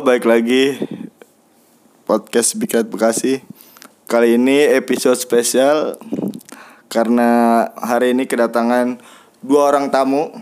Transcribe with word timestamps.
Balik 0.00 0.24
lagi 0.24 0.80
podcast 2.08 2.56
Red 2.56 2.88
Bekasi. 2.88 3.44
Kali 4.08 4.40
ini 4.40 4.64
episode 4.64 5.20
spesial 5.20 6.00
karena 6.88 7.68
hari 7.76 8.16
ini 8.16 8.24
kedatangan 8.24 8.96
dua 9.44 9.68
orang 9.68 9.92
tamu. 9.92 10.32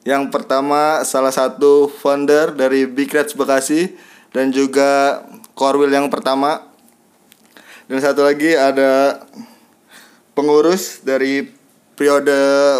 Yang 0.00 0.32
pertama 0.32 1.04
salah 1.04 1.28
satu 1.28 1.92
founder 1.92 2.56
dari 2.56 2.88
Big 2.88 3.12
Bekasi 3.12 3.92
dan 4.32 4.48
juga 4.48 5.20
Korwil 5.52 5.92
yang 5.92 6.08
pertama. 6.08 6.64
Dan 7.92 8.00
satu 8.00 8.24
lagi 8.24 8.56
ada 8.56 9.20
pengurus 10.32 11.04
dari 11.04 11.52
periode 12.00 12.32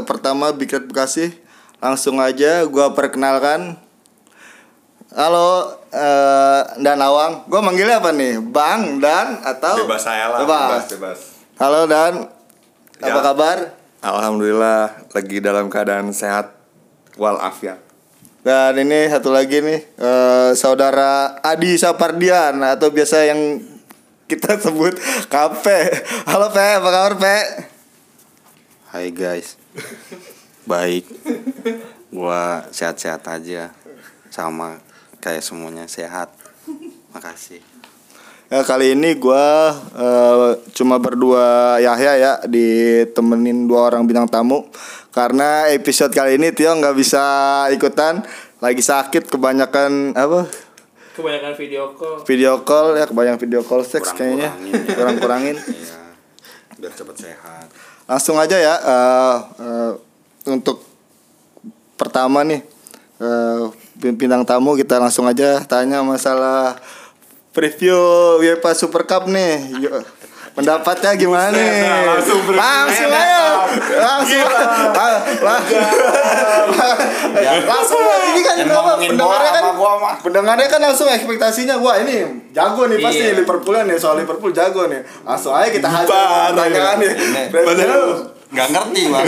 pertama 0.08 0.56
Big 0.56 0.72
Bekasi. 0.72 1.28
Langsung 1.76 2.24
aja 2.24 2.64
gua 2.64 2.96
perkenalkan 2.96 3.84
Halo, 5.16 5.72
eh 5.88 6.60
Dan 6.76 7.00
Awang. 7.00 7.48
Gue 7.48 7.56
manggilnya 7.58 7.98
apa 7.98 8.12
nih? 8.12 8.36
Bang, 8.38 9.00
Dan, 9.00 9.40
atau? 9.40 9.80
Bebas 9.80 10.04
saya 10.04 10.28
lah, 10.28 10.44
Bebas. 10.44 10.60
bebas, 10.60 10.84
bebas. 10.92 11.20
Halo, 11.56 11.88
Dan. 11.88 12.28
Apa 13.00 13.08
Ya. 13.10 13.24
kabar? 13.24 13.58
Alhamdulillah 14.04 15.08
lagi 15.10 15.40
dalam 15.40 15.66
keadaan 15.66 16.12
sehat 16.12 16.52
walafiat. 17.16 17.80
Dan 18.44 18.76
ini 18.78 19.08
satu 19.08 19.32
lagi 19.32 19.58
nih, 19.58 19.80
eh, 19.96 20.50
saudara 20.52 21.40
Adi 21.40 21.74
Sapardian 21.74 22.60
atau 22.60 22.92
biasa 22.92 23.24
yang 23.24 23.58
kita 24.28 24.54
sebut 24.62 24.94
Kape. 25.26 25.80
Halo, 26.28 26.52
Pe. 26.52 26.66
Apa 26.76 26.88
kabar, 26.92 27.14
Pe? 27.16 27.36
Hai 28.86 29.10
guys 29.10 29.58
Baik 30.64 31.04
Gua 32.08 32.64
sehat-sehat 32.70 33.20
aja 33.26 33.74
Sama 34.30 34.78
kayak 35.26 35.42
semuanya 35.42 35.90
sehat. 35.90 36.30
Makasih. 37.10 37.58
Ya, 38.46 38.62
kali 38.62 38.94
ini 38.94 39.18
gua 39.18 39.74
eh, 39.98 40.62
cuma 40.70 41.02
berdua 41.02 41.76
Yahya 41.82 42.12
ya 42.14 42.32
ditemenin 42.46 43.66
dua 43.66 43.90
orang 43.90 44.06
bintang 44.06 44.30
tamu. 44.30 44.70
Karena 45.10 45.66
episode 45.74 46.14
kali 46.14 46.38
ini 46.38 46.54
Tio 46.54 46.70
nggak 46.70 46.94
bisa 46.94 47.24
ikutan 47.74 48.22
lagi 48.62 48.78
sakit 48.78 49.26
kebanyakan 49.26 50.14
apa? 50.14 50.46
Kebanyakan 51.18 51.52
video 51.58 51.90
call. 51.98 52.22
Video 52.22 52.52
call 52.62 52.86
ya 52.94 53.10
kebanyakan 53.10 53.40
video 53.42 53.60
call 53.66 53.82
seks 53.82 54.14
kayaknya. 54.14 54.54
Kurang-kurangin 54.54 54.86
ya. 54.86 54.94
kurang 54.94 55.16
kurangin 55.18 55.56
Iya. 55.58 55.98
Biar 56.78 56.92
cepet 56.94 57.16
sehat. 57.18 57.66
Langsung 58.06 58.38
aja 58.38 58.54
ya 58.54 58.74
eh, 58.78 59.38
eh, 59.58 59.92
untuk 60.54 60.86
pertama 61.98 62.46
nih 62.46 62.62
eh, 63.18 63.85
bintang 63.96 64.44
tamu 64.44 64.76
kita 64.76 65.00
langsung 65.00 65.24
aja 65.24 65.64
tanya 65.64 66.04
masalah 66.04 66.76
preview 67.56 67.96
UEFA 68.44 68.76
Super 68.76 69.08
Cup 69.08 69.24
nih. 69.28 69.72
Pendapatnya 70.56 71.12
gimana 71.20 71.52
nih? 71.52 71.84
langsung 71.84 72.40
preview. 72.48 72.60
langsung 74.00 74.40
Enak, 74.40 74.68
ayo 74.96 75.16
langsung. 75.44 75.84
Langsung 77.68 78.00
ini 78.32 78.40
kan 78.40 78.56
pendengarnya 78.96 79.52
kan 79.52 79.64
gua 79.76 80.16
pendengarnya 80.24 80.68
kan 80.72 80.80
langsung 80.80 81.12
ekspektasinya 81.12 81.76
wah 81.76 82.00
ini 82.00 82.48
jago 82.56 82.88
nih 82.88 82.96
pasti 83.04 83.20
Iya. 83.20 83.36
Liverpool 83.36 83.76
nih. 83.84 83.96
Soal 84.00 84.24
Liverpool 84.24 84.52
jago 84.56 84.88
nih. 84.88 85.04
Langsung 85.28 85.52
aja 85.52 85.68
kita 85.68 85.88
hajar 85.92 86.08
Parah, 86.08 86.56
pertanyaan 86.56 86.96
nih. 87.04 87.12
Ini 87.12 87.42
Preview. 87.52 88.04
Gak 88.46 88.68
ngerti 88.72 89.02
bang 89.10 89.26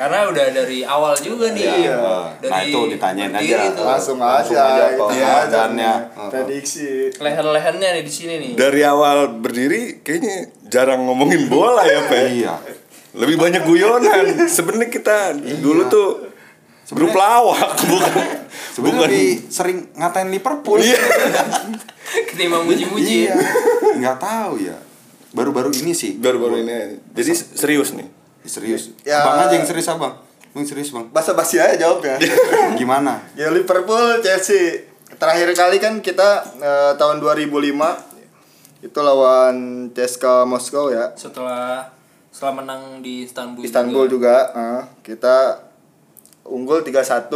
karena 0.00 0.24
udah 0.26 0.46
dari 0.48 0.80
awal 0.80 1.12
juga 1.12 1.52
nih 1.52 1.60
Iya. 1.60 2.00
dari 2.40 2.48
Nah, 2.48 2.60
itu 2.64 2.80
ditanyain 2.88 3.32
aja. 3.36 3.68
tuh. 3.70 3.84
langsung 3.84 4.16
Langsung 4.16 4.56
aja, 4.56 4.96
hajar 4.96 4.96
keadaannya. 4.96 5.92
prediksi 6.32 7.12
leher-lehernya 7.12 7.88
nih 7.92 8.02
di 8.02 8.08
sini 8.10 8.34
nih 8.38 8.52
Dari 8.56 8.80
awal 8.82 9.28
berdiri 9.36 10.00
kayaknya 10.00 10.48
jarang 10.64 11.04
ngomongin 11.04 11.46
bola 11.46 11.84
ya, 11.84 12.00
Pe. 12.06 12.32
Iya 12.34 12.56
Lebih 13.12 13.36
banyak 13.36 13.60
guyonan. 13.60 14.48
Sebenarnya 14.48 14.88
kita 14.88 15.16
dulu 15.60 15.84
tuh 15.86 16.08
grup 16.90 17.12
lawak, 17.12 17.60
bukan 17.92 18.14
Sebenernya 18.72 18.96
bukan 18.96 19.10
lebih 19.10 19.30
sering 19.46 19.78
ngatain 19.92 20.28
Liverpool 20.28 20.80
Iya. 20.80 20.96
ketimbang 22.30 22.64
muji-muji 22.64 23.28
Iya 23.28 23.36
Gak 24.00 24.16
tahu 24.16 24.58
ya 24.58 24.80
Baru-baru 25.30 25.70
ini 25.76 25.92
sih 25.92 26.16
Baru-baru 26.16 26.58
ini. 26.58 26.96
Jadi 27.12 27.30
serius 27.36 27.92
nih. 27.92 28.08
Serius? 28.44 28.96
Ya. 29.04 29.20
Abang 29.24 29.48
aja 29.48 29.54
yang 29.56 29.66
serius 29.68 29.88
abang. 29.88 30.16
Bang 30.50 30.66
serius 30.66 30.90
bang. 30.90 31.06
Basa 31.14 31.30
basi 31.38 31.62
aja 31.62 31.78
jawabnya 31.78 32.18
Gimana? 32.80 33.22
ya 33.38 33.54
Liverpool 33.54 34.18
Chelsea. 34.18 34.90
Terakhir 35.14 35.52
kali 35.54 35.78
kan 35.78 36.02
kita 36.02 36.42
eh, 36.58 36.92
tahun 36.98 37.22
2005 37.22 37.70
itu 38.80 38.98
lawan 38.98 39.56
CSKA 39.94 40.48
Moskow 40.48 40.90
ya. 40.90 41.12
Setelah 41.14 41.92
setelah 42.34 42.62
menang 42.62 42.82
di 42.98 43.26
Istanbul 43.26 43.62
Istanbul 43.62 44.06
juga, 44.10 44.50
eh, 44.50 44.82
kita 45.06 45.66
unggul 46.48 46.82
3-1 46.82 47.30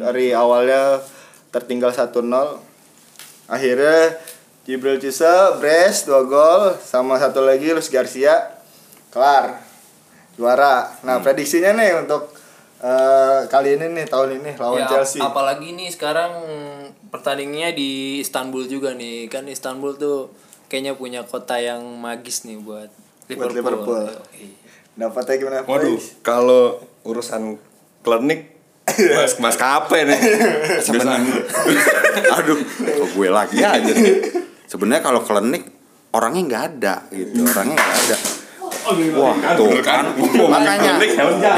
dari 0.00 0.30
awalnya 0.32 1.02
tertinggal 1.50 1.90
1-0 1.90 2.14
akhirnya 3.50 4.14
Jibril 4.64 5.02
Cisa 5.02 5.58
brace 5.58 6.06
2 6.08 6.24
gol. 6.24 6.72
Sama 6.78 7.20
satu 7.20 7.44
lagi 7.44 7.74
Luis 7.74 7.90
Garcia. 7.92 8.56
Kelar 9.10 9.58
juara. 10.34 10.86
Nah 11.00 11.18
prediksinya 11.18 11.72
nih 11.72 11.96
untuk 11.96 12.30
eh, 12.78 13.40
kali 13.46 13.74
ini 13.74 13.92
nih 13.92 14.06
tahun 14.06 14.38
ini 14.38 14.50
lawan 14.54 14.80
Ya, 14.80 14.88
Chelsea. 14.88 15.20
apalagi 15.20 15.72
nih 15.72 15.88
sekarang 15.88 16.32
pertandingannya 17.06 17.72
di 17.72 17.90
Istanbul 18.18 18.64
juga 18.64 18.92
nih. 18.92 19.26
Kan 19.26 19.46
Istanbul 19.46 19.94
tuh 19.94 20.30
kayaknya 20.66 20.94
punya 20.94 21.20
kota 21.22 21.56
yang 21.56 21.82
magis 21.96 22.44
nih 22.44 22.56
buat 22.56 22.88
Buat 23.26 23.54
Liverpool, 23.54 23.54
Liverpool. 23.54 24.02
Yoi. 24.34 24.48
dapatnya 24.92 25.34
gimana 25.36 25.56
Waduh, 25.62 25.96
kalau 26.20 26.76
urusan 27.02 27.56
klinik 28.00 28.58
Mas 28.90 29.38
Mas 29.38 29.54
Kape 29.54 30.02
nih. 30.02 30.18
Sebenarnya 30.84 31.30
Aduh 32.36 32.58
Kok 32.58 33.08
gue 33.12 33.28
lagi 33.28 33.62
aja 33.62 33.86
nih. 33.86 34.18
Sebenarnya 34.66 35.00
kalau 35.00 35.22
klinik 35.22 35.62
Orangnya 36.10 36.42
nggak 36.44 36.64
ada 36.68 36.94
gitu 37.08 37.38
Orangnya 37.44 37.78
nggak 37.78 37.96
ada 38.02 38.16
Wah 39.16 39.36
tuh 39.54 39.70
kan. 39.80 40.04
Makanya 40.16 40.98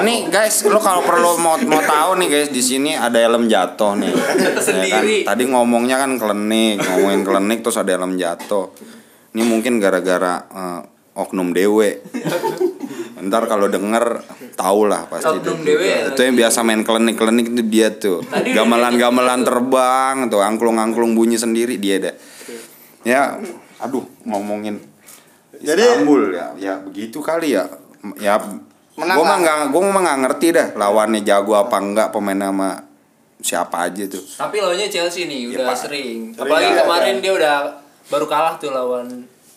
Ini 0.02 0.28
guys 0.28 0.66
Lo 0.68 0.78
kalau 0.78 1.00
perlu 1.04 1.38
mau, 1.40 1.56
mau 1.68 1.82
tahu 1.94 2.20
nih 2.20 2.28
guys 2.28 2.48
di 2.52 2.62
sini 2.62 2.92
ada 2.92 3.16
helm 3.18 3.48
jatuh 3.48 3.96
nih. 3.98 4.12
Ya 4.82 4.98
kan? 4.98 5.04
Tadi 5.04 5.42
ngomongnya 5.48 5.96
kan 6.00 6.16
klinik 6.16 6.80
Ngomongin 6.80 7.22
klinik 7.22 7.58
terus 7.62 7.76
ada 7.78 7.94
helm 7.94 8.16
jatuh. 8.16 8.72
Ini 9.32 9.42
mungkin 9.46 9.80
gara-gara 9.80 10.44
eh, 10.44 10.80
Oknum 11.18 11.52
dewe 11.52 12.00
Ntar 13.22 13.46
kalau 13.46 13.70
denger 13.70 14.18
tau 14.58 14.84
lah 14.88 15.06
pasti 15.06 15.30
Oknum 15.38 15.62
itu. 15.62 15.68
dewe 15.72 15.86
ya, 15.86 15.98
Itu 16.10 16.20
yang 16.26 16.34
biasa 16.34 16.58
main 16.66 16.82
klinik-klinik 16.82 17.54
itu 17.54 17.62
dia 17.64 17.88
tuh. 17.94 18.18
Gamelan-gamelan 18.28 19.46
terbang 19.46 20.26
tuh 20.26 20.42
Angklung-angklung 20.42 21.14
bunyi 21.14 21.38
sendiri 21.38 21.78
dia 21.78 22.02
deh. 22.02 22.14
Ya 23.06 23.38
Aduh 23.82 24.06
ngomongin 24.22 24.78
Jadi- 25.62 25.82
Istanbul 25.82 26.22
ya 26.30 26.46
Ya 26.56 26.74
begitu 26.76 27.18
kali 27.18 27.54
ya 27.54 27.64
Ya 28.18 28.36
Menang 28.92 29.16
Gue 29.16 29.24
mah 29.24 29.38
nggak 29.38 29.56
gue 29.68 29.80
mah 29.80 30.02
nggak 30.02 30.18
ngerti 30.20 30.46
dah 30.50 30.68
lawannya 30.74 31.20
jago 31.22 31.54
apa 31.54 31.76
enggak 31.76 32.08
pemain 32.10 32.36
sama 32.36 32.70
siapa 33.38 33.86
aja 33.86 34.04
tuh 34.06 34.20
Tapi 34.20 34.56
lawannya 34.58 34.86
Chelsea 34.86 35.24
nih 35.24 35.48
Ya, 35.48 35.58
udah 35.58 35.66
Pak. 35.68 35.78
sering. 35.80 36.18
Sering 36.30 36.42
Apalagi 36.42 36.68
ya, 36.68 36.82
kemarin 36.82 37.14
kan? 37.14 37.22
dia 37.22 37.32
udah 37.32 37.56
baru 38.04 38.26
kalah 38.26 38.54
tuh 38.56 38.70
lawan 38.70 39.08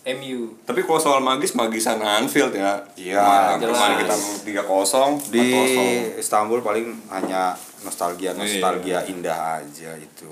MU. 0.06 0.54
Tapi 0.62 0.80
kalau 0.80 0.96
soal 0.96 1.18
magis 1.18 1.50
magisan 1.52 1.98
Anfield 1.98 2.54
ya. 2.54 2.78
Iya, 2.94 3.58
Kemarin 3.58 3.98
kita 3.98 4.14
3-0, 4.14 5.18
di 5.28 5.50
4-0. 5.50 6.14
Istanbul 6.16 6.62
paling 6.62 6.94
hanya 7.08 7.58
nostalgia 7.82 8.30
nostalgia 8.32 8.98
Iya. 8.98 9.08
indah 9.08 9.38
aja 9.56 9.90
itu 9.94 10.30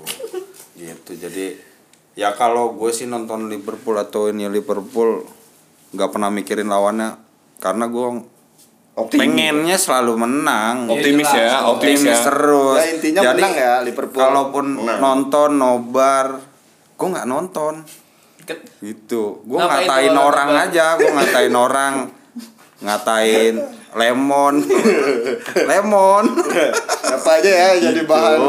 gitu 0.73 1.11
jadi 1.13 1.55
ya 2.13 2.31
kalau 2.31 2.71
gue 2.71 2.87
sih 2.89 3.03
nonton 3.05 3.47
Liverpool 3.47 3.95
atau 3.95 4.27
ini 4.27 4.47
Liverpool 4.47 5.23
nggak 5.95 6.11
pernah 6.11 6.29
mikirin 6.29 6.67
lawannya 6.67 7.15
karena 7.57 7.87
gue 7.87 8.07
Optimis. 8.95 9.19
pengennya 9.27 9.75
selalu 9.75 10.13
menang 10.15 10.87
Optimis 10.87 11.27
ya, 11.27 11.67
optimis 11.67 11.99
optimis 11.99 12.15
ya. 12.15 12.19
terus 12.23 12.77
Ya, 12.77 12.85
intinya 12.91 13.21
jadi 13.27 13.35
menang 13.39 13.55
ya, 13.55 13.73
Liverpool. 13.83 14.19
kalaupun 14.19 14.65
Menang. 14.77 14.99
nonton 14.99 15.49
nobar 15.55 16.27
gue 16.95 17.07
nggak 17.09 17.27
nonton 17.27 17.73
gitu 18.79 19.41
gue 19.41 19.57
ngatain 19.57 20.13
orang 20.13 20.49
nobar? 20.49 20.65
aja 20.69 20.85
gue 20.95 21.11
ngatain 21.11 21.51
orang 21.51 21.93
ngatain 22.79 23.53
lemon 23.95 24.59
lemon 25.69 26.25
apa 27.05 27.29
aja 27.33 27.47
ya 27.47 27.69
jadi 27.81 28.01
bahan 28.03 28.39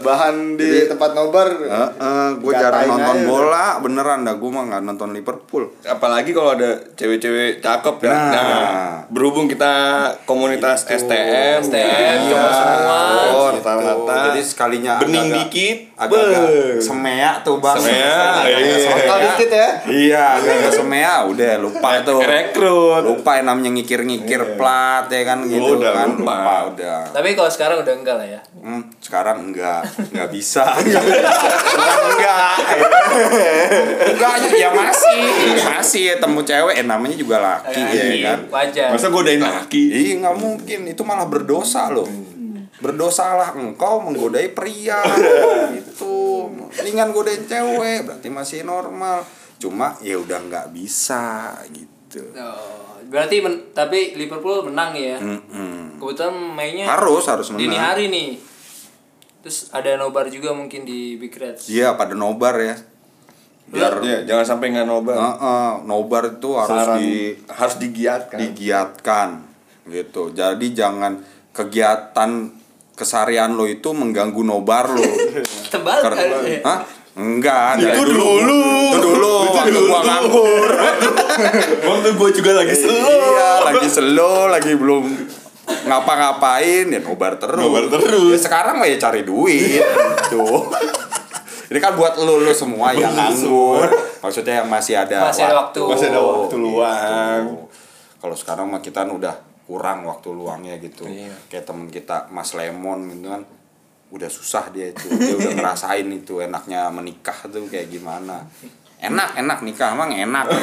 bahan 0.00 0.34
di 0.54 0.86
tempat 0.86 1.10
nobar 1.12 1.50
gue 2.38 2.52
jarang 2.52 2.86
nonton 2.86 3.16
aja. 3.16 3.26
bola 3.26 3.66
beneran 3.78 4.22
dah 4.22 4.34
gue 4.34 4.46
mah 4.48 4.64
nggak 4.64 4.82
nonton 4.84 5.10
Liverpool 5.10 5.66
apalagi 5.82 6.30
kalau 6.30 6.54
ada 6.54 6.78
cewek-cewek 6.94 7.58
cakep 7.58 7.96
ya. 8.00 8.10
Nah. 8.10 8.26
Nah, 8.30 8.78
berhubung 9.08 9.46
kita 9.46 9.72
komunitas 10.22 10.84
STM, 10.84 11.58
STM, 11.60 12.18
cowok 12.28 12.52
semua. 12.52 12.98
Oh, 13.28 13.48
Gitu. 13.48 13.60
rata-rata. 13.60 14.16
jadi 14.30 14.40
sekalinya 14.40 14.92
bening 14.98 15.26
agak-agak- 15.26 15.50
dikit, 15.50 15.78
agak-agak 15.96 16.46
semea 16.78 17.30
tuh 17.40 17.56
bang 17.58 17.76
Semea, 17.76 18.18
Agak-agak 18.38 18.78
iya. 19.08 19.18
dikit 19.24 19.50
ya. 19.50 19.68
iya 19.88 20.24
agak 20.36 20.70
semea 20.70 21.12
udah 21.24 21.52
lupa 21.58 21.88
tuh 22.02 22.20
Rekrut. 22.30 23.02
lupa 23.04 23.30
yang 23.34 23.46
namanya 23.48 23.70
ngikir-ngikir 23.74 24.40
plat 24.68 25.04
ya 25.08 25.22
kan 25.24 25.38
gitu 25.42 25.72
Udah, 25.74 25.92
kan 25.94 26.08
lupa. 26.12 26.68
udah 26.68 27.00
Tapi 27.08 27.32
kalau 27.32 27.48
sekarang 27.48 27.76
udah 27.80 27.94
enggak 27.94 28.16
lah 28.16 28.28
ya. 28.28 28.40
Hmm, 28.54 28.84
sekarang 28.98 29.48
enggak 29.48 29.80
enggak 30.12 30.28
bisa 30.28 30.64
Bukan 30.76 31.98
enggak 32.12 32.52
enggak 34.04 34.34
ya 34.52 34.68
masih 34.68 35.20
masih 35.64 36.04
temu 36.16 36.40
cewek 36.42 36.74
eh, 36.74 36.84
namanya 36.84 37.16
juga 37.16 37.36
laki 37.38 37.80
Iya, 37.80 38.02
ya 38.04 38.16
kan 38.26 38.38
Wajar. 38.48 38.88
Masa 38.92 39.08
godain 39.08 39.40
laki? 39.40 39.82
Iya 39.88 40.12
nggak 40.20 40.36
mungkin 40.36 40.80
itu 40.84 41.02
malah 41.02 41.24
berdosa 41.24 41.88
loh. 41.88 42.08
Berdosalah 42.78 43.54
engkau 43.54 43.98
menggodai 43.98 44.52
pria 44.52 45.02
gitu. 45.72 46.46
Ringan 46.76 47.10
godain 47.10 47.42
cewek 47.42 48.04
berarti 48.04 48.28
masih 48.28 48.62
normal. 48.62 49.24
Cuma 49.58 49.98
ya 49.98 50.14
udah 50.14 50.38
nggak 50.38 50.66
bisa 50.70 51.50
gitu. 51.70 51.97
Oh, 52.34 52.96
berarti 53.04 53.38
men- 53.38 53.70
tapi 53.70 54.14
Liverpool 54.14 54.64
menang 54.64 54.92
ya. 54.92 55.16
Mm-mm. 55.18 55.98
Kebetulan 55.98 56.32
mainnya 56.32 56.86
Harus 56.88 57.24
harus 57.24 57.52
dini 57.52 57.68
menang. 57.68 57.84
hari 57.86 58.08
nih. 58.08 58.40
Terus 59.38 59.68
ada 59.70 59.94
nobar 59.94 60.26
juga 60.26 60.50
mungkin 60.50 60.82
di 60.82 61.14
Big 61.14 61.32
Reds. 61.32 61.68
Iya 61.68 61.94
pada 61.94 62.12
nobar 62.12 62.56
ya. 62.58 62.76
Biar 63.68 64.00
Iya, 64.00 64.24
jangan 64.24 64.44
sampai 64.48 64.72
nggak 64.72 64.88
nobar. 64.88 65.14
Heeh, 65.14 65.70
nobar 65.84 66.22
itu 66.32 66.56
harus 66.56 66.72
Saran 66.74 66.96
di 66.96 67.36
harus 67.46 67.76
digiatkan. 67.76 68.38
digiatkan 68.40 69.28
gitu. 69.84 70.32
Jadi 70.32 70.66
jangan 70.72 71.20
kegiatan 71.52 72.30
kesarian 72.92 73.52
lo 73.52 73.64
itu 73.64 73.92
mengganggu 73.92 74.40
nobar 74.40 74.88
lo. 74.90 75.04
Kali. 75.70 76.64
Hah? 76.64 76.78
Enggak, 77.18 77.82
Itu 77.82 77.90
dari 77.90 77.98
dulu. 78.14 78.62
Itu 78.94 78.98
dulu, 79.02 79.34
waktu 79.50 79.70
dulu. 79.74 79.90
gua 79.90 80.00
nganggur. 80.06 80.70
Waktu 81.90 82.08
gue 82.14 82.30
juga 82.34 82.50
lagi 82.62 82.74
slow. 82.74 82.94
Iya, 82.94 83.50
lagi 83.66 83.88
slow, 83.90 84.50
lagi 84.50 84.72
belum 84.78 85.04
ngapa-ngapain 85.86 86.86
ya 86.86 87.00
nobar 87.02 87.38
terus. 87.42 87.58
Nobar 87.58 87.90
terus. 87.90 88.34
Ya, 88.34 88.38
sekarang 88.38 88.78
mah 88.78 88.86
ya 88.86 88.98
cari 89.02 89.26
duit. 89.26 89.82
Tuh. 90.30 90.70
Ini 91.68 91.78
kan 91.82 91.98
buat 91.98 92.14
lu, 92.22 92.42
lu 92.42 92.54
semua 92.54 92.94
yang 92.94 93.10
nganggur. 93.10 93.86
Maksudnya 94.22 94.62
yang 94.62 94.68
masih 94.70 94.98
ada 94.98 95.26
Masih 95.30 95.42
ada 95.46 95.66
waktu. 95.66 95.80
Masih 95.90 96.06
ada 96.14 96.20
waktu 96.22 96.54
luang. 96.54 97.42
Gitu. 97.50 97.54
Kalau 98.18 98.36
sekarang 98.38 98.66
mah 98.70 98.82
kita 98.82 99.06
udah 99.06 99.34
kurang 99.66 100.06
waktu 100.06 100.28
luangnya 100.30 100.78
gitu. 100.78 101.06
Iya. 101.06 101.34
Kayak 101.50 101.66
temen 101.66 101.90
kita 101.90 102.30
Mas 102.30 102.54
Lemon 102.54 103.10
gitu 103.10 103.26
kan 103.26 103.42
udah 104.08 104.30
susah 104.30 104.70
dia 104.70 104.88
itu. 104.88 105.06
Dia 105.10 105.34
udah 105.36 105.52
ngerasain 105.54 106.08
itu 106.08 106.40
enaknya 106.40 106.88
menikah 106.88 107.36
tuh 107.46 107.64
kayak 107.66 107.88
gimana. 107.88 108.44
Enak, 108.98 109.38
enak 109.38 109.58
nikah 109.62 109.94
emang 109.94 110.10
enak. 110.10 110.46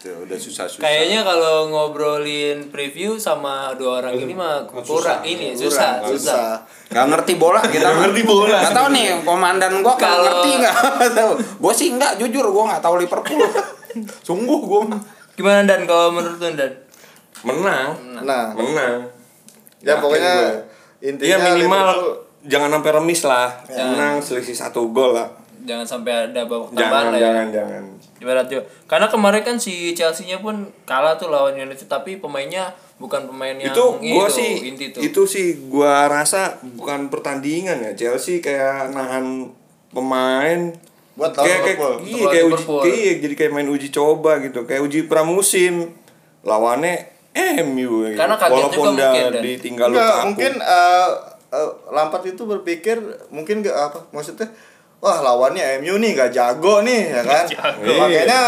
itu 0.00 0.08
udah 0.16 0.38
susah-susah. 0.38 0.80
Kayaknya 0.80 1.20
kalau 1.22 1.68
ngobrolin 1.68 2.72
preview 2.72 3.20
sama 3.20 3.76
dua 3.76 4.00
orang 4.00 4.16
ini 4.16 4.32
mah 4.32 4.64
kurang 4.64 5.20
ini 5.22 5.52
susah, 5.52 6.00
Kurang, 6.00 6.16
susah. 6.16 6.56
Gak 6.88 7.06
ngerti 7.12 7.36
bola 7.36 7.60
kita 7.60 7.84
Nggak 7.84 7.96
ngerti 8.08 8.22
bola. 8.24 8.58
Gak 8.64 8.72
tau 8.72 8.88
nih 8.88 9.06
komandan 9.22 9.72
gua 9.84 9.94
kalau 9.94 10.00
Kalau- 10.00 10.24
ngerti 10.24 10.50
gak 10.56 10.76
tahu. 11.20 11.32
Gua 11.60 11.72
sih 11.76 11.92
enggak 11.92 12.16
jujur 12.16 12.48
gua 12.48 12.64
nggak 12.72 12.82
tahu 12.82 12.94
Liverpool. 12.96 13.40
Sungguh 14.28 14.58
gua. 14.64 14.88
Gimana 15.36 15.64
Dan 15.64 15.84
kalau 15.84 16.12
menurut 16.12 16.36
lu 16.36 16.48
Dan? 16.56 16.72
Menang. 17.40 17.96
nah 18.20 18.52
Menang. 18.52 19.08
ya 19.80 19.96
Yakin 19.96 20.00
pokoknya 20.04 20.32
gue. 20.36 20.52
Intinya 21.00 21.36
Iya 21.36 21.46
minimal 21.52 21.80
Liverpool- 21.84 22.18
jangan 22.40 22.70
sampai 22.72 22.90
remis 22.94 23.20
lah. 23.24 23.48
Menang 23.68 24.14
selisih 24.20 24.56
satu 24.56 24.88
gol 24.88 25.12
lah. 25.12 25.28
Jangan 25.60 25.84
sampai 25.84 26.32
ada 26.32 26.48
babak 26.48 26.72
tambahan 26.72 26.80
Jangan, 26.80 27.04
lah 27.12 27.18
ya. 27.18 27.24
jangan, 27.28 27.46
jangan. 27.52 27.82
Ibarat 28.16 28.46
juga. 28.48 28.62
Karena 28.88 29.06
kemarin 29.08 29.42
kan 29.42 29.56
si 29.56 29.92
Chelsea-nya 29.92 30.40
pun 30.40 30.68
kalah 30.84 31.16
tuh 31.16 31.28
lawan 31.28 31.52
United 31.52 31.84
tapi 31.84 32.16
pemainnya 32.16 32.72
bukan 32.96 33.24
pemain 33.24 33.56
yang 33.56 33.72
itu 33.72 33.84
gua 34.12 34.28
sih 34.28 34.60
inti 34.68 34.92
tuh. 34.92 35.00
itu 35.00 35.22
sih 35.24 35.46
gua 35.72 36.04
rasa 36.04 36.60
bukan 36.76 37.08
pertandingan 37.08 37.80
ya 37.80 37.92
Chelsea 37.96 38.44
kayak 38.44 38.92
nahan 38.92 39.48
pemain 39.88 40.68
Buat 41.16 41.32
lawan 41.32 41.48
kayak, 41.48 41.60
kayak, 41.64 41.96
iya, 42.04 42.24
kayak 42.28 42.44
uji 42.52 42.64
kayak, 42.68 43.14
jadi 43.24 43.34
kayak 43.40 43.52
main 43.56 43.68
uji 43.72 43.88
coba 43.88 44.44
gitu 44.44 44.68
kayak 44.68 44.84
uji 44.84 45.08
pramusim 45.08 45.96
lawannya 46.44 47.08
MU. 47.66 48.08
Karena 48.16 48.36
kaget 48.38 48.52
walaupun 48.54 48.76
juga 48.76 48.90
udah 48.90 49.12
mungkin, 49.12 49.42
ditinggal 49.44 49.86
Enggak, 49.90 50.08
luka 50.08 50.24
mungkin 50.26 50.52
eh, 50.60 51.08
eh, 51.52 51.70
Lampard 51.92 52.24
itu 52.26 52.42
berpikir 52.46 52.96
mungkin 53.34 53.60
gak 53.60 53.76
apa 53.76 53.98
maksudnya 54.14 54.48
wah 55.00 55.18
lawannya 55.24 55.80
MU 55.80 55.96
nih 56.00 56.10
gak 56.16 56.30
jago 56.32 56.80
nih 56.84 57.00
ya 57.12 57.22
kan? 57.24 57.44
Makanya 57.84 58.40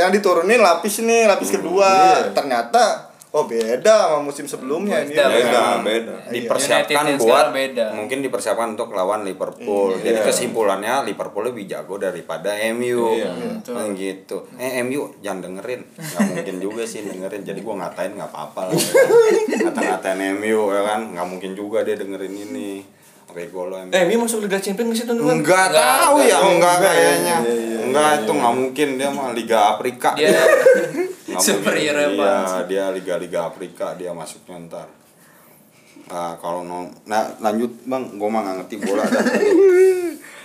yang 0.00 0.10
diturunin 0.10 0.60
lapis 0.62 1.02
nih 1.02 1.26
lapis 1.30 1.54
kedua. 1.54 2.18
ternyata 2.34 3.05
oh 3.36 3.44
beda 3.44 4.08
sama 4.08 4.24
musim 4.24 4.48
sebelumnya 4.48 5.04
ini 5.04 5.12
Beda, 5.12 5.28
beda 5.28 5.60
Nah, 5.60 5.76
beda 5.84 6.14
dipersiapkan 6.32 7.04
United 7.04 7.20
buat 7.20 7.46
beda. 7.52 7.84
mungkin 7.92 8.18
dipersiapkan 8.24 8.72
untuk 8.72 8.96
lawan 8.96 9.22
Liverpool. 9.22 10.00
Jadi 10.00 10.24
kesimpulannya 10.24 11.04
Liverpool 11.04 11.52
lebih 11.52 11.68
jago 11.68 12.00
daripada 12.00 12.56
MU. 12.72 13.12
Kan 13.60 13.92
gitu. 13.92 14.48
Eh 14.56 14.80
MU 14.80 15.12
jangan 15.20 15.52
dengerin. 15.52 15.84
Gak 15.92 16.20
mungkin 16.32 16.56
juga 16.58 16.82
sih 16.88 17.04
dengerin. 17.04 17.44
Jadi 17.44 17.60
gua 17.60 17.84
ngatain 17.84 18.16
nggak 18.16 18.30
apa-apa 18.32 18.72
lah. 18.72 18.74
ya 18.74 18.88
kan. 18.88 19.08
Ngata-ngatain 19.68 20.20
MU 20.40 20.60
ya 20.72 20.82
kan. 20.82 21.00
nggak 21.12 21.26
mungkin 21.28 21.52
juga 21.52 21.84
dia 21.84 21.94
dengerin 21.94 22.32
ini. 22.32 22.95
Oke 23.36 23.52
gol 23.52 23.68
lo 23.68 23.76
MU. 23.78 23.92
eh 23.92 24.02
MU 24.08 24.24
masuk 24.24 24.40
Liga 24.40 24.56
Champions 24.56 24.88
nggak 24.88 24.96
sih 24.96 25.04
teman-teman 25.04 25.44
Enggak 25.44 25.66
Enggak, 25.68 25.84
tahu 26.00 26.16
ya, 26.18 26.38
enggak 26.40 26.56
enggak, 26.56 26.74
kayaknya. 26.80 27.36
iya, 27.44 27.52
iya, 27.52 27.78
Enggak 27.84 28.10
itu 28.16 28.32
nggak 28.32 28.54
mungkin 28.56 28.88
dia 28.96 29.08
mah 29.12 29.28
Liga 29.30 29.58
Afrika. 29.70 30.08
Dia 30.16 30.32
mungkin. 31.36 31.52
apaan 32.16 32.16
Iya, 32.16 32.64
dia 32.64 32.84
Liga-Liga 32.88 33.40
Afrika 33.44 33.86
dia 33.92 34.14
masuknya 34.14 34.56
ntar. 34.64 34.88
Nah, 36.06 36.38
kalau 36.38 36.62
no, 36.62 36.86
nah 37.04 37.28
lanjut 37.36 37.68
Bang, 37.84 38.14
gua 38.14 38.30
mah 38.30 38.40
nggak 38.40 38.56
ngerti 38.62 38.76
bola 38.80 39.04
dah. 39.04 39.20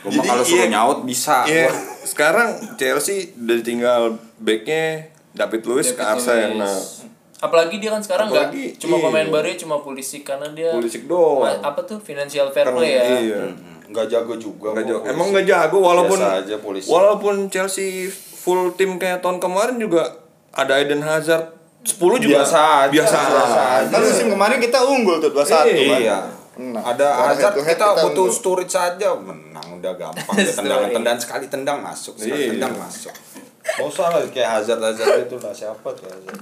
Gua 0.01 0.12
mah 0.12 0.25
kalau 0.25 0.42
suruh 0.42 0.65
iya. 0.65 0.74
nyaut 0.74 1.00
bisa. 1.06 1.46
Iya, 1.46 1.70
gua. 1.70 1.77
sekarang 2.04 2.50
Chelsea 2.75 3.32
udah 3.38 3.62
tinggal 3.62 4.01
backnya 4.36 5.06
David 5.32 5.62
Luiz 5.63 5.94
ke 5.94 6.01
David 6.01 6.12
Arsenal. 6.12 6.65
Luiz. 6.65 7.06
Apalagi 7.41 7.75
dia 7.75 7.89
kan 7.89 8.00
sekarang 8.00 8.29
nggak 8.29 8.53
cuma 8.77 8.95
iya. 8.95 9.03
pemain 9.03 9.27
baru 9.27 9.50
cuma 9.55 9.75
Pulisic 9.77 10.21
karena 10.21 10.45
dia 10.51 10.69
Pulisic 10.71 11.03
doang. 11.05 11.57
Apa 11.57 11.81
tuh 11.81 11.98
financial 11.98 12.48
fair 12.48 12.63
Karena- 12.63 12.77
play 12.77 12.91
ya. 12.93 13.03
Iya. 13.19 13.41
Nggak 13.88 14.05
jago 14.07 14.33
juga. 14.36 14.71
Gua 14.71 14.79
jago. 14.79 15.01
polisi. 15.01 15.12
Emang 15.12 15.27
nggak 15.29 15.45
jago 15.45 15.77
walaupun 15.79 16.15
Biasa 16.15 16.39
aja 16.39 16.55
polisi. 16.57 16.88
walaupun 16.88 17.36
Chelsea 17.50 18.07
full 18.07 18.71
tim 18.71 18.95
kayak 18.95 19.19
tahun 19.19 19.38
kemarin 19.38 19.75
juga 19.75 20.05
ada 20.51 20.77
Eden 20.77 21.01
Hazard 21.01 21.50
10 21.81 21.98
juga 22.19 22.39
Biasa 22.39 22.60
aja. 22.86 22.93
biasa, 22.93 23.17
Biasa 23.17 23.62
aja. 23.75 23.89
kan 23.89 24.00
musim 24.00 24.27
kemarin 24.29 24.57
kita 24.62 24.79
unggul 24.79 25.17
tuh 25.17 25.33
2-1 25.33 25.50
kan 25.50 25.65
Iya. 25.65 26.19
Menang. 26.53 26.83
Ada 26.86 27.07
Hazard 27.27 27.57
kita 27.57 27.65
kita 27.65 27.88
butuh 28.05 28.07
unggul. 28.21 28.29
storage 28.29 28.69
saja 28.69 29.10
menang 29.12 29.81
udah 29.81 29.93
gampang 29.95 30.36
tendangan 30.62 30.89
tendang 30.93 31.17
sekali 31.17 31.45
tendang 31.48 31.81
masuk 31.81 32.13
sekali 32.15 32.38
Iya. 32.38 32.50
tendang 32.53 32.77
masuk. 32.77 33.15
Gak 33.62 33.81
usah 33.83 34.07
lah 34.10 34.21
kayak 34.29 34.50
Hazard 34.53 34.77
Hazard 34.79 35.25
itu 35.25 35.36
lah 35.38 35.50
siapa 35.51 35.88
tuh 35.91 36.05
Hazard. 36.05 36.38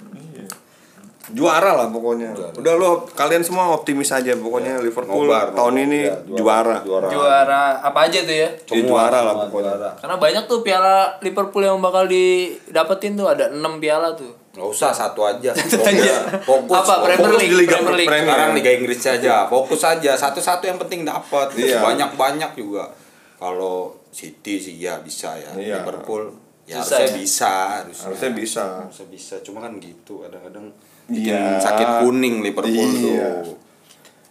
Juara 1.32 1.72
lah 1.74 1.88
pokoknya 1.88 2.34
Juara. 2.34 2.54
udah 2.56 2.74
lo 2.76 2.90
kalian 3.08 3.40
semua 3.40 3.70
optimis 3.72 4.10
aja 4.10 4.34
pokoknya 4.34 4.80
Liverpool 4.80 5.26
Nobar, 5.26 5.52
tahun 5.52 5.74
nobar. 5.76 5.86
ini 5.86 6.00
Ya, 6.02 6.16
juara. 6.26 6.76
Juara 7.08 7.62
apa 7.80 8.00
aja 8.06 8.20
tuh 8.22 8.34
ya? 8.34 8.50
Iya, 8.50 8.82
juara 8.82 9.20
lah 9.22 9.36
pokoknya. 9.46 9.74
juara. 9.74 9.90
Karena 9.96 10.16
banyak 10.16 10.44
tuh 10.46 10.60
piala 10.60 10.98
Liverpool 11.20 11.62
yang 11.62 11.78
bakal 11.78 12.06
didapetin 12.06 13.14
tuh 13.14 13.28
ada 13.28 13.48
6 13.48 13.60
piala 13.78 14.12
tuh. 14.14 14.34
Gak 14.50 14.66
usah 14.66 14.90
satu 14.90 15.24
aja. 15.24 15.54
aja. 15.90 16.14
Fokus. 16.42 16.74
Apa 16.74 16.94
fokus. 16.98 17.06
Premier 17.06 17.34
League? 17.38 17.48
di 17.48 17.58
Liga 17.60 17.76
Premier 17.78 17.96
League. 17.96 18.10
Premier. 18.10 18.28
Sekarang 18.28 18.52
Liga 18.54 18.72
Inggris 18.74 19.00
saja. 19.00 19.34
Fokus 19.46 19.80
saja. 19.80 20.12
Satu-satu 20.14 20.64
yang 20.66 20.78
penting 20.78 21.06
dapat. 21.06 21.54
Iya. 21.54 21.80
Banyak-banyak 21.80 22.52
juga. 22.54 22.90
Kalau 23.36 23.94
City 24.10 24.58
sih 24.58 24.76
ya 24.76 25.00
bisa 25.00 25.38
ya. 25.38 25.54
Iya. 25.54 25.76
Liverpool 25.80 26.34
ya 26.66 26.82
Susah 26.82 26.98
harusnya 26.98 27.08
ya? 27.08 27.22
bisa. 27.22 27.54
Harusnya. 27.78 28.06
Harusnya 28.10 28.32
bisa. 28.34 28.64
Harusnya 28.84 29.08
bisa. 29.08 29.36
Cuma 29.40 29.60
kan 29.62 29.72
gitu. 29.78 30.14
Kadang-kadang 30.20 30.66
bikin 31.10 31.34
Iya. 31.36 31.60
sakit 31.60 31.90
kuning 32.06 32.46
Liverpool 32.46 32.90
Iya. 32.94 33.44
tuh 33.44 33.58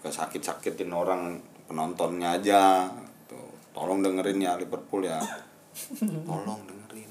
kesakit 0.00 0.40
sakitin 0.40 0.94
orang 0.94 1.36
penontonnya 1.66 2.38
aja 2.38 2.86
tuh 3.26 3.50
tolong 3.74 4.00
dengerin 4.00 4.38
ya 4.40 4.56
Liverpool 4.56 5.04
ya 5.04 5.18
tolong 6.28 6.60
dengerin 6.64 7.10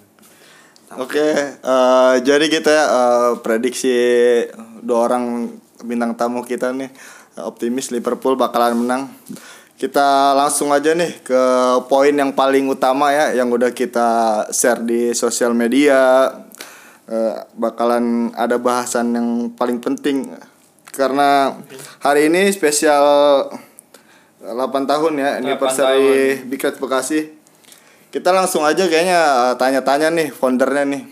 Oke, 0.87 1.19
eh, 1.51 2.15
jadi 2.23 2.45
kita 2.47 2.71
eh, 2.71 3.31
prediksi 3.43 3.91
dua 4.79 5.11
orang 5.11 5.51
bintang 5.83 6.15
tamu 6.15 6.47
kita 6.47 6.71
nih 6.71 6.87
optimis 7.37 7.91
Liverpool 7.91 8.39
bakalan 8.39 8.79
menang. 8.79 9.11
Kita 9.75 10.31
langsung 10.33 10.71
aja 10.73 10.95
nih 10.95 11.21
ke 11.21 11.41
poin 11.85 12.09
yang 12.09 12.33
paling 12.33 12.65
utama 12.65 13.11
ya 13.13 13.35
yang 13.35 13.51
udah 13.51 13.75
kita 13.75 14.41
share 14.49 14.81
di 14.81 15.11
sosial 15.13 15.51
media. 15.53 16.31
Eh, 17.07 17.39
bakalan 17.55 18.35
ada 18.35 18.59
bahasan 18.59 19.15
yang 19.15 19.29
paling 19.55 19.79
penting 19.79 20.27
karena 20.91 21.55
hari 22.03 22.27
ini 22.27 22.51
spesial 22.51 23.47
8 24.43 24.51
tahun 24.83 25.15
ya 25.15 25.39
8 25.39 25.47
anniversary 25.47 26.43
Big 26.43 26.59
Red 26.59 26.83
Bekasi. 26.83 27.31
Kita 28.11 28.35
langsung 28.35 28.67
aja 28.67 28.91
kayaknya 28.91 29.23
eh, 29.23 29.55
tanya-tanya 29.55 30.11
nih 30.11 30.35
foundernya 30.35 30.83
nih. 30.83 31.03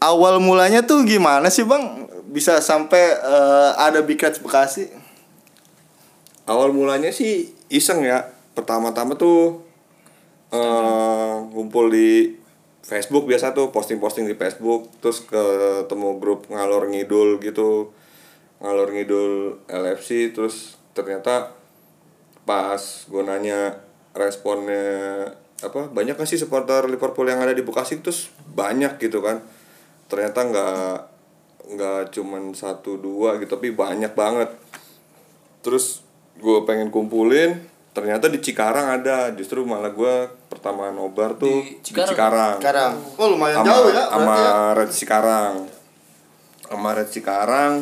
Awal 0.00 0.40
mulanya 0.40 0.88
tuh 0.88 1.04
gimana 1.04 1.52
sih 1.52 1.68
bang? 1.68 2.08
Bisa 2.32 2.56
sampai 2.64 3.12
eh, 3.12 3.70
ada 3.76 4.00
Big 4.08 4.16
Reds 4.16 4.40
Bekasi? 4.40 4.88
Awal 6.48 6.72
mulanya 6.72 7.12
sih 7.12 7.52
iseng 7.68 8.00
ya. 8.08 8.32
Pertama-tama 8.56 9.20
tuh 9.20 9.68
eh 10.48 11.34
ngumpul 11.52 11.92
di 11.92 12.45
Facebook 12.86 13.26
biasa 13.26 13.50
tuh 13.50 13.74
posting-posting 13.74 14.30
di 14.30 14.38
Facebook 14.38 14.86
terus 15.02 15.26
ketemu 15.26 16.22
grup 16.22 16.46
ngalor 16.46 16.86
ngidul 16.86 17.42
gitu. 17.42 17.90
Ngalor 18.62 18.94
ngidul 18.94 19.58
LFC 19.66 20.30
terus 20.30 20.78
ternyata 20.94 21.50
pas 22.46 22.78
gue 23.10 23.22
nanya 23.26 23.82
responnya 24.14 25.34
apa 25.66 25.90
banyak 25.90 26.14
gak 26.14 26.30
sih 26.30 26.38
supporter 26.38 26.86
Liverpool 26.86 27.26
yang 27.26 27.42
ada 27.42 27.50
di 27.50 27.66
Bekasi? 27.66 27.98
Terus 27.98 28.30
banyak 28.54 29.02
gitu 29.02 29.18
kan. 29.18 29.42
Ternyata 30.06 30.46
nggak 30.46 30.94
nggak 31.66 32.14
cuman 32.14 32.54
satu 32.54 33.02
dua 33.02 33.42
gitu 33.42 33.58
tapi 33.58 33.74
banyak 33.74 34.14
banget. 34.14 34.54
Terus 35.66 36.06
gue 36.38 36.62
pengen 36.62 36.94
kumpulin 36.94 37.66
ternyata 37.96 38.28
di 38.28 38.36
Cikarang 38.44 39.00
ada 39.00 39.32
justru 39.32 39.64
malah 39.64 39.88
gue 39.88 40.28
pertama 40.52 40.92
nobar 40.92 41.32
tuh 41.40 41.64
Di 41.64 41.80
di 41.80 42.00
Cikarang? 42.04 42.60
Cikarang, 42.60 42.92
oh 43.16 43.32
lumayan 43.32 43.64
sama 43.64 43.68
jauh 43.72 43.88
ya 43.88 44.04
sama 44.12 44.34
ya. 44.36 44.52
Red 44.76 44.90
Cikarang 44.92 45.54
sama 46.68 46.88
Red 46.92 47.08
Cikarang 47.08 47.72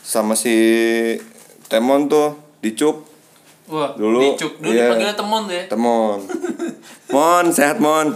sama 0.00 0.32
si 0.32 0.56
Temon 1.68 2.08
tuh 2.08 2.32
dicup 2.64 3.12
Wah, 3.68 3.92
Dulu, 3.96 4.36
dicuk 4.36 4.58
dulu 4.60 4.74
iya. 4.74 4.84
dipanggilnya 4.90 5.16
temon 5.16 5.42
tuh 5.48 5.54
ya. 5.56 5.64
Temon. 5.70 6.18
Mon, 7.08 7.46
sehat 7.48 7.80
Mon. 7.80 8.12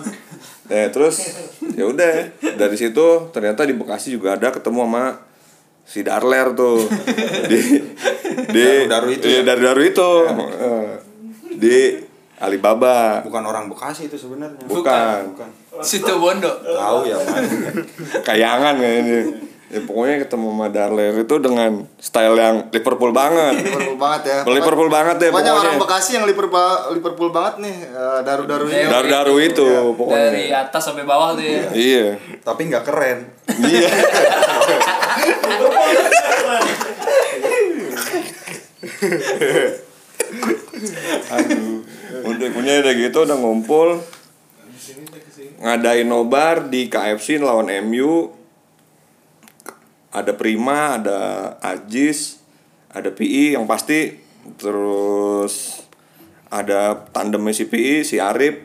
Eh, 0.69 0.91
terus 0.91 1.33
ya 1.79 1.87
udah 1.87 2.29
dari 2.59 2.77
situ 2.77 3.31
ternyata 3.31 3.63
di 3.65 3.73
Bekasi 3.73 4.13
juga 4.13 4.35
ada 4.37 4.51
ketemu 4.53 4.85
sama 4.85 5.05
si 5.87 6.03
Darler 6.03 6.53
tuh 6.53 6.83
di 7.51 7.61
di 8.53 8.65
Daru-daru 8.91 9.09
itu 9.15 9.27
iya, 9.31 9.41
ya? 9.41 9.55
Daru-daru 9.55 9.83
itu 9.87 10.11
Eh, 10.61 10.91
di 11.57 11.79
Alibaba 12.37 13.23
bukan 13.23 13.43
orang 13.43 13.65
Bekasi 13.67 14.07
itu 14.07 14.15
sebenarnya 14.15 14.55
bukan, 14.63 15.33
bukan 15.33 15.49
Situ 15.79 16.15
Bondo. 16.15 16.49
tahu 16.63 17.05
ya 17.05 17.17
Mas. 17.17 17.43
kayangan 18.23 18.77
kayaknya 18.77 19.19
ya 19.67 19.81
pokoknya 19.83 20.23
ketemu 20.23 20.47
sama 20.49 20.67
Darler 20.69 21.15
itu 21.19 21.35
dengan 21.37 21.85
style 21.99 22.35
yang 22.35 22.71
Liverpool 22.71 23.11
banget 23.11 23.55
Liverpool 23.59 23.99
banget 23.99 24.21
ya. 24.23 24.39
Liverpool 24.47 24.89
banget 24.89 25.15
deh 25.19 25.29
Pokoknya 25.29 25.51
pokoknya. 25.51 25.67
orang 25.67 25.77
Bekasi 25.81 26.11
yang 26.15 26.25
Liverpool 26.25 26.71
Liverpool 26.93 27.31
banget 27.31 27.55
nih 27.61 27.77
eh, 27.85 28.19
daru-daru 28.23 28.65
ini. 28.67 28.79
Iya. 28.79 28.89
Daru-daru 28.91 29.35
itu 29.39 29.67
pokoknya 29.93 30.19
Dari 30.29 30.43
atas 30.51 30.83
sampai 30.83 31.03
bawah 31.03 31.35
tuh 31.35 31.43
ya. 31.43 31.63
iya 31.73 32.05
tapi 32.41 32.61
nggak 32.69 32.85
keren 32.85 33.19
Iya. 33.59 33.89
Aduh. 41.33 41.83
Udah 42.27 42.49
punya 42.53 42.81
udah 42.85 42.95
gitu 42.95 43.19
udah 43.25 43.37
ngumpul. 43.37 44.01
Ngadain 45.63 46.07
nobar 46.07 46.69
di 46.69 46.87
KFC 46.93 47.41
lawan 47.41 47.73
MU. 47.87 48.33
Ada 50.17 50.33
Prima, 50.33 50.97
ada 50.97 51.19
Ajis, 51.61 52.41
ada 52.89 53.13
PI 53.13 53.53
yang 53.53 53.69
pasti 53.69 54.17
terus 54.57 55.85
ada 56.49 57.05
tandemnya 57.13 57.53
si 57.53 57.69
PI, 57.69 58.01
si 58.01 58.17
Arif, 58.17 58.65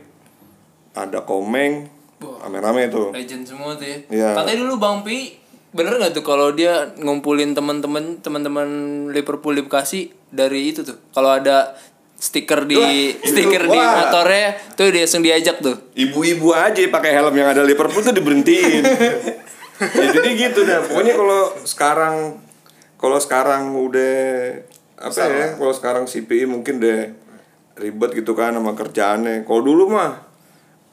ada 0.95 1.27
Komeng, 1.27 1.91
rame-rame 2.23 2.87
tuh. 2.87 3.11
Legend 3.11 3.43
semua 3.43 3.75
tuh 3.75 3.83
ya. 3.83 3.97
Iya. 4.07 4.31
Katanya 4.39 4.63
dulu 4.63 4.79
Bang 4.79 5.03
Pi 5.03 5.35
bener 5.71 5.99
nggak 5.99 6.15
tuh 6.19 6.23
kalau 6.27 6.51
dia 6.51 6.91
ngumpulin 6.99 7.55
teman-teman 7.55 8.19
teman-teman 8.19 8.67
Liverpool 9.11 9.55
di 9.55 9.67
Bekasi 9.67 10.07
dari 10.31 10.71
itu 10.71 10.87
tuh. 10.87 11.03
Kalau 11.11 11.35
ada 11.35 11.75
stiker 12.21 12.69
di 12.69 12.77
stiker 13.17 13.65
di 13.65 13.79
Wah. 13.81 14.05
motornya 14.05 14.53
tuh 14.77 14.93
dia 14.93 15.09
langsung 15.09 15.25
diajak 15.25 15.57
tuh. 15.57 15.73
ibu-ibu 15.97 16.53
aja 16.53 16.77
pakai 16.77 17.17
helm 17.17 17.33
yang 17.33 17.49
ada 17.49 17.65
Liverpool 17.65 18.05
tuh 18.05 18.13
diberhentiin. 18.13 18.83
ya, 19.97 20.05
jadi 20.13 20.29
gitu 20.37 20.61
dah. 20.61 20.85
Pokoknya 20.85 21.17
kalau 21.17 21.41
sekarang 21.65 22.15
kalau 23.01 23.17
sekarang 23.17 23.73
udah 23.73 24.13
apa 25.01 25.21
ya? 25.25 25.47
Kalau 25.57 25.73
sekarang 25.73 26.03
CPI 26.05 26.45
mungkin 26.45 26.77
deh 26.77 27.09
ribet 27.81 28.13
gitu 28.13 28.37
kan 28.37 28.53
sama 28.53 28.77
kerjaannya. 28.77 29.41
Kalau 29.41 29.61
dulu 29.65 29.89
mah 29.89 30.21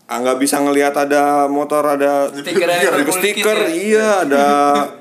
ah, 0.08 0.16
nggak 0.24 0.40
bisa 0.40 0.64
ngelihat 0.64 0.96
ada 0.96 1.44
motor 1.44 1.84
ada 1.84 2.32
Stiker 2.32 2.64
stiker, 2.72 2.92
Liverpool 2.96 3.20
stiker 3.20 3.58
ya. 3.60 3.68
iya 3.68 4.08
ada 4.24 4.46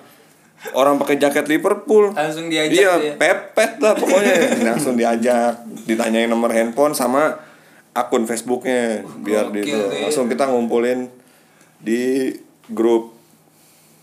orang 0.74 0.98
pakai 0.98 1.22
jaket 1.22 1.46
Liverpool 1.46 2.12
Langsung 2.14 2.50
diajak 2.50 2.74
iya 2.74 2.94
dia. 2.98 3.14
pepet 3.16 3.78
lah 3.82 3.94
pokoknya 3.94 4.36
langsung 4.74 4.98
diajak 4.98 5.62
ditanyain 5.86 6.28
nomor 6.28 6.50
handphone 6.52 6.98
sama 6.98 7.38
akun 7.94 8.26
Facebooknya 8.30 9.06
biar 9.22 9.50
gitu 9.54 9.74
tuh 9.74 9.90
ya. 9.94 10.10
langsung 10.10 10.26
kita 10.30 10.50
ngumpulin 10.50 11.10
di 11.82 12.34
grup 12.70 13.18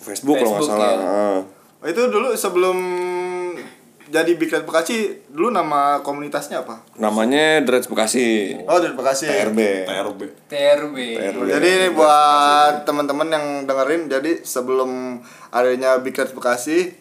Facebook, 0.04 0.37
kalau 0.37 0.61
nggak 0.61 0.62
Facebook, 0.68 0.80
salah 0.80 0.92
ya. 0.92 1.04
Ah. 1.04 1.38
Oh, 1.84 1.88
itu 1.88 2.02
dulu 2.12 2.28
sebelum 2.37 2.76
jadi 4.14 4.30
Big 4.33 4.47
Red 4.47 4.62
Bekasi 4.62 4.97
dulu 5.26 5.50
nama 5.50 5.99
komunitasnya 6.00 6.62
apa? 6.62 6.87
namanya 6.94 7.59
Dreads 7.61 7.87
Bekasi 7.87 8.54
Oh 8.64 8.78
dari 8.78 8.94
Bekasi. 8.94 9.26
TRB 9.26 9.59
TRB 9.85 10.21
TRB. 10.47 10.97
TRB. 11.18 11.38
Jadi 11.50 11.68
ini 11.68 11.88
buat 11.90 12.85
teman-teman 12.85 13.26
yang 13.26 13.47
dengerin 13.64 14.06
jadi 14.06 14.33
sebelum 14.40 15.18
adanya 15.50 15.99
Big 15.99 16.14
Red 16.14 16.30
Bekasi 16.30 16.94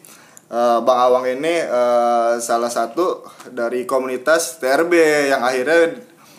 eh, 0.44 0.78
Bang 0.80 0.98
Awang 1.00 1.30
ini 1.30 1.54
eh, 1.56 2.32
salah 2.38 2.68
satu 2.68 3.22
dari 3.48 3.82
komunitas 3.84 4.58
TRB 4.58 4.92
yang 5.28 5.40
akhirnya 5.40 5.94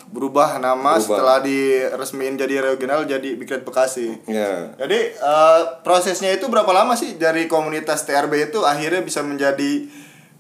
berubah 0.06 0.60
nama 0.60 0.96
Berubah. 0.96 1.02
setelah 1.02 1.38
diresmiin 1.42 2.36
jadi 2.36 2.62
regional 2.64 3.04
jadi 3.04 3.30
Big 3.34 3.48
Red 3.48 3.64
Bekasi. 3.64 4.12
ya 4.26 4.76
Jadi 4.76 5.00
eh, 5.14 5.62
prosesnya 5.82 6.30
itu 6.30 6.46
berapa 6.46 6.70
lama 6.70 6.94
sih 6.94 7.16
dari 7.16 7.48
komunitas 7.48 8.04
TRB 8.04 8.50
itu 8.50 8.60
akhirnya 8.62 9.00
bisa 9.00 9.20
menjadi 9.22 9.88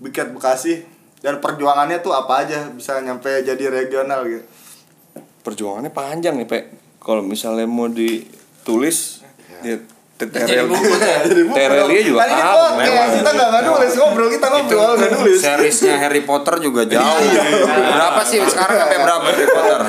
Big 0.05 0.13
Red 0.13 0.31
Bekasi 0.31 0.85
dan 1.19 1.41
perjuangannya 1.41 1.99
tuh 1.99 2.13
apa 2.13 2.45
aja 2.45 2.69
bisa 2.69 3.01
nyampe 3.01 3.41
jadi 3.41 3.65
regional 3.65 4.21
gitu. 4.23 4.45
perjuangannya 5.41 5.89
panjang 5.89 6.37
nih 6.37 6.45
Pak 6.45 6.63
kalau 7.01 7.25
misalnya 7.25 7.65
mau 7.65 7.89
ditulis 7.89 9.25
ya 9.61 9.77
tuh 10.15 10.31
ya. 10.31 10.63
Juga 12.07 12.23
Kan 12.23 12.29
ini 12.31 12.39
tahu 12.39 12.55
podcast, 12.55 12.79
memang. 12.79 13.09
kita 13.19 13.29
nggak 13.35 13.63
nulis 13.67 13.91
ngobrol 13.99 14.29
kita 14.31 14.47
ngobrol 14.47 14.91
nggak 14.95 15.11
nulis. 15.11 15.39
seriesnya 15.43 15.93
Harry 15.99 16.23
Potter 16.23 16.55
juga 16.63 16.87
jauh. 16.87 17.19
Berapa 17.67 18.21
sih? 18.23 18.39
Sekarang 18.39 18.79
sampai 18.79 18.97
berapa 19.03 19.25
Harry 19.27 19.47
Potter? 19.51 19.79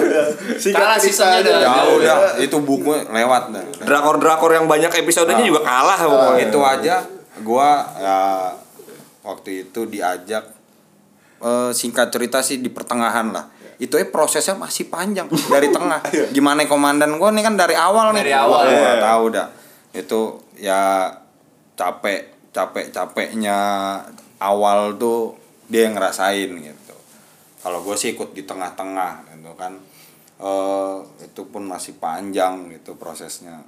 Singkat 0.58 0.82
Kalah 0.82 0.98
aja. 0.98 1.40
dah. 1.46 1.60
jauh 1.62 1.98
dah 2.02 2.18
itu 2.42 2.56
buku 2.58 2.90
lewat 3.06 3.42
dah. 3.54 3.64
Drakor-drakor 3.86 4.50
yang 4.50 4.66
banyak 4.66 4.90
episodenya 4.98 5.46
juga 5.46 5.62
kalah 5.62 5.98
pokoknya. 6.02 6.50
Itu 6.50 6.58
aja 6.58 6.94
gua 7.46 7.86
ya 8.02 8.18
waktu 9.26 9.66
itu 9.66 9.90
diajak 9.90 10.46
eh, 11.42 11.70
singkat 11.74 12.14
cerita 12.14 12.38
sih 12.40 12.62
di 12.62 12.70
pertengahan 12.70 13.34
lah. 13.34 13.50
Itu 13.76 13.98
eh 13.98 14.06
prosesnya 14.08 14.54
masih 14.56 14.88
panjang 14.88 15.26
dari 15.50 15.68
tengah. 15.68 16.00
Gimana 16.36 16.64
komandan 16.64 17.18
gua 17.18 17.34
nih 17.34 17.42
kan 17.42 17.58
dari 17.58 17.74
awal 17.74 18.14
nih. 18.14 18.22
Dari 18.24 18.34
awal. 18.38 18.62
gua 18.64 18.72
Iya. 18.72 19.02
tahu 19.02 19.24
dah. 19.34 19.48
Itu 19.92 20.20
ya 20.56 21.10
capek 21.74 22.32
capek 22.54 22.88
capeknya 22.88 23.58
awal 24.40 24.96
tuh 24.96 25.36
dia 25.68 25.84
yang 25.84 25.98
ngerasain 25.98 26.48
gitu. 26.56 26.94
Kalau 27.60 27.82
gue 27.82 27.98
sih 27.98 28.14
ikut 28.14 28.30
di 28.32 28.46
tengah-tengah 28.46 29.26
gitu 29.34 29.52
kan. 29.58 29.74
Eh 30.38 30.96
itu 31.20 31.42
pun 31.50 31.66
masih 31.66 31.98
panjang 31.98 32.70
gitu 32.72 32.96
prosesnya 32.96 33.60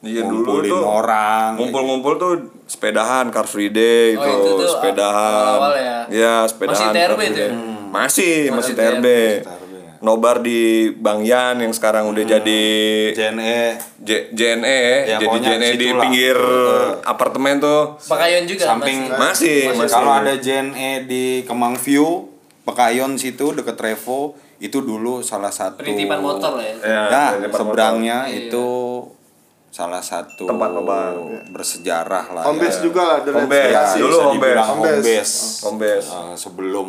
Iya, 0.00 0.22
dulu 0.22 0.62
tuh 0.62 0.78
orang 0.78 1.56
ngumpul-ngumpul 1.56 2.14
tuh 2.16 2.32
sepedahan 2.64 3.28
Car 3.28 3.44
Free 3.44 3.66
Day 3.68 4.14
Oh, 4.14 4.22
itu, 4.22 4.30
itu 4.30 4.50
tuh 4.56 4.68
sepedahan 4.70 5.58
awal-awal 5.58 5.74
ya? 5.74 5.98
Iya, 6.06 6.34
sepedahan 6.44 6.78
Masih 6.86 6.96
TRB 6.96 7.20
itu 7.24 7.34
ya? 7.34 7.34
Day. 7.34 7.50
masih 7.88 8.34
masih 8.46 8.52
Masih 8.52 8.74
TRB 8.74 9.06
TRB. 9.42 9.66
nobar 9.98 10.38
di 10.38 10.60
Bang 10.94 11.20
Yan 11.20 11.58
yang 11.58 11.72
sekarang 11.72 12.06
udah 12.06 12.22
jadi 12.22 12.64
JNE 13.10 13.58
J- 13.98 14.30
JNE 14.30 14.78
Ya, 15.04 15.16
jadi 15.16 15.24
pokoknya 15.26 15.50
JNE 15.56 15.70
di 15.74 15.88
pinggir 15.90 16.38
apartemen 17.02 17.58
tuh 17.58 17.98
Pakayon 18.00 18.44
juga 18.44 18.62
samping 18.64 19.10
masih. 19.10 19.18
masih 19.18 19.58
masih 19.74 19.90
kalau 19.90 20.12
ada 20.14 20.34
JNE 20.36 20.90
di 21.04 21.24
Kemang 21.42 21.74
View 21.74 22.30
Pekayon 22.62 23.16
situ 23.16 23.50
deket 23.50 23.74
Revo 23.76 24.36
itu 24.58 24.78
dulu 24.78 25.18
salah 25.20 25.50
satu 25.50 25.80
Penitipan 25.80 26.20
motor 26.20 26.54
lah 26.54 26.62
ya. 26.62 26.76
Ya, 26.78 27.02
Nah, 27.08 27.28
seberangnya 27.48 28.18
motor. 28.22 28.38
itu 28.38 28.66
salah 29.68 30.00
satu 30.00 30.44
Tempat 30.44 30.70
nobar. 30.70 31.12
bersejarah 31.48 32.26
lah 32.30 32.42
Home 32.42 32.56
base 32.58 32.78
ya. 32.78 32.82
juga 32.82 33.02
lah 33.04 33.18
dari 33.20 33.36
Home 33.36 33.48
base. 33.48 33.68
Ya, 33.68 33.84
dulu. 33.94 34.16
Home 34.24 34.40
base. 35.78 36.08
Eh, 36.08 36.34
sebelum 36.34 36.88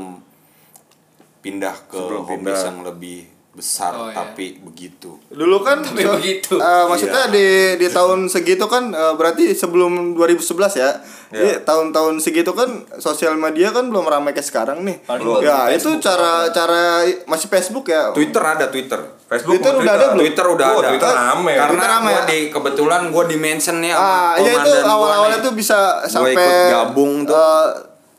pindah 1.39 1.75
ke 1.85 1.95
Sebelum 1.95 2.21
home 2.21 2.31
pindah. 2.37 2.51
base 2.51 2.63
yang 2.65 2.79
lebih 2.83 3.19
besar 3.51 3.91
Oh, 3.91 4.07
iya. 4.07 4.15
tapi 4.15 4.55
begitu. 4.57 5.19
Dulu 5.27 5.57
kan 5.59 5.83
Tapi 5.85 5.99
so- 6.01 6.15
begitu. 6.15 6.53
eh, 6.55 6.83
maksudnya 6.85 7.27
di 7.27 7.47
di 7.75 7.87
tahun 7.87 8.27
segitu 8.27 8.63
kan 8.65 8.89
eh, 8.89 9.13
berarti 9.13 9.51
sebelum 9.51 10.13
2011 10.13 10.39
ya. 10.75 10.89
Jadi 11.29 11.61
tahun-tahun 11.61 12.17
segitu 12.17 12.51
kan 12.51 12.69
sosial 12.97 13.33
media 13.33 13.69
kan 13.69 13.85
belum 13.85 14.01
ramai 14.01 14.33
kayak 14.33 14.43
sekarang 14.43 14.81
nih. 14.81 14.97
Paling 15.03 15.25
ya, 15.39 15.69
baru 15.69 15.77
itu 15.77 15.89
cara 15.99 16.49
cara 16.49 17.05
masih 17.23 17.45
Facebook 17.45 17.85
ya. 17.85 18.09
Twitter 18.11 18.41
ada 18.41 18.65
Twitter. 18.65 18.97
Facebook 19.23 19.55
Twitter 19.55 19.73
udah 19.75 19.93
ada 19.93 20.05
belum? 20.09 20.19
Twitter 20.19 20.45
udah 20.47 20.65
Oh, 20.67 20.79
ada. 20.79 20.89
Twitter 20.89 21.11
rame. 21.11 21.53
Karena 21.53 21.69
Twitter 21.69 21.89
rame 21.91 22.01
gua 22.03 22.15
ya? 22.15 22.23
di 22.25 22.39
kebetulan 22.49 23.01
gue 23.07 23.23
di 23.25 23.37
mention 23.37 23.77
nih 23.77 23.91
sama 23.91 24.01
Ah, 24.01 24.33
iya 24.35 24.51
itu 24.55 24.69
gua 24.71 24.89
awal-awalnya 24.89 25.39
tuh 25.39 25.53
bisa 25.53 25.77
Gua 25.99 26.09
sampai 26.09 26.33
ikut 26.33 26.55
gabung 26.67 27.13
tuh. 27.23 27.37
eh, 27.37 27.65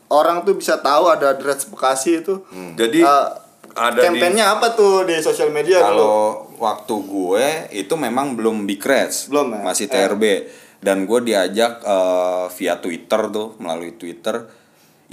orang 0.09 0.37
tuh 0.41 0.53
bisa 0.55 0.73
tahu 0.77 1.03
ada 1.05 1.25
address 1.29 1.67
Bekasi 1.67 2.21
itu. 2.21 2.39
Jadi 2.73 2.99
Eh, 3.01 3.27
ada 3.71 3.99
campaignnya 4.01 4.51
apa 4.51 4.71
tuh 4.71 5.03
di 5.03 5.15
sosial 5.17 5.47
media? 5.47 5.79
Kalau 5.79 6.47
waktu 6.55 6.95
gue 7.01 7.45
itu 7.73 7.93
memang 7.95 8.35
belum 8.35 8.63
Big 8.63 8.79
Reds, 8.79 9.27
Belum, 9.27 9.51
ya? 9.51 9.59
masih 9.61 9.87
Eh. 9.87 10.47
Dan 10.81 11.05
gue 11.05 11.19
diajak 11.21 11.85
eh, 11.85 12.45
via 12.57 12.75
Twitter 12.81 13.21
tuh 13.29 13.55
melalui 13.61 13.93
Twitter. 13.95 14.41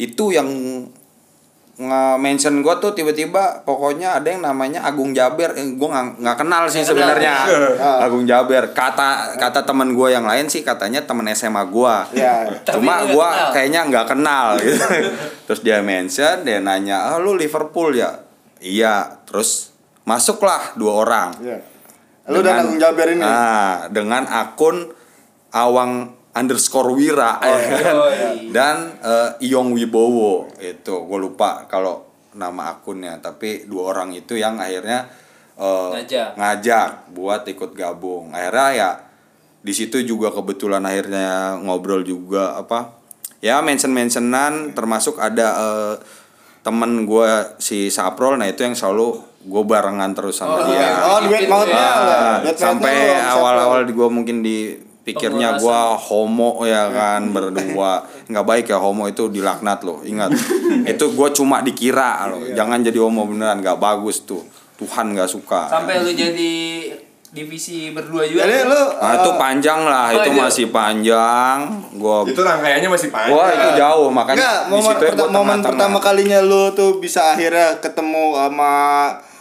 Itu 0.00 0.32
yang 0.32 0.48
nge-mention 1.78 2.58
gue 2.66 2.74
tuh 2.82 2.90
tiba-tiba 2.90 3.62
pokoknya 3.62 4.18
ada 4.18 4.34
yang 4.34 4.42
namanya 4.42 4.82
Agung 4.82 5.14
Jaber. 5.14 5.54
Eh, 5.54 5.78
gue 5.78 5.88
nggak 6.18 6.36
kenal 6.36 6.66
sih 6.66 6.82
sebenarnya. 6.82 7.36
Ah. 7.78 8.02
Agung 8.02 8.26
Jaber. 8.26 8.74
Kata 8.74 9.38
kata 9.38 9.62
teman 9.62 9.94
gue 9.94 10.10
yang 10.10 10.26
lain 10.26 10.50
sih 10.50 10.66
katanya 10.66 11.06
teman 11.06 11.30
SMA 11.30 11.62
gue 11.70 11.94
Ya. 12.18 12.42
Tapi 12.66 12.82
cuma 12.82 13.06
gue 13.06 13.28
kayaknya 13.54 13.86
nggak 13.86 14.06
kenal 14.10 14.58
gitu. 14.58 14.82
Terus 15.46 15.60
dia 15.62 15.78
mention 15.78 16.42
dia 16.42 16.58
nanya 16.58 17.14
ah 17.14 17.22
lu 17.22 17.38
Liverpool 17.38 17.94
ya? 17.94 18.18
Iya. 18.58 19.22
Terus 19.30 19.70
masuklah 20.02 20.74
dua 20.74 21.06
orang. 21.06 21.30
Iya. 21.38 21.58
Lu 22.34 22.42
dan 22.42 22.66
Agung 22.66 22.82
Jaber 22.82 23.14
ini. 23.14 23.22
Ah, 23.22 23.86
dengan 23.86 24.26
akun 24.26 24.90
Awang 25.50 25.92
underscore 26.30 26.92
Wira 26.92 27.40
Oh, 27.40 27.56
ya 27.56 27.78
kan? 27.80 27.94
iya. 28.08 28.30
dan 28.48 28.76
eh, 29.00 29.48
Iyong 29.48 29.72
Wibowo 29.72 30.46
itu 30.58 30.94
gue 30.94 31.18
lupa 31.18 31.64
kalau 31.64 32.04
nama 32.32 32.70
akunnya 32.72 33.18
tapi 33.18 33.64
dua 33.64 33.90
orang 33.92 34.12
itu 34.12 34.34
yang 34.34 34.54
akhirnya 34.56 35.08
eh, 35.54 35.90
Ngajak. 35.98 36.36
ngajak 36.36 36.88
buat 37.10 37.42
ikut 37.44 37.72
gabung 37.72 38.30
akhirnya 38.30 38.68
ya 38.72 38.90
di 39.58 39.72
situ 39.72 39.98
juga 40.00 40.30
kebetulan 40.30 40.80
akhirnya 40.80 41.58
ngobrol 41.58 42.00
juga 42.00 42.54
apa 42.54 42.94
ya 43.38 43.58
mention 43.58 43.90
mentionan 43.90 44.70
termasuk 44.72 45.18
ada 45.18 45.48
eh, 45.56 45.94
temen 46.60 47.02
gue 47.02 47.28
si 47.56 47.88
Saprol 47.88 48.36
nah 48.36 48.46
itu 48.46 48.60
yang 48.60 48.76
selalu 48.76 49.18
gue 49.40 49.62
barengan 49.64 50.12
terus 50.12 50.36
sama 50.36 50.60
Oh, 50.60 50.62
dia 50.66 50.76
iya. 50.76 50.90
Oh, 51.00 51.18
duet 51.20 51.40
Gitu 51.40 51.50
mautnya. 51.50 52.42
ya. 52.44 52.52
sampai 52.52 52.94
siapa? 53.08 53.32
awal-awal 53.32 53.80
gue 53.84 54.08
mungkin 54.08 54.42
di 54.42 54.76
pikirnya 55.08 55.56
gue 55.56 55.80
homo 55.98 56.62
ya 56.62 56.88
kan 56.88 57.28
berdua. 57.28 58.00
Nggak 58.26 58.44
baik 58.44 58.64
ya 58.66 58.76
homo 58.76 59.04
itu 59.04 59.26
dilaknat 59.26 59.80
loh 59.80 60.00
ingat. 60.02 60.28
Itu 60.92 61.10
gue 61.10 61.28
cuma 61.32 61.60
dikira 61.60 62.28
loh 62.28 62.44
jangan 62.50 62.78
jadi 62.78 62.98
homo 62.98 63.24
beneran 63.24 63.58
nggak 63.58 63.76
bagus 63.76 64.22
tuh. 64.22 64.44
Tuhan 64.76 65.10
nggak 65.10 65.26
suka. 65.26 65.66
Sampai 65.66 65.98
lu 65.98 66.10
jadi 66.10 66.52
divisi 67.28 67.90
berdua 67.90 68.24
juga. 68.24 68.40
Jadi 68.40 68.64
lu 68.64 68.80
nah, 68.94 69.12
itu 69.14 69.30
panjang 69.36 69.80
lah 69.82 70.08
Oh, 70.08 70.16
itu 70.18 70.30
itu. 70.30 70.38
masih 70.38 70.66
panjang. 70.68 71.56
Gue 71.92 72.16
itu 72.26 72.40
rangkaiannya 72.40 72.88
masih 72.88 73.08
panjang. 73.08 73.34
wah 73.34 73.48
itu 73.50 73.68
jauh 73.76 74.08
makanya 74.08 74.38
Enggak, 74.38 74.56
di 74.58 74.70
momen, 74.70 74.84
situ 74.86 75.02
ya 75.02 75.10
perta- 75.10 75.20
gua 75.20 75.34
momen 75.34 75.58
pertama 75.60 75.98
kalinya 75.98 76.38
lu 76.40 76.62
tuh 76.72 76.96
bisa 76.96 77.34
akhirnya 77.34 77.76
ketemu 77.78 78.24
sama 78.32 78.72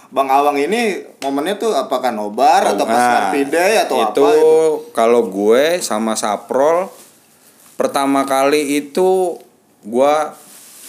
Bang 0.07 0.31
Awang 0.31 0.55
ini 0.55 1.03
momennya 1.19 1.59
tuh 1.59 1.75
apakah 1.75 2.15
nobar 2.15 2.63
atau 2.63 2.87
pas 2.87 3.27
Nah, 3.27 3.35
Day 3.35 3.75
atau 3.83 4.07
itu, 4.07 4.23
apa 4.23 4.31
itu? 4.39 4.51
kalau 4.95 5.27
gue 5.27 5.83
sama 5.83 6.15
Saprol 6.15 6.87
pertama 7.75 8.23
kali 8.23 8.79
itu 8.79 9.35
gue 9.83 10.15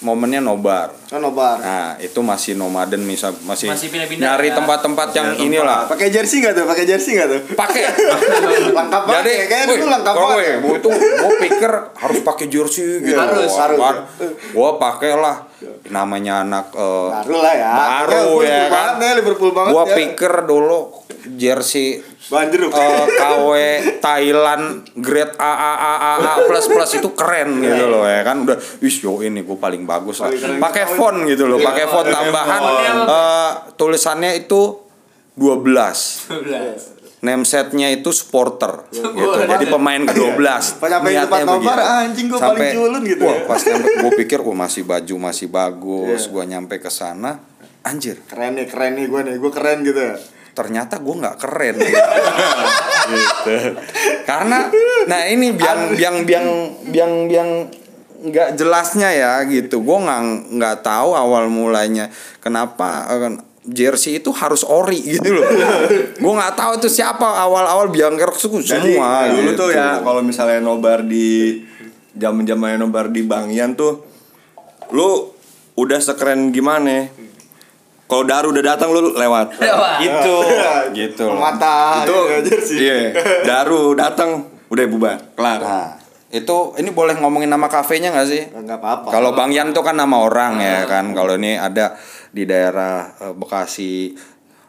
momennya 0.06 0.38
nobar 0.38 0.94
Kan 1.08 1.18
nobar. 1.18 1.56
Nah, 1.56 1.96
itu 1.96 2.20
masih 2.20 2.52
nomaden 2.52 3.00
misal 3.00 3.32
masih, 3.40 3.64
Masih 3.66 3.88
pindah-pindah 3.88 4.28
nyari 4.28 4.52
ya? 4.52 4.54
tempat-tempat 4.54 5.08
yang 5.10 5.28
inilah. 5.40 5.88
Pakai 5.88 6.12
jersey 6.12 6.38
nggak 6.38 6.52
tuh? 6.52 6.64
Pakai 6.64 6.84
jersey 6.84 7.16
nggak 7.16 7.28
tuh? 7.28 7.40
Pakai. 7.56 7.80
lengkap 8.76 9.02
banget 9.02 9.16
Jadi, 9.18 9.32
ya, 9.32 9.44
kayak 9.46 9.64
wih, 9.64 9.72
dulu 9.74 9.88
lengkap 9.88 10.14
banget. 10.14 10.36
ya. 10.38 10.54
gue, 10.58 10.74
itu 10.76 10.88
gue 10.92 11.32
pikir 11.42 11.72
harus 11.96 12.18
pakai 12.20 12.46
jersey 12.46 12.84
gitu. 13.02 13.16
Harus, 13.16 13.48
Wah, 13.48 13.60
harus. 13.64 13.78
kan. 13.80 13.96
Gue 14.52 14.70
pakai 14.76 15.12
lah 15.14 15.36
namanya 15.88 16.44
anak 16.44 16.66
eh, 16.70 17.08
Baru 17.10 17.36
lah 17.40 17.54
ya. 17.56 17.70
Baru 17.72 18.12
Liverpool 18.12 18.44
ya 18.44 18.60
kan. 18.60 18.70
banget 18.70 19.00
ya, 19.00 19.10
Liverpool 19.16 19.50
banget 19.50 19.72
Gue 19.72 19.82
ya. 19.82 19.94
pikir 19.96 20.32
dulu 20.44 20.78
jersey 21.30 21.88
Banjeruk. 22.28 22.70
eh, 22.70 23.04
KW 23.10 23.50
Thailand 23.98 24.64
grade 24.94 25.32
A 25.34 25.48
A 25.48 25.72
A 25.74 25.92
A, 25.96 26.12
A 26.14 26.32
plus 26.44 26.68
plus 26.68 26.90
itu 26.94 27.08
keren 27.10 27.58
gitu 27.58 27.84
loh 27.86 28.04
ya 28.04 28.20
kan 28.20 28.44
udah 28.44 28.52
wis 28.78 29.00
yo 29.00 29.18
ini 29.18 29.40
gue 29.40 29.56
paling 29.56 29.82
bagus 29.82 30.20
lah 30.20 30.28
pakai 30.60 30.84
font 30.98 31.18
gitu 31.24 31.44
loh 31.44 31.58
pakai 31.58 31.86
font 31.86 32.04
tambahan 32.04 32.62
eh, 33.06 33.50
tulisannya 33.74 34.34
itu 34.36 34.60
12 35.34 36.34
name 37.18 37.42
setnya 37.42 37.88
itu 37.88 38.10
supporter 38.10 38.86
gitu 38.88 39.10
jadi 39.40 39.66
pemain 39.66 39.98
ke-12 40.00 40.38
Pas 40.76 40.86
nyampe 40.88 41.08
Niatnya 41.08 41.26
tempat 41.36 41.42
nobar, 41.44 41.74
begitu. 41.74 41.98
anjing 41.98 42.26
gua 42.26 42.38
paling 42.40 42.50
Sampai- 42.60 42.74
culun 42.74 43.02
gitu 43.04 43.22
wah 43.22 43.32
ya. 43.32 43.42
pas 43.44 43.60
nyampe 43.60 43.88
gue 43.96 44.12
pikir 44.18 44.38
wah 44.40 44.56
masih 44.56 44.82
baju 44.84 45.14
masih 45.20 45.46
bagus 45.48 46.20
Iya. 46.20 46.30
gue 46.30 46.44
nyampe 46.48 46.74
ke 46.76 46.86
sana 46.88 47.30
anjir 47.80 48.18
Keren 48.24 48.54
nih, 48.54 48.66
keren 48.66 48.92
nih 48.94 49.06
gue 49.06 49.20
nih. 49.24 49.34
Gue 49.36 49.50
keren 49.50 49.82
gitu 49.82 49.98
ya. 49.98 50.14
ternyata 50.52 50.98
gue 50.98 51.14
nggak 51.16 51.36
keren 51.38 51.74
gitu. 53.08 53.54
karena 54.24 54.58
nah 55.06 55.22
ini 55.24 55.54
biang 55.54 55.94
biang 55.94 56.16
biang 56.22 56.46
biang 56.84 57.12
biang 57.26 57.50
nggak 58.18 58.58
jelasnya 58.58 59.10
ya 59.14 59.32
gitu 59.46 59.78
gue 59.78 59.98
nggak 60.02 60.22
nggak 60.58 60.76
tahu 60.82 61.14
awal 61.14 61.46
mulanya 61.46 62.10
kenapa 62.42 63.06
eh, 63.14 63.38
jersey 63.68 64.18
itu 64.18 64.34
harus 64.34 64.66
ori 64.66 64.98
gitu 65.14 65.38
loh 65.38 65.46
gue 66.18 66.32
nggak 66.34 66.54
tahu 66.58 66.82
itu 66.82 66.88
siapa 66.90 67.24
awal 67.24 67.62
awal 67.62 67.86
biang 67.94 68.18
kerok 68.18 68.34
Jadi 68.34 68.98
semua 68.98 69.30
dulu 69.30 69.50
gitu. 69.54 69.60
tuh 69.62 69.70
ya 69.70 70.02
kalau 70.02 70.20
misalnya 70.26 70.58
nobar 70.58 71.06
di 71.06 71.62
zaman-zaman 72.18 72.82
nobar 72.82 73.14
di 73.14 73.22
Bangian 73.22 73.78
tuh 73.78 74.02
lu 74.90 75.30
udah 75.78 76.00
sekeren 76.02 76.50
gimana? 76.50 77.06
Kalau 78.08 78.24
Daru 78.24 78.56
udah 78.56 78.64
datang 78.74 78.88
lu 78.90 79.12
lewat. 79.12 79.60
Lewat. 79.60 80.00
itu 80.08 80.36
gitu 80.96 81.22
loh. 81.28 81.38
Mata 81.38 82.02
itu 82.02 82.16
ya, 82.16 82.38
jersey. 82.42 82.76
iya 82.82 82.96
Daru 83.44 83.94
datang 83.94 84.48
udah 84.72 84.84
bubar 84.88 85.16
kelar. 85.36 85.60
nah 85.60 85.88
itu 86.30 86.56
ini 86.76 86.90
boleh 86.90 87.16
ngomongin 87.16 87.48
nama 87.48 87.66
kafenya 87.66 88.10
nggak 88.10 88.28
sih 88.28 88.42
Enggak 88.52 88.78
apa-apa. 88.78 89.08
Kalau 89.08 89.32
Bang 89.32 89.48
Yan 89.48 89.72
tuh 89.72 89.80
kan 89.80 89.94
nama 89.94 90.18
orang 90.18 90.58
ya 90.58 90.84
kan. 90.84 91.10
Kalau 91.10 91.34
ini 91.34 91.54
ada 91.54 91.96
di 92.28 92.44
daerah 92.44 93.08
eh, 93.18 93.32
Bekasi 93.32 94.12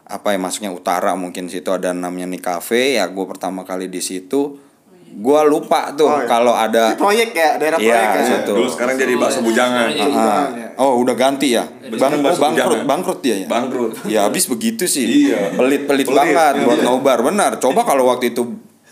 apa 0.04 0.30
ya 0.30 0.38
masuknya 0.38 0.70
utara 0.70 1.14
mungkin 1.14 1.46
situ 1.46 1.68
ada 1.68 1.92
namanya 1.92 2.26
nih 2.26 2.40
cafe 2.40 2.96
ya 2.96 3.06
gue 3.06 3.22
pertama 3.24 3.62
kali 3.62 3.86
di 3.86 4.00
situ 4.00 4.58
gue 5.06 5.40
lupa 5.44 5.90
tuh 5.92 6.06
Oh, 6.06 6.18
iya. 6.18 6.26
kalau 6.26 6.50
ada 6.50 6.90
Ini 6.90 6.98
proyek 6.98 7.30
ya, 7.30 7.50
daerah 7.56 7.78
Iya, 7.78 7.90
proyek 7.92 8.10
ya. 8.10 8.22
situ. 8.24 8.52
Dulu 8.52 8.68
sekarang 8.68 8.94
jadi 8.96 9.12
bakso 9.16 9.40
bujangan. 9.40 9.86
Iya. 9.88 10.06
Ah, 10.08 10.46
oh 10.78 10.98
udah 10.98 11.14
ganti 11.14 11.50
ya 11.50 11.66
bang 11.84 12.22
Bakso 12.22 12.38
bangkrut 12.38 12.54
bujangan. 12.78 12.86
bangkrut 12.86 13.18
dia 13.20 13.36
ya 13.36 13.46
Bangkrut. 13.46 13.90
ya 14.06 14.20
habis 14.24 14.46
begitu 14.46 14.86
sih 14.86 15.28
Iya. 15.28 15.52
pelit 15.52 15.84
pelit 15.84 16.06
Pelit, 16.06 16.16
banget 16.16 16.54
iya. 16.56 16.64
buat 16.64 16.80
nobar 16.80 17.18
benar 17.20 17.58
coba 17.58 17.82
kalau 17.82 18.06
waktu 18.06 18.30
itu 18.30 18.42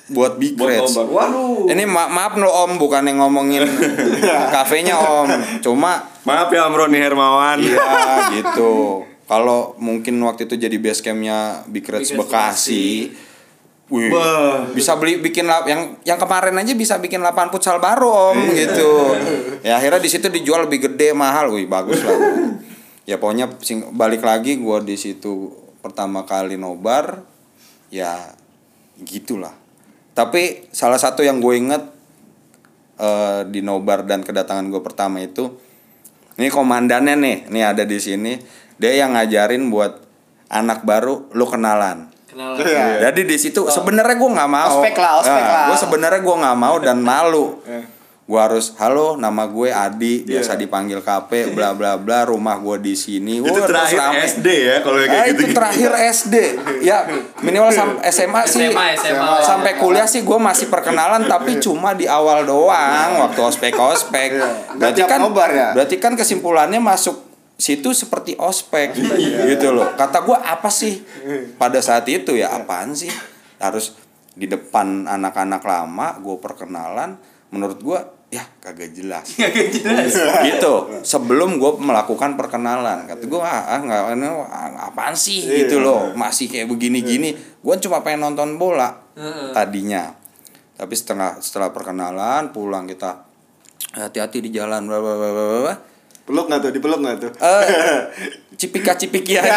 buat 0.09 0.37
big 0.37 0.57
Buat 0.57 0.88
Reds. 0.88 0.97
Waduh. 0.97 1.68
ini 1.68 1.85
ma 1.85 2.09
maaf 2.09 2.35
lo 2.35 2.49
om 2.49 2.81
bukan 2.81 3.05
yang 3.05 3.21
ngomongin 3.21 3.64
kafenya 4.55 4.97
om 4.97 5.29
cuma 5.61 6.05
Maaf 6.25 6.53
ya 6.53 6.68
Om 6.68 6.77
Roni 6.77 7.01
Hermawan. 7.01 7.57
Iya 7.57 7.81
gitu. 8.37 9.01
Kalau 9.25 9.73
mungkin 9.77 10.21
waktu 10.21 10.44
itu 10.44 10.61
jadi 10.61 10.77
base 10.77 11.01
campnya 11.01 11.64
Big 11.64 11.85
Reds 11.85 12.12
Big 12.12 12.21
Bekasi, 12.21 13.09
Wih, 13.88 14.12
bisa 14.77 15.01
beli 15.01 15.16
bikin 15.16 15.49
lap 15.49 15.64
yang 15.64 15.97
yang 16.05 16.21
kemarin 16.21 16.53
aja 16.53 16.77
bisa 16.77 17.01
bikin 17.01 17.25
lapangan 17.25 17.49
futsal 17.49 17.81
baru 17.81 18.37
om 18.37 18.37
gitu. 18.53 19.16
Ya 19.64 19.81
akhirnya 19.81 19.97
di 19.97 20.12
situ 20.12 20.29
dijual 20.29 20.68
lebih 20.68 20.92
gede 20.92 21.16
mahal, 21.16 21.49
wih 21.49 21.64
bagus 21.64 22.05
lah. 22.05 22.12
ya 23.09 23.16
pokoknya 23.16 23.49
sing- 23.64 23.88
balik 23.97 24.21
lagi 24.21 24.61
gua 24.61 24.85
di 24.85 25.01
situ 25.01 25.57
pertama 25.81 26.29
kali 26.29 26.61
nobar, 26.61 27.25
ya 27.88 28.37
gitulah. 29.01 29.57
Tapi 30.18 30.66
salah 30.74 30.98
satu 30.98 31.22
yang 31.22 31.38
gue 31.38 31.54
inget 31.54 31.83
eh, 32.98 33.46
di 33.46 33.62
nobar 33.62 34.02
dan 34.02 34.26
kedatangan 34.26 34.66
gue 34.66 34.83
pertama 34.83 35.22
itu, 35.22 35.54
ini 36.35 36.50
komandannya 36.50 37.14
nih, 37.14 37.38
nih 37.46 37.62
ada 37.62 37.87
di 37.87 38.02
sini, 38.02 38.35
dia 38.83 38.98
yang 38.98 39.14
ngajarin 39.14 39.70
buat 39.70 40.02
anak 40.50 40.83
baru 40.83 41.31
lu 41.38 41.46
kenalan. 41.46 42.11
Kenalan. 42.26 42.59
Iya. 42.66 43.07
Jadi 43.07 43.31
di 43.31 43.37
situ 43.38 43.70
sebenarnya 43.70 44.18
gue 44.18 44.31
nggak 44.35 44.50
mau. 44.50 44.83
Ospek 44.83 44.98
lah, 44.98 45.12
ospek 45.22 45.44
lah. 45.46 45.66
Gue 45.70 45.76
sebenarnya 45.78 46.20
gue 46.26 46.37
nggak 46.42 46.59
mau 46.59 46.76
dan 46.83 46.98
malu. 46.98 47.62
Gue 48.29 48.37
harus 48.37 48.77
halo 48.77 49.17
nama 49.17 49.49
gue 49.49 49.73
Adi 49.73 50.21
biasa 50.21 50.53
Iya. 50.53 50.61
dipanggil 50.61 51.01
KP 51.01 51.57
bla 51.57 51.73
bla 51.73 51.97
bla 51.97 52.29
rumah 52.29 52.61
gue 52.61 52.77
di 52.77 52.93
sini. 52.93 53.41
Itu 53.41 53.64
terakhir 53.64 53.97
rame. 53.97 54.21
SD 54.21 54.47
ya 54.69 54.77
kalau 54.85 55.01
kayak 55.01 55.09
Ah, 55.09 55.25
gitu. 55.25 55.33
itu 55.33 55.45
terakhir 55.57 55.91
SD 56.12 56.35
ya 56.85 57.09
minimal 57.41 57.73
sampai 57.73 58.05
SMA 58.07 58.43
sih 58.45 58.69
SMA, 58.69 58.87
SMA. 59.01 59.33
sampai 59.41 59.73
kuliah 59.81 60.05
sih 60.05 60.21
gue 60.21 60.37
masih 60.37 60.69
perkenalan 60.69 61.25
tapi 61.25 61.57
cuma 61.57 61.97
di 61.97 62.05
awal 62.05 62.45
doang 62.45 63.17
waktu 63.19 63.41
ospek 63.41 63.73
ospek 63.73 64.37
berarti 64.77 65.01
tiap 65.01 65.09
kan 65.09 65.25
ya? 65.49 65.73
berarti 65.73 65.97
kan 65.97 66.12
kesimpulannya 66.12 66.85
masuk 66.85 67.25
situ 67.57 67.97
seperti 67.97 68.37
ospek 68.37 68.93
gitu 69.49 69.73
loh 69.73 69.97
kata 69.97 70.21
gue 70.21 70.37
apa 70.37 70.69
sih 70.69 71.01
pada 71.57 71.81
saat 71.81 72.05
itu 72.05 72.37
ya 72.37 72.53
apaan 72.53 72.93
sih 72.93 73.09
harus 73.57 73.97
di 74.31 74.45
depan 74.45 75.09
anak-anak 75.09 75.64
lama 75.64 76.21
gue 76.21 76.37
perkenalan 76.37 77.17
menurut 77.49 77.81
gue 77.81 77.99
ya 78.29 78.45
kagak 78.61 78.93
jelas. 78.93 79.25
Gak 79.41 79.73
jelas. 79.73 80.12
gitu. 80.45 80.75
Sebelum 81.01 81.57
gue 81.57 81.73
melakukan 81.81 82.37
perkenalan 82.37 83.09
kata 83.09 83.25
gue 83.25 83.41
ah, 83.41 83.73
ah 83.73 83.81
nggak 83.81 84.03
ini 84.21 84.29
apaan 84.85 85.17
sih? 85.17 85.49
Gitu 85.49 85.81
loh. 85.81 86.12
Masih 86.12 86.53
kayak 86.53 86.69
begini 86.69 87.01
gini 87.01 87.33
gue 87.37 87.75
cuma 87.81 88.05
pengen 88.05 88.29
nonton 88.29 88.61
bola 88.61 88.93
tadinya. 89.57 90.12
Tapi 90.79 90.95
setengah 90.95 91.41
setelah 91.43 91.73
perkenalan 91.75 92.53
pulang 92.55 92.85
kita 92.87 93.25
hati-hati 93.97 94.45
di 94.45 94.51
jalan. 94.53 94.85
Bla 94.85 95.01
bla 95.01 95.14
bla 95.17 95.31
bla. 95.33 95.75
Peluk 96.29 96.45
nggak 96.53 96.61
tuh? 96.61 96.71
Dipeluk 96.77 97.01
nggak 97.01 97.17
tuh? 97.25 97.33
Eh, 97.41 97.64
cipika 98.61 98.93
cipiki 99.01 99.38
aja. 99.41 99.57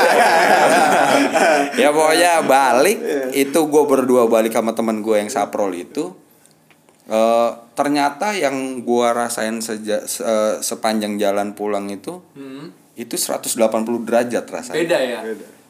Ya 1.75 1.91
pokoknya 1.91 2.47
balik 2.47 2.97
itu 3.35 3.59
gue 3.67 3.83
berdua 3.83 4.31
balik 4.31 4.55
sama 4.55 4.71
temen 4.71 5.03
gue 5.03 5.19
yang 5.19 5.27
saprol 5.27 5.75
itu 5.75 6.15
eh 7.11 7.49
ternyata 7.73 8.31
yang 8.31 8.55
gue 8.79 9.07
rasain 9.11 9.59
seja, 9.59 9.99
se- 10.01 10.21
eh, 10.21 10.55
sepanjang 10.59 11.15
jalan 11.15 11.51
pulang 11.51 11.87
itu 11.87 12.23
Hmm. 12.31 12.71
itu 12.93 13.15
180 13.15 13.51
derajat 14.01 14.45
rasanya. 14.45 14.77
Beda 14.77 14.97
ya. 14.97 15.19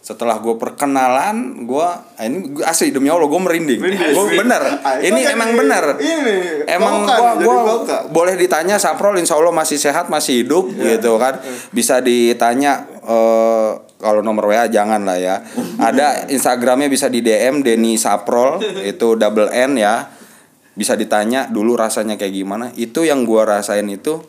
setelah 0.01 0.37
gue 0.37 0.57
perkenalan 0.57 1.37
gue 1.61 1.87
ini 2.19 2.37
gua- 2.51 2.65
asli 2.67 2.89
demi 2.89 3.05
allah 3.05 3.25
gue 3.27 3.37
merinding. 3.39 3.77
Gue 3.77 4.33
bener. 4.33 4.57
Ah, 4.81 4.97
itu 4.97 5.13
ini 5.13 5.21
jadi- 5.21 5.33
emang 5.33 5.53
bener. 5.53 5.83
ini, 5.95 6.35
emang 6.65 7.05
gua 7.05 7.37
koka. 7.37 8.09
boleh 8.09 8.33
ditanya 8.33 8.77
saprol 8.77 9.13
insya 9.15 9.37
allah 9.37 9.53
masih 9.53 9.77
sehat 9.77 10.09
masih 10.09 10.41
hidup 10.41 10.73
Iya. 10.73 10.97
gitu 10.97 11.21
kan? 11.21 11.37
Bisa 11.69 12.01
ditanya 12.01 12.81
eh, 12.99 13.69
kalau 13.99 14.21
nomor 14.21 14.45
wa 14.47 14.65
jangan 14.65 15.05
lah 15.05 15.17
ya. 15.17 15.37
Ada 15.77 16.25
instagramnya 16.33 16.85
bisa 16.87 17.05
di 17.05 17.21
dm 17.21 17.61
Denny 17.61 17.93
Saprol 17.93 18.57
itu 18.91 19.13
double 19.13 19.49
n 19.49 19.77
ya 19.77 20.09
bisa 20.73 20.93
ditanya 20.93 21.45
dulu 21.45 21.75
rasanya 21.75 22.15
kayak 22.15 22.31
gimana 22.33 22.71
itu 22.73 23.01
yang 23.01 23.21
gua 23.21 23.43
rasain 23.49 23.85
itu 23.85 24.23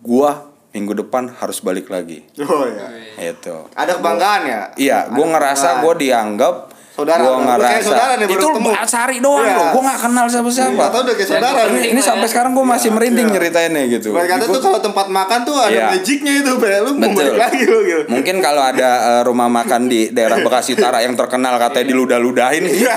gua 0.00 0.48
minggu 0.70 0.92
depan 0.94 1.32
harus 1.34 1.60
balik 1.60 1.86
lagi 1.86 2.20
Oh 2.38 2.64
ya. 2.64 2.88
itu 3.26 3.56
Ada 3.72 3.96
kebanggaan 3.96 4.42
ya? 4.44 4.60
Iya, 4.74 4.98
gue 5.08 5.18
Ada 5.18 5.32
ngerasa 5.32 5.56
kebanggaan. 5.70 5.82
gue 5.82 5.94
dianggap 5.98 6.54
Saudara, 6.92 7.20
gue 7.20 7.36
ngerasa 7.38 7.80
saudara 7.82 8.12
nih, 8.14 8.24
baru 8.24 8.32
itu 8.34 8.46
ketemu. 8.50 8.68
bahas 8.72 8.92
hari 8.94 9.16
doang 9.18 9.44
Iya. 9.44 9.52
loh, 9.54 9.66
gue 9.68 9.82
gak 9.84 10.00
kenal 10.00 10.24
siapa 10.26 10.48
siapa. 10.48 10.80
Atau 10.82 11.00
udah 11.02 11.12
kayak 11.12 11.28
saudara 11.30 11.60
ini, 11.62 11.76
nih. 11.76 11.88
ini 11.92 12.00
sampai 12.02 12.24
sekarang 12.24 12.52
gue 12.52 12.64
masih 12.66 12.88
merinding 12.90 13.28
nyeritainnya 13.30 13.84
gitu. 13.90 14.08
Mereka 14.10 14.32
kata 14.34 14.44
tuh 14.48 14.62
kalau 14.62 14.80
tempat 14.80 15.06
makan 15.06 15.38
tuh 15.42 15.56
ada 15.58 15.68
Iya. 15.70 15.86
magicnya 15.92 16.32
itu, 16.34 16.52
Be. 16.56 16.72
Lu 16.78 16.90
mau 16.90 17.04
Betul. 17.06 17.16
balik 17.22 17.36
lagi 17.38 17.60
lu 17.62 17.78
gitu. 17.82 18.08
Mungkin 18.08 18.36
kalau 18.40 18.62
ada 18.62 18.88
eh, 19.10 19.22
rumah 19.22 19.48
makan 19.50 19.80
di 19.86 20.08
daerah 20.08 20.40
Bekasi 20.40 20.72
Utara 20.72 21.00
yang 21.00 21.12
terkenal 21.14 21.56
katanya 21.58 21.84
diludah-ludahin 21.86 22.64
gitu. 22.66 22.88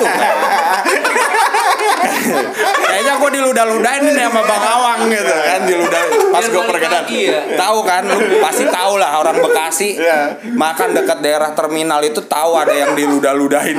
Kayaknya 2.81 3.13
gue 3.15 3.29
diludah-ludahin 3.35 4.01
nih 4.05 4.25
sama 4.25 4.41
Bang 4.43 4.63
Awang 4.63 4.99
gitu 5.07 5.33
kan 5.33 5.59
diludah 5.63 6.01
pas 6.29 6.43
gue 6.43 6.63
perkenalan. 6.63 7.05
ya. 7.09 7.41
Tahu 7.55 7.77
kan 7.81 8.03
lu 8.03 8.17
pasti 8.39 8.63
tahu 8.65 8.93
lah 8.95 9.11
orang 9.17 9.37
Bekasi 9.39 9.89
Iya. 9.95 10.35
makan 10.53 10.93
dekat 10.93 11.19
daerah 11.19 11.51
terminal 11.51 11.99
itu 12.01 12.19
tahu 12.21 12.55
ada 12.55 12.71
yang 12.71 12.93
diludah-ludahin. 12.93 13.77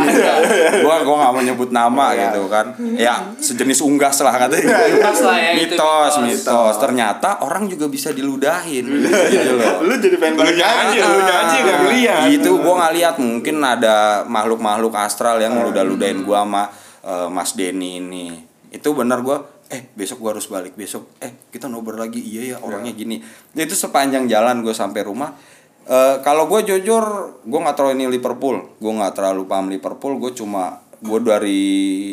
Gua 0.81 1.03
gua 1.03 1.17
nggak 1.21 1.33
mau 1.33 1.43
nyebut 1.43 1.71
nama 1.71 2.13
Iya. 2.13 2.31
gitu 2.31 2.49
kan. 2.49 2.67
Ya 2.97 3.15
sejenis 3.37 3.81
unggas 3.81 4.21
lah 4.21 4.35
katanya. 4.37 4.77
Mitos 4.89 5.21
lah 5.23 5.37
ya, 5.37 5.51
Mitos, 5.55 6.13
mitos. 6.21 6.75
Ternyata 6.79 7.41
orang 7.41 7.67
juga 7.67 7.87
bisa 7.87 8.11
diludahin 8.11 8.85
gitu 9.31 9.53
loh. 9.57 9.85
Lu 9.85 9.95
jadi 9.97 10.17
pengen 10.17 10.35
balik 10.37 10.57
lagi. 10.57 10.99
lu 10.99 11.21
nyanyi 11.21 11.57
nggak 11.61 11.79
ngeliat. 11.85 12.21
Itu 12.31 12.51
gua 12.59 12.75
nggak 12.81 12.95
lihat 12.97 13.15
mungkin 13.19 13.57
ada 13.61 14.25
makhluk-makhluk 14.25 14.93
astral 14.95 15.39
yang 15.39 15.57
ludah-ludahin 15.61 16.23
gua 16.23 16.43
sama 16.43 16.65
eh, 17.03 17.29
Mas 17.29 17.53
Denny 17.53 17.99
ini. 17.99 18.27
Itu 18.69 18.93
benar 18.93 19.21
gua 19.21 19.43
eh 19.67 19.87
besok 19.95 20.19
gua 20.19 20.31
harus 20.33 20.47
balik 20.47 20.75
besok 20.75 21.07
eh 21.19 21.31
kita 21.49 21.67
nobar 21.67 21.95
lagi. 21.97 22.19
Iya 22.19 22.43
ya 22.45 22.57
orangnya 22.59 22.91
gini. 22.91 23.23
Itu 23.53 23.73
sepanjang 23.73 24.27
jalan 24.27 24.61
gue 24.61 24.73
sampai 24.73 25.03
rumah. 25.03 25.35
Eh, 25.83 26.17
kalau 26.21 26.47
gue 26.47 26.61
jujur 26.65 27.03
gue 27.41 27.59
nggak 27.59 27.75
terlalu 27.75 27.95
ini 27.97 28.07
Liverpool. 28.11 28.63
Gue 28.77 28.93
nggak 28.93 29.15
terlalu 29.15 29.43
paham 29.45 29.67
Liverpool. 29.69 30.19
Gue 30.19 30.31
cuma 30.33 30.79
gue 30.99 31.19
dari 31.19 31.63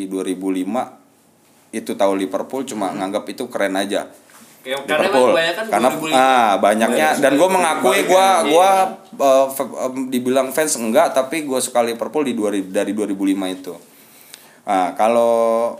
2005 0.08 0.98
itu 1.70 1.92
tahu 1.92 2.12
Liverpool 2.16 2.64
cuma 2.64 2.90
nganggap 2.90 3.28
itu 3.28 3.44
keren 3.46 3.76
aja. 3.76 4.08
Karena 4.64 5.06
emang 5.06 5.30
Liverpool. 5.30 5.32
karena 5.70 5.88
2005. 5.90 6.12
ah 6.12 6.52
banyaknya. 6.58 7.08
dan 7.16 7.32
gue 7.34 7.48
mengakui 7.48 8.00
gue 8.02 8.26
gua 8.50 8.70
f- 9.48 9.76
em, 9.78 10.08
dibilang 10.08 10.48
fans 10.50 10.76
enggak 10.76 11.12
tapi 11.12 11.42
gue 11.42 11.56
suka 11.58 11.80
Liverpool 11.80 12.24
di 12.24 12.32
2000 12.32 12.68
dari 12.68 12.92
2005 12.92 13.14
itu 13.50 13.74
nah 14.68 14.92
kalau 14.92 15.72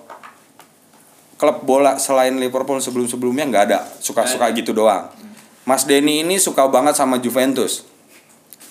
klub 1.39 1.63
bola 1.63 2.01
selain 2.01 2.35
Liverpool 2.35 2.83
sebelum 2.83 3.07
sebelumnya 3.07 3.47
nggak 3.47 3.65
ada. 3.71 3.79
Suka-suka 4.03 4.51
gitu 4.53 4.75
doang. 4.75 5.07
Mas 5.63 5.87
Denny 5.87 6.27
ini 6.27 6.41
suka 6.41 6.67
banget 6.67 6.99
sama 6.99 7.23
Juventus. 7.23 7.87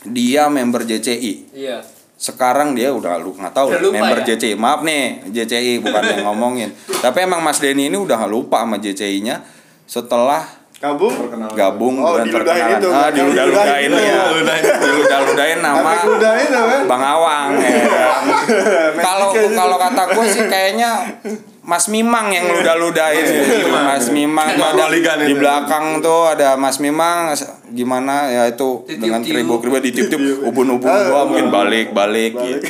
Dia 0.04 0.50
member 0.52 0.84
JCI 0.84 1.54
Iya. 1.56 1.82
sekarang 2.18 2.74
dia 2.74 2.90
udah 2.90 3.22
lu 3.22 3.38
nggak 3.38 3.54
tahu. 3.54 3.70
Udah 3.72 3.82
lupa 3.82 3.96
member 4.02 4.20
ya? 4.26 4.34
JCI 4.34 4.58
maaf 4.58 4.82
nih 4.82 5.30
JCI 5.32 5.80
bukan 5.86 6.02
yang 6.04 6.26
ngomongin. 6.28 6.70
Tapi 7.06 7.24
emang 7.24 7.40
Mas 7.46 7.62
Denny 7.62 7.88
ini 7.88 7.98
udah 7.98 8.26
lupa 8.26 8.66
sama 8.66 8.82
JCI-nya 8.82 9.46
setelah 9.86 10.44
Gabung? 10.78 11.10
gabung 11.58 11.96
Oh, 11.98 12.22
dan 12.22 12.30
diludahin 12.30 12.38
perkenalan 12.38 12.78
itu. 12.78 12.90
ah 12.94 13.10
diludah-ludahin 13.10 13.90
Diludahin 13.90 14.14
ya 14.14 14.26
itu. 14.62 14.74
diludah-ludahin 14.78 15.60
nama 15.60 15.90
kan? 15.90 16.06
Bang 16.86 17.02
Awang 17.02 17.50
ya. 17.58 17.70
kalau 19.08 19.30
Magicnya 19.34 19.50
itu. 19.50 19.58
kalau 19.58 19.78
kata 19.78 20.04
gue 20.14 20.26
sih 20.30 20.44
kayaknya 20.46 20.92
Mas 21.66 21.90
Mimang 21.90 22.30
yang 22.30 22.46
ludah-ludahin 22.48 23.26
gitu. 23.26 23.68
Mas 23.74 24.08
Mimang 24.08 24.54
tuh 24.54 24.64
ada 24.64 24.86
di 25.20 25.34
belakang 25.34 25.86
tuh 25.98 26.30
ada 26.30 26.54
Mas 26.56 26.78
Mimang 26.78 27.34
gimana 27.68 28.30
ya 28.30 28.46
itu 28.46 28.86
dengan 28.88 29.20
kribo-kribo 29.20 29.82
ditiup-tiup 29.82 30.22
ubun-ubun 30.48 30.88
gua 30.88 31.26
mungkin 31.26 31.50
balik-balik 31.50 32.38
gitu. 32.38 32.70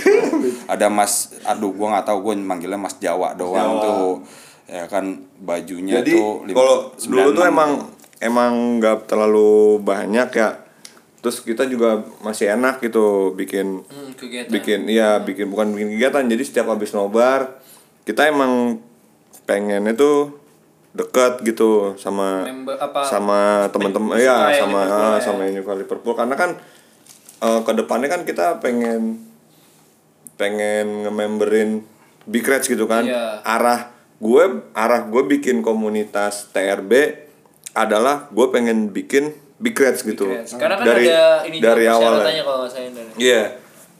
Ada 0.65 0.87
Mas 0.87 1.35
aduh 1.43 1.69
gua 1.69 1.93
nggak 1.93 2.07
tahu 2.07 2.23
gua 2.23 2.33
manggilnya 2.33 2.79
Mas 2.79 2.95
Jawa 2.97 3.35
doang 3.35 3.83
tuh. 3.83 4.23
Ya 4.67 4.83
kan 4.83 5.15
bajunya 5.39 6.03
Jadi 6.03 6.11
tuh 6.11 6.43
kalau 6.51 6.91
dulu 6.91 7.31
tuh 7.31 7.43
96. 7.47 7.53
emang 7.55 7.71
emang 8.19 8.77
nggak 8.77 9.05
terlalu 9.05 9.77
banyak 9.79 10.29
ya. 10.31 10.61
Terus 11.17 11.41
kita 11.41 11.65
juga 11.65 12.01
masih 12.19 12.49
enak 12.49 12.79
gitu 12.79 13.33
bikin 13.33 13.83
Hmm, 13.83 14.13
kegiatan. 14.13 14.49
bikin 14.49 14.79
iya 14.85 15.17
bikin 15.19 15.47
bukan 15.47 15.71
bikin 15.71 15.93
kegiatan. 15.93 16.23
Jadi 16.23 16.43
setiap 16.43 16.67
habis 16.67 16.91
nobar 16.91 17.57
kita 18.03 18.25
emang 18.25 18.79
pengennya 19.43 19.91
tuh 19.93 20.37
dekat 20.91 21.43
gitu 21.43 21.93
sama 21.95 22.41
Member 22.43 22.73
apa? 22.75 23.03
sama 23.03 23.39
teman-teman 23.69 24.15
suka 24.15 24.23
ya 24.23 24.37
sama 24.57 24.79
Liverpool 24.81 25.03
ah, 25.03 25.13
ya. 25.13 25.21
sama 25.21 25.41
yang 25.43 25.55
suka 25.59 25.73
Liverpool 25.75 26.15
karena 26.15 26.35
kan 26.35 26.49
eh, 27.39 27.59
ke 27.61 27.71
depannya 27.73 28.07
kan 28.07 28.21
kita 28.23 28.57
pengen 28.57 29.21
pengen 30.35 31.05
nge-memberin 31.05 31.81
Big 32.23 32.43
Reds 32.43 32.65
gitu 32.65 32.85
kan 32.85 33.03
Iya. 33.03 33.41
arah 33.41 33.93
gue 34.17 34.43
arah 34.71 35.01
gue 35.03 35.23
bikin 35.27 35.61
komunitas 35.61 36.49
TRB 36.49 36.91
adalah 37.77 38.25
gue 38.33 38.47
pengen 38.49 38.89
bikin 38.89 39.37
Big 39.61 39.77
Reds 39.77 40.01
gitu. 40.01 40.25
Keren. 40.25 40.45
Sekarang 40.49 40.77
kan 40.81 40.85
dari 40.85 41.05
ada 41.09 41.45
ini 41.45 41.57
dari 41.61 41.85
awal 41.85 42.25
kalau 42.25 42.65
dari. 42.65 43.13
Iya. 43.21 43.43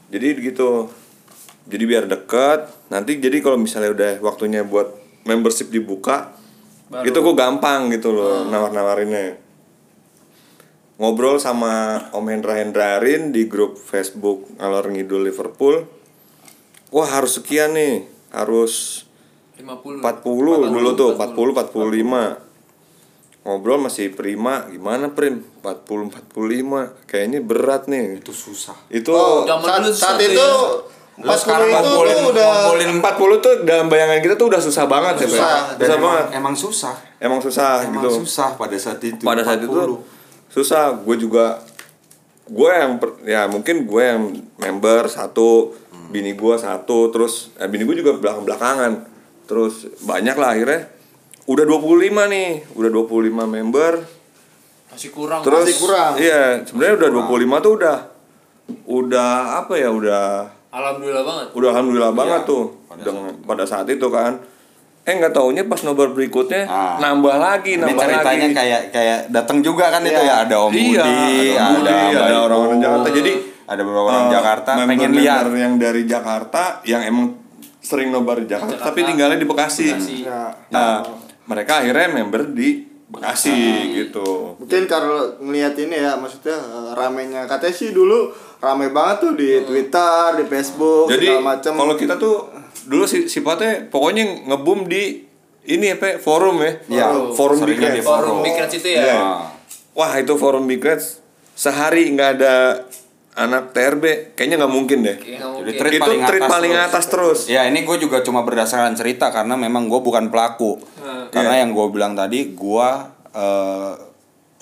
Jadi 0.08 0.28
gitu. 0.42 0.90
jadi 1.68 1.84
biar 1.84 2.04
deket 2.08 2.64
nanti 2.88 3.20
jadi 3.20 3.44
kalau 3.44 3.60
misalnya 3.60 3.92
udah 3.92 4.12
waktunya 4.24 4.64
buat 4.64 4.88
membership 5.28 5.68
dibuka 5.68 6.32
itu 7.04 7.12
gue 7.12 7.34
gampang 7.36 7.92
gitu 7.92 8.16
loh 8.16 8.48
nawar 8.48 8.72
nawarinnya 8.72 9.36
ngobrol 10.98 11.38
sama 11.38 12.02
Om 12.10 12.26
Hendra 12.26 12.58
Hendrarin 12.58 13.30
di 13.30 13.46
grup 13.46 13.78
Facebook 13.78 14.50
ngalor 14.58 14.90
ngidul 14.90 15.24
Liverpool. 15.24 15.86
Wah 16.90 17.08
harus 17.08 17.38
sekian 17.38 17.78
nih. 17.78 18.04
Harus 18.34 19.06
50 19.56 20.04
40 20.04 20.74
dulu 20.74 20.90
tuh 20.98 21.16
40 21.16 21.54
45 21.72 22.47
ngobrol 23.48 23.80
masih 23.80 24.12
prima 24.12 24.68
gimana 24.68 25.08
prim 25.08 25.40
40 25.58 26.12
45 26.36 27.08
kayaknya 27.08 27.40
berat 27.40 27.88
nih 27.88 28.20
Itu 28.20 28.28
susah. 28.30 28.76
itu 28.88 29.08
Oh, 29.08 29.48
saat, 29.48 29.88
saat 29.88 29.88
susah 29.88 30.12
itu 30.20 30.36
ya. 30.36 30.52
40 31.18 31.34
sekarang 31.34 31.66
itu 31.66 31.80
ngumpulin 31.80 32.14
tuh 32.14 32.26
udah 32.30 32.46
ngumpulin 32.46 32.90
40 33.00 33.40
tuh 33.40 33.54
dalam 33.64 33.86
bayangan 33.88 34.18
kita 34.20 34.34
tuh 34.36 34.46
udah 34.46 34.60
susah 34.60 34.84
banget 34.86 35.14
ya 35.16 35.24
Pak? 35.24 35.26
Susah. 35.26 35.34
susah, 35.34 35.62
dan 35.74 35.88
emang, 35.88 36.02
banget 36.04 36.26
emang 36.30 36.54
susah. 36.54 36.94
emang 37.18 37.40
susah 37.40 37.72
Emang 37.80 37.94
gitu 37.96 38.08
susah 38.20 38.48
pada 38.54 38.76
saat 38.76 39.00
itu. 39.00 39.22
pada 39.24 39.42
saat 39.42 39.58
itu 39.58 39.72
40. 39.72 39.98
susah 40.48 40.84
gue 40.94 41.16
juga 41.16 41.58
gue 42.44 42.70
yang 42.70 42.96
per- 42.96 43.18
ya 43.22 43.44
mungkin 43.44 43.82
gue 43.82 44.02
yang 44.04 44.22
member 44.56 45.04
satu 45.06 45.72
bini 46.08 46.32
gue 46.32 46.54
satu 46.54 47.08
terus 47.08 47.50
eh, 47.56 47.66
bini 47.66 47.82
gue 47.82 47.96
juga 47.96 48.12
belakang 48.14 48.44
belakangan 48.44 48.92
terus 49.44 49.88
banyak 50.00 50.32
lah 50.32 50.52
akhirnya 50.52 50.80
udah 51.48 51.64
25 51.64 51.88
nih 52.28 52.48
udah 52.70 52.90
25 52.92 53.08
member 53.48 53.92
masih 54.88 55.10
kurang 55.10 55.40
terus 55.40 55.64
Masih 55.64 55.76
kurang. 55.78 56.12
iya 56.16 56.60
sebenarnya 56.60 56.94
udah 56.98 57.10
25 57.24 57.64
tuh 57.64 57.72
udah 57.74 57.96
udah 58.86 59.32
apa 59.58 59.74
ya 59.74 59.88
udah 59.88 60.26
alhamdulillah 60.68 61.24
banget 61.24 61.46
udah 61.50 61.68
alhamdulillah 61.70 62.12
banget 62.12 62.40
Iya, 62.42 62.48
tuh 62.48 62.64
pada 62.84 63.00
dengan 63.02 63.32
pada 63.42 63.64
saat 63.64 63.86
itu 63.86 64.06
kan 64.06 64.32
eh 65.00 65.14
nggak 65.14 65.32
taunya 65.32 65.64
pas 65.64 65.80
nobar 65.80 66.12
berikutnya 66.12 66.68
Ah. 66.68 67.00
nambah 67.00 67.32
lagi 67.34 67.72
Ini 67.74 67.82
nambah 67.82 67.96
ceritanya 67.98 68.28
lagi 68.44 68.52
kayak 68.54 68.80
kayak 68.92 69.18
datang 69.30 69.58
juga 69.62 69.88
kan 69.88 70.04
itu 70.04 70.12
Iya. 70.14 70.28
ya 70.28 70.34
ada 70.44 70.56
Om 70.58 70.70
Iya, 70.70 70.84
Budi, 71.00 71.08
ada 71.48 71.64
Om 71.64 71.72
Budi, 71.74 71.88
ada 71.88 72.28
Ibu, 72.28 72.44
orang-orang 72.44 72.78
Jakarta. 72.78 73.08
Jadi, 73.10 73.32
ada 73.64 73.80
beberapa 73.82 74.04
orang 74.06 74.20
Eh, 74.20 74.28
Jakarta 74.30 74.70
pengen 74.74 74.88
member-member 75.08 75.16
lihat. 75.16 75.44
yang 75.58 75.74
dari 75.78 76.02
Jakarta 76.04 76.62
yang 76.84 77.02
emang 77.02 77.26
sering 77.80 78.08
nobar 78.10 78.36
di 78.36 78.46
Jakarta, 78.46 78.72
Jakarta. 78.74 78.84
tapi 78.86 79.00
tinggalnya 79.02 79.38
di 79.38 79.46
Bekasi. 79.46 79.86
Bekasi. 79.90 80.16
Ya. 80.22 80.52
Nah, 80.68 81.00
mereka 81.48 81.80
akhirnya 81.80 82.12
member 82.12 82.44
di 82.48 82.84
Bekasi 83.08 83.56
gitu. 83.96 84.52
Mungkin 84.60 84.84
kalau 84.84 85.40
ngelihat 85.40 85.72
ini 85.80 85.96
ya 85.96 86.12
maksudnya 86.14 86.52
eh, 86.52 86.90
ramenya 86.92 87.48
katanya 87.48 87.72
sih 87.72 87.90
dulu 87.90 88.28
rame 88.60 88.92
banget 88.92 89.16
tuh 89.24 89.32
di 89.32 89.64
Twitter, 89.64 90.36
di 90.36 90.44
Facebook, 90.44 91.08
Jadi 91.08 91.24
segala 91.24 91.56
macam. 91.56 91.72
kalau 91.72 91.94
kita 91.96 92.14
tuh 92.14 92.52
dulu 92.84 93.08
si 93.08 93.24
sifatnya 93.24 93.88
pokoknya 93.88 94.44
ngebum 94.44 94.84
di 94.84 95.24
ini 95.64 95.88
ya 95.88 95.96
Pe, 95.96 96.20
forum 96.20 96.60
ya. 96.60 96.72
Iya, 96.84 97.06
forum 97.32 97.64
Big 97.64 97.80
di 97.80 97.88
Reds. 97.96 98.04
forum 98.04 98.36
Big 98.40 98.52
Reds 98.52 98.74
itu 98.76 98.88
ya 98.90 99.00
Iya. 99.00 99.16
Ah. 99.16 99.40
Wah, 99.96 100.12
itu 100.14 100.32
forum 100.36 100.68
Big 100.68 100.84
Reds 100.84 101.24
sehari 101.56 102.12
nggak 102.12 102.30
ada 102.38 102.84
anak 103.38 103.70
TRB, 103.70 104.34
kayaknya 104.34 104.58
nggak 104.58 104.74
mungkin 104.74 104.98
deh. 105.06 105.14
Jadi 105.14 105.70
Itu 105.94 106.02
paling 106.02 106.20
treat 106.26 106.42
atas 106.42 106.50
paling 106.50 106.72
terus. 106.74 106.88
atas 106.90 107.04
terus. 107.06 107.40
Ya 107.46 107.62
ini 107.64 107.86
gue 107.86 107.96
juga 107.96 108.18
cuma 108.20 108.42
berdasarkan 108.42 108.98
cerita 108.98 109.30
karena 109.30 109.54
memang 109.54 109.86
gue 109.86 110.00
bukan 110.02 110.26
pelaku. 110.26 110.82
Karena 111.30 111.62
yang 111.62 111.70
gue 111.70 111.86
bilang 111.88 112.18
tadi 112.18 112.50
gue 112.50 112.88
eh, 113.32 113.92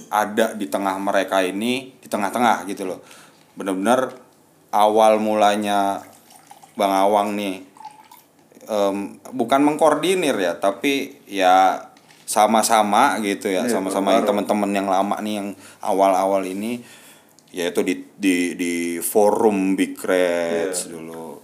ada 0.07 0.47
di 0.53 0.67
tengah 0.69 1.01
mereka 1.01 1.41
ini 1.41 1.97
di 1.97 2.07
tengah-tengah 2.07 2.69
gitu 2.69 2.85
loh. 2.85 3.01
Bener-bener 3.57 4.12
awal 4.71 5.17
mulanya 5.17 6.05
Bang 6.77 6.93
Awang 6.93 7.33
nih 7.33 7.65
em, 8.69 9.17
bukan 9.33 9.61
mengkoordinir 9.65 10.37
ya 10.37 10.53
tapi 10.61 11.17
ya 11.25 11.81
sama-sama 12.27 13.17
gitu 13.23 13.49
ya 13.49 13.65
Iya, 13.65 13.71
sama-sama 13.73 14.12
bareng. 14.12 14.27
teman-teman 14.27 14.71
yang 14.75 14.89
lama 14.91 15.17
nih 15.23 15.35
yang 15.41 15.49
awal-awal 15.81 16.43
ini 16.45 16.83
yaitu 17.57 17.81
di 17.81 18.05
di 18.21 18.53
di 18.53 18.75
forum 19.01 19.73
Big 19.73 19.97
Reds 19.97 20.92
dulu 20.92 21.40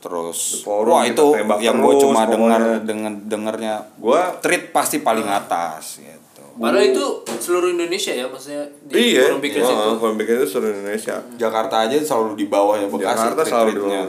terus 0.00 0.64
forum 0.64 0.96
wah 0.96 1.04
itu 1.04 1.36
yang 1.60 1.76
gue 1.76 1.94
cuma 2.00 2.24
dengar 2.24 2.80
dengan 2.80 3.12
dengarnya 3.28 3.74
Gua- 4.00 4.40
treat 4.40 4.72
pasti 4.72 5.04
paling 5.04 5.28
atas 5.28 6.00
gitu 6.00 6.20
Padahal 6.60 6.92
itu 6.92 7.04
seluruh 7.40 7.72
Indonesia 7.72 8.12
ya 8.12 8.28
maksudnya 8.28 8.68
di 8.84 9.16
Iya, 9.16 9.32
forum 9.32 9.40
Big 9.40 9.52
Reds 9.56 9.70
itu 9.72 9.80
oh, 9.80 9.96
forum 9.96 10.16
Big 10.20 10.28
Reds 10.28 10.40
itu 10.44 10.48
seluruh 10.52 10.70
Indonesia. 10.76 11.16
Jakarta 11.40 11.88
aja 11.88 11.96
selalu 11.96 12.36
di 12.36 12.46
bawah 12.52 12.76
ya 12.76 12.84
Bekasi 12.84 13.08
Jakarta 13.08 13.42
selalu 13.48 13.70
di 13.72 13.80
bawah. 13.80 14.08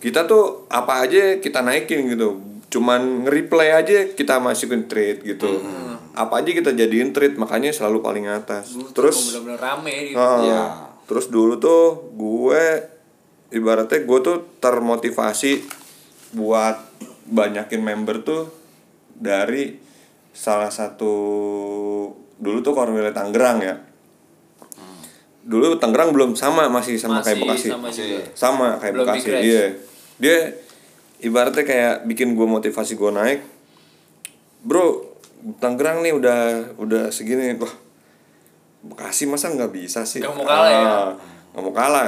Kita 0.00 0.20
tuh 0.24 0.64
apa 0.72 1.04
aja 1.04 1.36
kita 1.44 1.60
naikin 1.60 2.08
gitu. 2.08 2.40
Cuman 2.72 3.28
nge-replay 3.28 3.76
aja 3.76 4.16
kita 4.16 4.40
masukin 4.40 4.88
treat 4.88 5.20
gitu. 5.28 5.60
Apa 6.14 6.40
aja 6.40 6.50
kita 6.50 6.70
jadiin 6.70 7.10
treat 7.10 7.34
makanya 7.34 7.74
selalu 7.74 7.98
paling 8.00 8.26
atas. 8.26 8.70
Dulu 8.72 8.88
Terus 8.94 9.34
rame 9.58 10.14
gitu. 10.14 10.18
Ah, 10.18 10.38
Iya. 10.40 10.62
Terus 11.04 11.26
dulu 11.28 11.58
tuh 11.58 12.08
gue 12.14 12.62
ibaratnya 13.50 14.00
gue 14.00 14.18
tuh 14.22 14.38
termotivasi 14.58 15.60
buat 16.32 16.78
banyakin 17.26 17.82
member 17.82 18.22
tuh 18.22 18.42
dari 19.14 19.78
salah 20.30 20.70
satu 20.70 21.14
dulu 22.34 22.58
tuh 22.60 22.72
Korwil 22.74 23.10
Tangerang 23.10 23.58
ya. 23.60 23.74
Dulu 25.44 25.76
Tangerang 25.76 26.10
belum 26.10 26.32
sama 26.34 26.66
masih 26.66 26.96
sama 26.96 27.20
Masih 27.20 27.26
kayak 27.26 27.38
Bekasi. 27.44 27.68
sama 27.68 27.88
juga. 27.92 28.18
Sama 28.32 28.66
kayak 28.80 28.92
Belum 28.96 29.06
Bekasi. 29.06 29.28
Reds. 29.30 29.44
Iya. 29.44 29.64
Dia 30.16 30.36
ibaratnya 31.20 31.64
kayak 31.64 31.94
bikin 32.08 32.32
gue 32.32 32.46
motivasi 32.48 32.96
gue 32.96 33.12
naik. 33.12 33.40
Bro, 34.64 35.13
Tangerang 35.60 36.00
nih 36.00 36.12
udah 36.12 36.40
udah 36.80 37.12
segini. 37.12 37.52
Wah, 37.56 37.74
Bekasi 38.84 39.24
masa 39.24 39.48
nggak 39.48 39.72
bisa 39.72 40.04
sih? 40.04 40.20
Nggak 40.20 40.34
mau 40.36 40.44
kalah 40.44 40.70
ya? 40.70 40.80
Ah, 40.84 41.10
nggak 41.52 41.62
mau 41.64 41.72
kalah. 41.72 42.06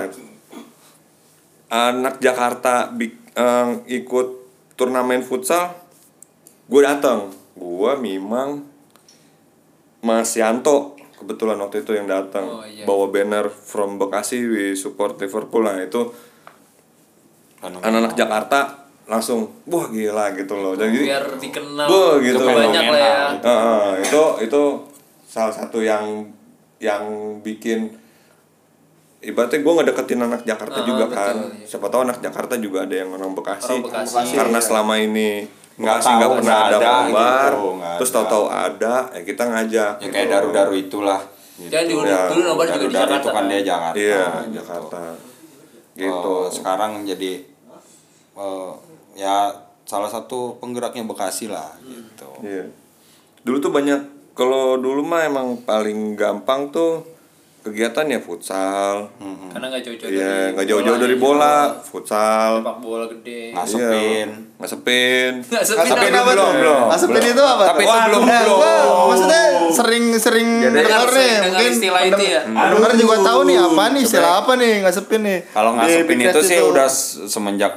Anak 1.66 2.20
Jakarta 2.20 2.92
big, 2.92 3.16
eh, 3.32 3.70
ikut 3.96 4.28
turnamen 4.76 5.24
futsal, 5.24 5.72
gue 6.68 6.80
datang. 6.84 7.32
Gue 7.56 7.96
Mimang, 7.96 8.60
Mas 10.04 10.36
Yanto 10.36 10.94
kebetulan 11.16 11.56
waktu 11.56 11.80
itu 11.80 11.96
yang 11.96 12.04
datang 12.04 12.44
Oh, 12.44 12.60
iya. 12.62 12.84
bawa 12.84 13.08
banner 13.08 13.48
from 13.48 13.96
Bekasi 13.96 14.44
we 14.44 14.76
support 14.76 15.16
Liverpool 15.16 15.64
lah 15.64 15.80
itu 15.80 16.12
anak-anak 17.64 18.12
Jakarta 18.12 18.85
langsung 19.06 19.46
wah 19.64 19.86
gila 19.86 20.34
gitu 20.34 20.54
loh 20.54 20.74
jadi 20.74 20.98
Biar 20.98 21.24
dikenal 21.38 21.86
Wah, 21.86 22.12
gitu. 22.18 22.42
banyak 22.42 22.84
lah 22.90 22.98
ya. 22.98 23.26
Ah, 23.40 23.90
itu 23.94 24.22
itu 24.42 24.62
salah 25.24 25.54
satu 25.54 25.78
yang 25.78 26.26
yang 26.78 27.02
bikin 27.40 27.86
ibaratnya 29.18 29.58
gue 29.58 29.72
ngedeketin 29.72 30.20
anak 30.20 30.42
Jakarta 30.42 30.82
juga 30.82 31.06
betul, 31.06 31.16
kan 31.16 31.36
iya. 31.54 31.66
siapa 31.66 31.86
tahu 31.86 32.00
anak 32.02 32.18
Jakarta 32.20 32.54
juga 32.56 32.84
ada 32.84 32.94
yang 32.94 33.10
orang 33.10 33.32
Bekasi, 33.32 33.74
Orang 33.74 33.86
Bekasi. 33.86 34.34
karena 34.34 34.58
iya. 34.58 34.66
selama 34.66 34.94
ini 34.96 35.30
Nggak 35.76 35.96
Bekasi 35.98 36.10
nggak 36.10 36.30
pernah 36.32 36.56
ada 36.56 36.76
ada 36.76 36.88
nobar 37.04 37.52
gitu, 37.52 37.70
terus 37.96 38.10
tahu-tahu 38.10 38.44
ada 38.48 38.94
ya 39.08 39.22
kita 39.22 39.42
ngajak 39.44 39.92
yang 39.98 40.10
kayak 40.10 40.26
gitu. 40.26 40.34
daru-daru 40.34 40.74
itulah 40.76 41.20
gitu. 41.56 41.70
Jangan 41.72 41.86
dulu, 41.88 42.02
Ya, 42.04 42.20
dulu 42.28 42.40
nobar 42.44 42.64
juga 42.66 42.76
di 42.76 42.80
Daru-daru 42.86 42.92
Jakarta. 43.06 43.16
itu 43.16 43.28
kan 43.30 43.44
dia? 43.46 43.60
Jakarta 43.62 43.96
iya 43.96 44.24
gitu. 44.42 44.54
Jakarta 44.58 45.00
Oh, 45.96 45.96
gitu 45.96 46.34
sekarang 46.52 46.92
jadi 47.02 47.32
eh, 48.36 48.70
ya 49.16 49.50
salah 49.82 50.06
satu 50.06 50.60
penggeraknya 50.60 51.02
Bekasi 51.02 51.48
lah 51.48 51.72
gitu 51.82 52.28
Iya. 52.44 52.68
Dulu 53.42 53.56
tuh 53.58 53.72
banyak 53.72 54.00
kalau 54.36 54.76
dulu 54.76 55.00
mah 55.00 55.24
emang 55.24 55.64
paling 55.64 56.12
gampang 56.12 56.68
tuh 56.68 57.16
kegiatan 57.66 58.06
ya 58.06 58.22
futsal. 58.22 59.10
Karena 59.50 59.66
nggak 59.66 59.82
jauh-jauh 59.82 60.06
Iya, 60.06 60.22
dari 60.22 60.54
nggak 60.54 60.66
jauh-jauh 60.70 60.98
dari 61.02 61.16
bola, 61.18 61.74
futsal. 61.82 62.62
Sepak 62.62 62.78
bola 62.78 63.04
gede. 63.10 63.50
ngasepin 63.50 64.28
Iya, 64.30 64.58
ngasepin. 64.62 65.32
Ngasepin 65.50 66.12
apa 66.14 66.30
belum, 66.30 66.46
tuh? 66.46 66.50
belum, 66.62 66.80
Ngasepin 66.86 67.22
itu 67.26 67.42
apa? 67.42 67.64
Tapi 67.74 67.82
itu 67.82 67.98
belum, 68.06 68.22
belum. 68.22 68.58
maksudnya 69.10 69.42
sering-sering 69.66 70.48
harus 70.62 70.70
nih, 70.70 70.82
dengar 70.86 71.08
mungkin 71.50 71.70
istilah 71.74 72.02
itu 72.06 72.22
ya. 72.22 72.40
pendengar 72.46 72.92
juga 72.94 73.16
tahu 73.18 73.40
nih 73.50 73.56
apa 73.58 73.82
nih 73.90 74.02
istilah 74.06 74.32
apa 74.46 74.52
nih 74.54 74.72
ngasepin 74.86 75.20
nih. 75.26 75.38
kalau 75.50 75.70
ngasepin 75.74 76.18
itu 76.22 76.40
sih 76.42 76.58
udah 76.62 76.86
semenjak 77.26 77.72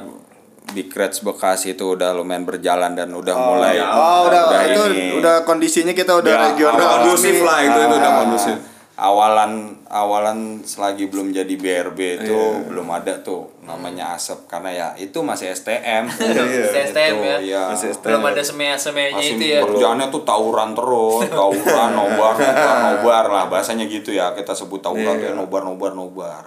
Big 0.71 0.89
Reds 0.89 1.19
Bekasi 1.19 1.73
itu 1.73 1.91
udah 1.91 2.11
lumayan 2.11 2.43
berjalan 2.43 2.93
dan 2.93 3.09
udah 3.11 3.35
mulai 3.35 3.77
Oh, 3.79 4.25
udah, 4.25 4.61
itu 4.63 4.81
ini. 4.89 5.05
udah 5.15 5.41
kondisinya 5.41 5.91
kita 5.91 6.13
udah 6.15 6.29
Ya, 6.29 6.39
regional. 6.47 6.75
Udah 6.75 6.85
awal- 6.85 6.97
kondusif 7.03 7.35
lah 7.39 7.59
itu 7.61 7.79
itu 7.79 7.95
udah 7.95 8.11
Ah, 8.11 8.19
kondusif. 8.19 8.57
awalan 8.95 9.51
awalan 9.87 10.37
selagi 10.61 11.07
belum 11.07 11.31
jadi 11.31 11.47
BRB 11.49 11.99
itu 12.19 12.35
Iya. 12.35 12.67
belum 12.67 12.87
ada 12.89 13.15
tuh 13.17 13.47
namanya 13.61 14.11
asap 14.11 14.43
karena 14.45 14.69
ya 14.69 14.87
itu 14.93 15.15
masih 15.19 15.49
STM 15.49 16.03
Iya. 16.19 16.83
STM 16.85 17.15
ya. 17.17 17.37
Iya. 17.39 17.61
Masih 17.71 17.89
STM. 17.89 18.11
Belum 18.11 18.23
ada 18.25 18.41
semea-semeanya 18.41 19.15
masih 19.15 19.33
itu 19.33 19.45
ya. 19.47 19.59
kerjaannya 19.63 20.07
tuh 20.09 20.21
tawuran 20.21 20.75
terus 20.75 21.23
tawuran 21.31 21.89
nobar 21.91 22.33
nobar 22.35 22.75
nobar 22.91 23.25
lah 23.29 23.43
bahasanya 23.47 23.85
gitu 23.85 24.11
ya 24.11 24.33
kita 24.33 24.51
sebut 24.51 24.79
tawuran 24.79 25.15
Iya. 25.15 25.31
ya 25.31 25.33
nobar 25.33 25.63
nobar 25.63 25.91
nobar 25.93 26.43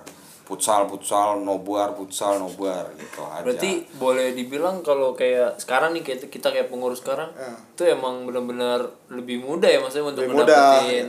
futsal 0.53 0.85
futsal 0.85 1.41
nobar 1.41 1.89
futsal 1.93 2.37
nobar 2.37 2.93
gitu 2.95 3.25
aja 3.25 3.41
Berarti 3.41 3.89
boleh 3.95 4.31
dibilang 4.31 4.81
kalau 4.81 5.13
kayak 5.13 5.57
sekarang 5.57 5.93
nih 5.93 6.05
kayak 6.05 6.29
kita 6.29 6.49
kayak 6.49 6.69
pengurus 6.69 7.01
sekarang 7.01 7.33
itu 7.71 7.83
emang 7.87 8.23
benar-benar 8.23 8.85
lebih 9.09 9.41
mudah 9.41 9.67
ya 9.67 9.81
maksudnya 9.81 10.13
untuk 10.13 10.23
Lebih 10.23 10.37
mudah. 10.37 10.61
mendapetin 10.77 11.09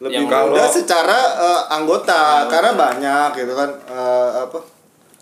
lebih 0.00 0.16
yang 0.18 0.26
mudah 0.26 0.66
secara 0.66 1.18
eh, 1.38 1.62
anggota 1.70 2.48
karena 2.48 2.72
banyak 2.72 3.28
gitu 3.36 3.52
kan 3.52 3.70
eh, 3.86 4.30
apa 4.42 4.58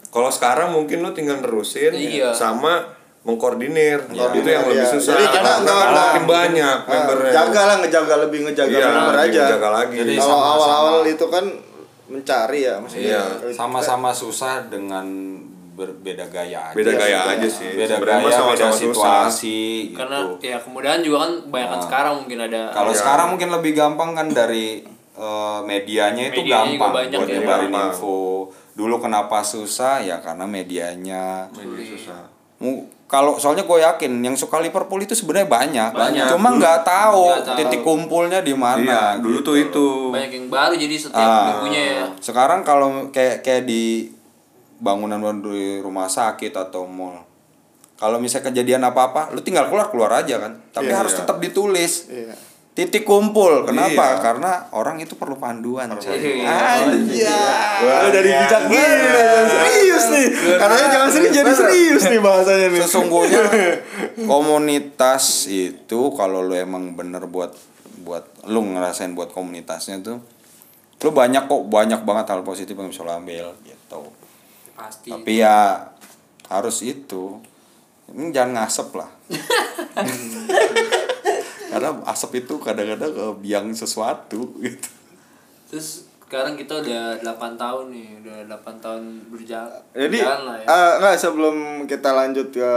Kalau 0.09 0.27
sekarang 0.29 0.71
mungkin 0.71 1.01
lu 1.01 1.11
tinggal 1.11 1.39
nerusin 1.39 1.91
Iya. 1.93 2.31
sama 2.31 2.83
mengkoordinir. 3.23 4.09
itu 4.09 4.19
yang 4.43 4.65
lebih 4.65 4.81
Iya. 4.81 4.91
susah. 4.91 5.13
Jadi 5.13 5.27
kita 5.29 5.39
Karena 5.39 5.55
nggak- 5.61 5.87
nggak- 5.87 5.93
makin 6.03 6.25
banyak 6.27 6.79
eh, 6.81 6.91
membernya. 6.91 7.33
jaga 7.33 7.61
lah 7.63 7.77
ngejaga 7.79 8.15
lebih 8.19 8.39
ngejaga 8.43 8.75
Iya, 8.75 8.89
member 8.89 9.15
lebih 9.15 9.29
aja 9.29 9.43
ngejaga 9.45 9.69
lagi. 9.71 9.95
Jadi 9.97 10.13
kalau 10.17 10.39
awal-awal 10.41 10.97
itu 11.07 11.27
kan 11.29 11.45
mencari 12.11 12.61
ya 12.62 12.75
maksudnya 12.77 13.16
Iya. 13.16 13.51
sama-sama 13.51 14.11
susah 14.11 14.66
dengan 14.66 15.07
berbeda 15.73 16.29
gaya 16.29 16.61
aja 16.66 16.75
Beda 16.75 16.92
gaya 16.92 17.18
sih. 17.18 17.31
aja 17.33 17.49
sih. 17.49 17.70
beda 17.73 17.94
Sebenarnya 17.96 18.20
gaya 18.20 18.35
sama-sama 18.35 18.53
beda 18.53 18.66
susah. 18.68 18.81
situasi 18.83 19.61
karena 19.92 20.18
gitu 20.29 20.44
ya 20.44 20.59
kemudahan 20.59 21.01
juga 21.01 21.16
kan 21.20 21.33
banyak 21.49 21.70
Nah. 21.70 21.81
sekarang 21.81 22.14
mungkin 22.18 22.38
ada 22.42 22.61
Kalau 22.70 22.90
Iya. 22.90 22.99
sekarang 22.99 23.27
mungkin 23.31 23.49
lebih 23.51 23.73
gampang 23.73 24.11
kan 24.12 24.27
dari 24.29 24.66
eh, 25.12 25.61
medianya 25.62 26.23
itu 26.27 26.40
Medianya 26.40 26.77
gampang 26.77 26.92
banyak 26.96 27.18
buat 27.18 27.29
ya. 27.29 27.35
nyebarin 27.37 27.68
Gampang. 27.68 27.92
info. 27.92 28.18
Dulu 28.73 28.94
kenapa 28.99 29.38
susah 29.42 30.01
ya 30.01 30.16
karena 30.18 30.44
medianya. 30.44 31.44
Media 31.51 31.85
susah. 31.87 32.23
Kalau 33.11 33.35
soalnya 33.42 33.66
gue 33.66 33.79
yakin 33.83 34.23
yang 34.23 34.38
suka 34.38 34.62
Liverpool 34.62 35.03
itu 35.03 35.18
sebenarnya 35.18 35.51
banyak. 35.51 35.90
Banyak. 35.90 36.27
Cuma 36.31 36.55
nggak 36.55 36.87
tahu 36.87 37.27
titik 37.59 37.83
kumpulnya 37.83 38.38
di 38.38 38.55
mana. 38.55 38.79
Iya, 38.79 39.03
dulu 39.18 39.42
gitu. 39.42 39.51
tuh 39.51 39.57
itu. 39.59 39.87
banyak 40.14 40.31
yang 40.31 40.46
baru 40.46 40.75
jadi 40.79 40.94
setiap 40.94 41.18
Ah. 41.18 41.46
minggunya 41.51 41.83
ya 41.83 42.05
Sekarang 42.23 42.62
kalau 42.62 43.11
kayak 43.11 43.42
kayak 43.42 43.66
di 43.66 44.14
bangunan 44.79 45.18
di 45.42 45.83
rumah 45.83 46.07
sakit 46.07 46.55
atau 46.55 46.87
mall. 46.87 47.18
Kalau 47.99 48.16
misalnya 48.16 48.49
kejadian 48.49 48.81
apa-apa, 48.81 49.35
lu 49.35 49.42
tinggal 49.42 49.66
keluar 49.68 49.90
keluar 49.90 50.09
aja 50.14 50.40
kan. 50.40 50.57
Tapi 50.73 50.88
Iya, 50.88 51.05
harus 51.05 51.12
iya. 51.12 51.18
tetap 51.20 51.37
ditulis. 51.37 52.09
Iya. 52.09 52.33
Titik 52.81 53.05
kumpul. 53.05 53.69
Kenapa? 53.69 54.16
Iya. 54.16 54.25
Karena 54.25 54.53
orang 54.73 54.97
itu 55.05 55.12
perlu 55.12 55.37
panduan. 55.37 55.93
coy. 56.01 56.16
Iya. 56.16 57.40
Wah, 57.85 58.09
dari 58.09 58.33
bijak 58.33 58.62
gini 58.73 58.97
nih, 59.05 59.25
serius 59.53 60.05
nih. 60.09 60.27
Katanya 60.57 60.87
jangan 60.88 61.09
serius 61.12 61.33
jadi 61.37 61.53
serius 61.53 62.03
nih 62.09 62.21
bahasanya 62.25 62.66
nih. 62.73 62.81
Sesungguhnya 62.81 63.43
komunitas 64.33 65.45
itu 65.53 66.01
kalau 66.16 66.40
lu 66.40 66.57
emang 66.57 66.97
bener 66.97 67.29
buat 67.29 67.53
buat 68.01 68.25
lu 68.49 68.64
ngerasain 68.64 69.12
buat 69.12 69.29
komunitasnya 69.29 70.01
tuh 70.01 70.25
lu 71.05 71.11
banyak 71.12 71.53
kok 71.53 71.62
banyak 71.69 72.01
banget 72.01 72.33
hal 72.33 72.40
positif 72.40 72.73
yang 72.77 72.88
bisa 72.88 73.05
lu 73.05 73.12
ambil 73.12 73.53
gitu. 73.69 74.01
pasti 74.73 75.12
Tapi 75.12 75.33
ya 75.37 75.85
harus 76.49 76.81
itu. 76.81 77.45
Ini 78.11 78.33
jangan 78.35 78.64
ngasep 78.64 78.88
lah. 78.97 79.11
Karena 81.71 81.91
asap 82.11 82.45
itu 82.45 82.59
kadang-kadang 82.59 83.15
ke 83.15 83.27
biang 83.39 83.71
sesuatu 83.71 84.59
gitu. 84.59 84.89
terus 85.71 86.11
sekarang 86.31 86.55
kita 86.55 86.79
udah 86.79 87.19
8 87.23 87.59
tahun 87.59 87.85
nih 87.91 88.07
udah 88.23 88.39
8 88.63 88.83
tahun 88.83 89.03
berjalan 89.35 89.83
Jadi 89.95 90.19
berjalan 90.19 90.43
lah 90.47 90.57
ya 90.63 90.67
eh, 90.67 90.93
nggak 91.03 91.17
sebelum 91.19 91.57
kita 91.91 92.11
lanjut 92.15 92.55
ke 92.55 92.71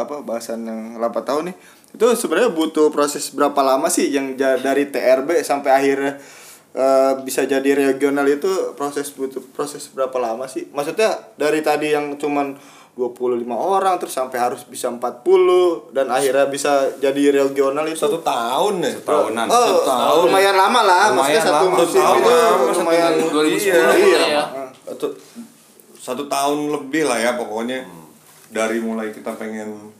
apa 0.00 0.24
bahasan 0.24 0.64
yang 0.64 0.80
8 0.96 1.12
tahun 1.28 1.52
nih 1.52 1.56
itu 1.96 2.06
sebenarnya 2.16 2.52
butuh 2.52 2.92
proses 2.92 3.32
berapa 3.32 3.60
lama 3.60 3.88
sih 3.88 4.12
yang 4.12 4.36
dari 4.36 4.88
TRB 4.88 5.44
sampai 5.44 5.70
akhirnya 5.76 6.20
eh, 6.76 7.12
bisa 7.24 7.44
jadi 7.48 7.72
regional 7.72 8.28
itu 8.28 8.76
proses 8.76 9.08
butuh 9.16 9.40
proses 9.56 9.88
berapa 9.88 10.16
lama 10.20 10.44
sih? 10.44 10.68
Maksudnya 10.76 11.36
dari 11.40 11.64
tadi 11.64 11.96
yang 11.96 12.20
cuman 12.20 12.56
25 12.96 13.44
orang 13.52 14.00
terus 14.00 14.16
sampai 14.16 14.40
harus 14.40 14.64
bisa 14.64 14.88
40 14.88 15.92
dan 15.92 16.08
akhirnya 16.08 16.48
bisa 16.48 16.88
jadi 16.96 17.28
regional 17.30 17.84
itu 17.84 18.00
Satu 18.00 18.24
tahun 18.24 18.80
ya. 18.80 18.96
Tahunan. 19.04 19.46
Oh, 19.52 20.24
lumayan 20.24 20.56
lama 20.56 20.80
lah. 20.80 21.12
Maksudnya 21.12 21.44
Lumayan 21.44 21.44
satu 21.44 21.66
lama. 21.68 21.76
musim 21.76 22.00
Tahun 22.00 22.16
itu 22.16 22.30
lama, 22.32 22.48
satu 22.48 22.80
lumayan 22.80 23.12
2010 23.20 23.52
Iya, 23.52 23.76
kita 23.76 23.92
iya. 24.00 24.20
ya 24.24 24.44
Satu, 24.88 25.06
satu 25.92 26.22
tahun 26.24 26.58
lebih 26.72 27.04
lah 27.04 27.20
ya 27.20 27.36
pokoknya. 27.36 27.84
Dari 28.48 28.80
mulai 28.80 29.12
kita 29.12 29.36
pengen 29.36 29.92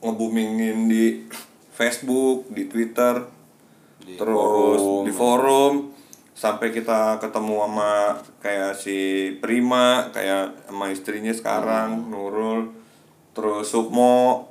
ngebumingin 0.00 0.88
di 0.88 1.28
Facebook, 1.70 2.48
di 2.48 2.64
Twitter, 2.64 3.20
Di 4.00 4.16
terus 4.16 4.80
forum. 4.80 5.04
di 5.04 5.12
forum 5.12 5.74
sampai 6.40 6.72
kita 6.72 7.20
ketemu 7.20 7.54
sama 7.60 7.92
kayak 8.40 8.72
si 8.72 8.98
Prima 9.38 10.08
kayak 10.08 10.64
sama 10.64 10.88
istrinya 10.88 11.28
sekarang 11.30 12.08
Nurul 12.08 12.72
terus 13.30 13.68
Sukmo 13.68 14.48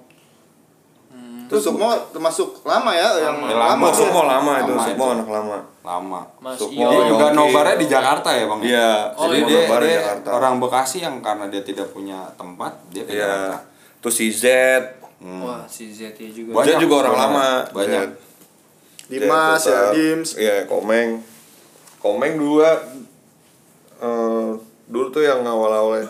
Terus 1.50 1.66
semua 1.66 1.98
termasuk 2.14 2.62
lama 2.62 2.94
ya 2.94 3.10
yang 3.18 3.42
Ya, 3.42 3.58
lama. 3.58 3.74
lama. 3.74 3.86
tuh. 3.90 4.06
Sukmo 4.06 4.22
lama 4.22 4.62
itu 4.62 4.70
Lama 4.70 4.86
Sukmo 4.86 5.02
itu. 5.04 5.16
anak 5.18 5.28
lama 5.28 5.58
Lama. 5.82 6.22
Mas 6.38 6.54
Sukmo, 6.54 6.78
Iyo 6.78 6.90
Dia 6.94 7.02
juga 7.10 7.26
Yongki. 7.26 7.38
nobarnya 7.42 7.76
di 7.76 7.88
Jakarta 7.90 8.30
ya 8.30 8.46
bang? 8.46 8.60
Iya, 8.62 8.90
Oh, 9.10 9.26
Jadi 9.26 9.34
iya. 9.34 9.48
dia, 9.50 9.62
dia 9.66 9.98
Jakarta. 9.98 10.28
orang 10.30 10.54
Bekasi 10.62 10.98
yang 11.02 11.16
karena 11.18 11.50
dia 11.50 11.66
tidak 11.66 11.90
punya 11.90 12.22
tempat 12.36 12.70
dia 12.88 13.02
ke 13.02 13.12
Iya. 13.12 13.26
Jakarta. 13.26 13.58
Terus 13.98 14.14
si 14.14 14.28
Z, 14.30 14.46
wah 15.42 15.66
si 15.66 15.90
Z 15.90 16.14
ya 16.14 16.30
juga 16.30 16.52
Banyak, 16.54 16.70
Z 16.70 16.84
juga 16.86 16.96
orang 17.02 17.16
lama. 17.18 17.48
banyak. 17.68 18.08
Dimas 19.10 19.64
ya. 19.66 19.82
Dims. 19.90 20.30
Iya, 20.38 20.56
Komeng. 20.64 21.18
Komeng 22.00 22.40
dua 22.40 22.80
eh 24.00 24.50
dulu 24.90 25.06
tuh 25.12 25.24
yang 25.24 25.44
awal-awalnya. 25.46 26.10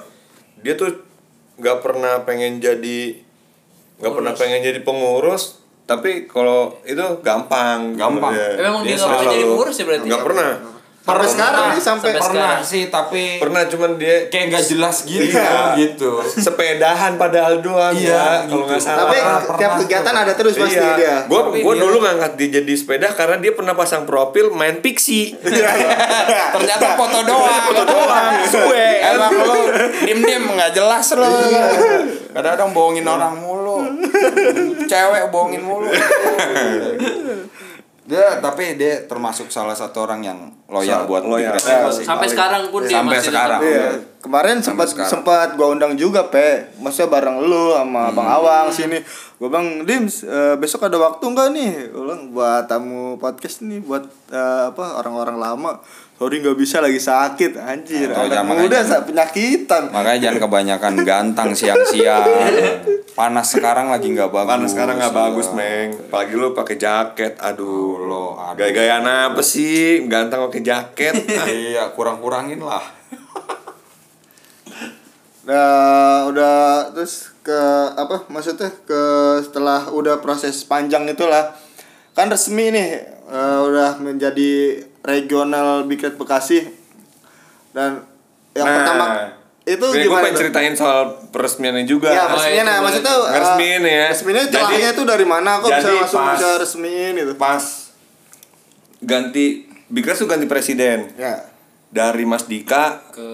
Dia 0.62 0.78
tuh 0.78 0.94
nggak 1.60 1.84
pernah 1.84 2.24
pengen 2.24 2.62
jadi 2.64 3.20
nggak 4.00 4.14
pernah 4.16 4.32
pengen 4.32 4.64
jadi 4.64 4.80
pengurus 4.86 5.60
tapi 5.90 6.30
kalau 6.30 6.78
itu 6.86 7.02
gampang. 7.26 7.98
Gampang. 7.98 8.32
Eh, 8.38 8.62
memang 8.62 8.86
dia 8.86 8.96
Dia 8.96 9.02
nggak 9.02 9.10
pernah 9.10 9.34
jadi 9.34 9.46
pengurus 9.50 9.76
ya 9.76 9.86
berarti? 9.90 10.08
nggak 10.08 10.24
pernah 10.24 10.50
Sampai 11.12 11.28
sekarang 11.28 11.64
nih 11.66 11.80
sampai 11.80 12.10
Sampai 12.10 12.14
Pernah 12.22 12.30
sekarang. 12.52 12.62
sih 12.64 12.84
tapi 12.88 13.24
pernah 13.36 13.62
cuman 13.66 13.92
dia 13.96 14.16
kayak 14.28 14.46
nggak 14.50 14.66
jelas 14.68 14.96
gitu 15.10 15.26
Iya. 15.32 15.74
gitu. 15.76 16.12
sepedahan 16.24 17.14
padahal 17.16 17.60
doang 17.60 17.92
Iya, 17.92 18.14
ya 18.14 18.24
kalau 18.46 18.64
nggak 18.64 18.78
gitu. 18.78 18.86
salah 18.86 19.00
Tapi 19.04 19.18
Pernah, 19.18 19.40
tiap 19.40 19.52
pernah. 19.52 19.78
kegiatan 19.80 20.16
ada 20.16 20.34
terus 20.34 20.54
pasti 20.56 20.78
iya. 20.78 20.96
dia. 20.96 21.16
Gua 21.26 21.42
Tapi 21.44 21.58
gua 21.60 21.74
dia- 21.74 21.84
dulu 21.84 21.98
ngangkat 22.00 22.32
dia 22.36 22.50
jadi 22.56 22.74
sepeda 22.74 23.08
karena 23.12 23.36
dia 23.38 23.52
pernah 23.52 23.74
pasang 23.74 24.04
profil 24.04 24.46
main 24.52 24.78
pixie. 24.78 25.34
Ternyata 26.54 26.86
foto 26.96 27.20
doang. 27.22 27.62
Foto 27.66 27.84
doang, 27.84 28.34
suwe. 28.54 28.88
Emang 29.02 29.34
lu 29.34 29.60
dim-dim 30.02 30.44
nggak 30.48 30.72
jelas 30.72 31.08
lu. 31.14 31.26
Kadang-kadang 32.30 32.70
bohongin 32.70 33.04
orang 33.04 33.34
mulu. 33.36 33.82
Cewek 34.84 35.24
bohongin 35.28 35.62
mulu. 35.62 35.90
Dia 38.10 38.42
tapi 38.42 38.74
dia 38.74 39.06
termasuk 39.06 39.48
salah 39.48 39.72
satu 39.72 40.02
orang 40.02 40.26
yang 40.26 40.40
loyal 40.66 41.04
Sa- 41.04 41.06
buat 41.06 41.22
loyal. 41.22 41.54
Ya, 41.54 41.86
sampai 41.94 42.26
sekarang 42.26 42.64
pun 42.68 42.82
dia 42.82 42.98
Sampai 42.98 43.16
masih 43.16 43.30
sekarang. 43.30 43.60
tetap- 43.62 43.70
Iya. 43.72 43.90
Kemarin 44.20 44.56
Sampai 44.56 44.66
sempat 44.66 44.88
sekarang. 44.90 45.12
sempat 45.14 45.48
gua 45.54 45.68
undang 45.70 45.94
juga, 45.94 46.26
Pe. 46.26 46.74
Maksudnya 46.76 47.08
bareng 47.08 47.38
lu 47.40 47.72
sama 47.72 48.10
Bang 48.12 48.28
Awang 48.28 48.68
sini. 48.68 48.98
Gua 49.38 49.48
Bang 49.48 49.86
Dims, 49.86 50.26
eh, 50.26 50.58
besok 50.58 50.84
ada 50.84 50.98
waktu 50.98 51.24
nggak 51.24 51.50
nih? 51.52 51.72
Ulang 51.94 52.22
buat 52.30 52.66
tamu 52.66 53.16
podcast 53.16 53.62
nih 53.62 53.80
buat 53.80 54.04
eh, 54.28 54.64
apa 54.68 54.98
orang-orang 54.98 55.38
lama. 55.38 55.78
Sorry 56.20 56.44
nggak 56.44 56.60
bisa 56.60 56.84
lagi 56.84 57.00
sakit 57.00 57.56
anjir. 57.56 58.12
Atau 58.12 58.28
Anak 58.28 58.36
jangan- 58.36 58.60
muda 58.60 58.78
jangan- 58.78 59.04
penyakitan. 59.08 59.84
Makanya 59.88 60.20
jangan 60.20 60.40
kebanyakan 60.44 60.94
gantang 61.02 61.50
siang-siang. 61.56 62.28
Panas 63.16 63.48
sekarang 63.50 63.88
lagi 63.88 64.12
nggak 64.12 64.28
bagus. 64.28 64.52
Panas 64.52 64.70
sekarang 64.70 64.96
nggak 65.00 65.16
bagus. 65.16 65.48
Meng. 65.56 65.96
Apalagi 65.96 66.34
lu 66.36 66.52
pakai 66.52 66.76
jaket. 66.76 67.40
Aduh, 67.40 68.04
lo, 68.04 68.36
aduh. 68.36 68.60
Gaya-gayaan 68.60 69.08
apa 69.32 69.40
sih? 69.40 70.04
Ganteng 70.06 70.44
pakai 70.44 70.60
jaket. 70.62 71.16
Iya, 71.72 71.96
kurang-kurangin 71.96 72.60
lah. 72.60 72.84
Nah, 75.42 76.28
udah 76.28 76.92
terus 76.94 77.32
ke 77.42 77.58
apa 77.90 78.28
maksudnya 78.28 78.70
ke 78.84 79.02
setelah 79.42 79.90
udah 79.90 80.20
proses 80.20 80.62
panjang 80.62 81.10
itulah 81.10 81.56
kan 82.14 82.30
resmi 82.30 82.70
nih 82.70 83.02
eh, 83.26 83.60
udah 83.64 83.98
menjadi 83.98 84.84
regional 85.02 85.84
Big 85.84 85.98
Red 85.98 86.16
Bekasi 86.16 86.68
dan 87.70 88.04
yang 88.52 88.66
Nah, 88.66 88.76
pertama 88.76 89.06
itu 89.64 89.86
Gue 89.86 90.02
gimana 90.02 90.24
pengen 90.24 90.34
tuh? 90.34 90.42
ceritain 90.42 90.74
soal 90.74 91.02
peresmiannya 91.30 91.86
juga. 91.86 92.10
Ya, 92.10 92.26
Oh, 92.26 92.34
resminya 92.34 92.50
itu 92.58 92.66
nah 92.66 92.78
maksudnya 92.82 93.14
eh, 93.14 93.38
Resmiin 93.38 93.82
ya. 93.84 94.06
Resminya 94.10 94.42
Jadi- 94.42 94.54
celahnya 94.56 94.90
itu 94.92 95.04
dari 95.06 95.26
mana 95.26 95.52
kok 95.58 95.70
bisa 95.70 95.90
langsung 95.94 96.20
pas- 96.20 96.34
bisa 96.36 96.50
resmiin 96.58 97.14
itu? 97.16 97.34
Pas 97.36 97.64
ganti 99.00 99.46
Big 99.88 100.04
Red 100.04 100.18
tuh 100.18 100.26
ganti 100.26 100.46
presiden. 100.46 101.10
Ya. 101.16 101.46
Dari 101.90 102.22
Mas 102.24 102.46
Dika 102.46 103.02
ke 103.10 103.30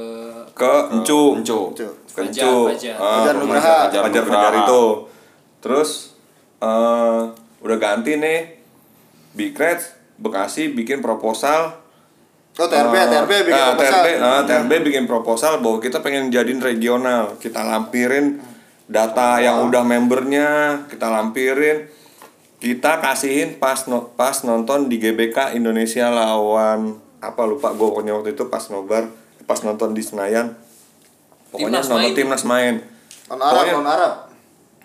ke 0.51 0.71
Encu. 0.93 1.35
Encu. 1.35 1.59
Encu. 1.71 1.87
Ke 2.05 2.21
Fajar, 2.21 2.31
Encu. 2.43 2.55
Fajar. 2.69 2.95
Ah, 2.97 3.31
Nugraha. 3.33 3.77
Fajar, 3.89 4.23
Fajar, 4.23 4.53
itu. 4.61 4.83
Terus 5.59 5.89
eh 6.57 7.21
udah 7.59 7.77
ganti 7.77 8.15
nih 8.15 8.59
Big 9.33 9.51
Red 9.53 9.79
Bekasi 10.17 10.71
bikin 10.71 10.99
proposal 10.99 11.81
Oh, 12.55 12.65
TRB, 12.65 12.95
TRB 12.95 13.31
bikin 13.43 13.51
Ah, 13.53 13.67
proposal. 13.69 13.99
TRB, 13.99 14.07
ah, 14.17 14.41
TRB 14.41 14.71
bikin 14.81 15.03
proposal 15.03 15.59
bahwa 15.59 15.77
kita 15.77 15.99
pengen 15.99 16.31
jadiin 16.31 16.63
regional. 16.63 17.35
Kita 17.35 17.59
lampirin 17.61 18.39
data 18.87 19.43
yang 19.43 19.67
udah 19.67 19.83
membernya, 19.83 20.47
kita 20.87 21.11
lampirin, 21.11 21.91
kita 22.57 22.97
kasihin 22.97 23.59
pas 23.59 23.83
no- 23.85 24.07
pas 24.09 24.39
nonton 24.41 24.87
di 24.87 24.95
GBK 24.95 25.51
Indonesia 25.51 26.07
lawan 26.07 26.95
apa 27.19 27.43
lupa 27.43 27.69
gue 27.69 27.83
pokoknya 27.83 28.15
waktu 28.15 28.31
itu 28.31 28.47
pas 28.47 28.63
nobar 28.69 29.11
pas 29.43 29.59
nonton 29.59 29.91
di 29.91 29.99
Senayan 29.99 30.55
pokoknya 31.51 31.81
Timnas 31.81 31.87
nonton 31.87 32.05
main. 32.05 32.15
timnas 32.15 32.43
main 32.45 32.75
Non 33.27 33.41
Arab, 33.41 33.65
non 33.73 33.85
Arab. 33.85 34.13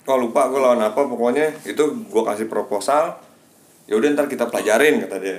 kok 0.00 0.18
lupa 0.18 0.48
gue 0.48 0.58
lawan 0.58 0.82
apa 0.82 1.00
pokoknya 1.00 1.52
itu 1.62 1.80
gue 2.02 2.22
kasih 2.24 2.48
proposal 2.48 3.14
ya 3.90 3.98
udah 3.98 4.08
ntar 4.14 4.30
kita 4.30 4.46
pelajarin 4.46 5.02
kata 5.02 5.18
dia 5.18 5.36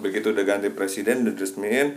begitu 0.00 0.32
udah 0.32 0.44
ganti 0.48 0.72
presiden 0.72 1.28
udah 1.28 1.36
resmiin 1.36 1.88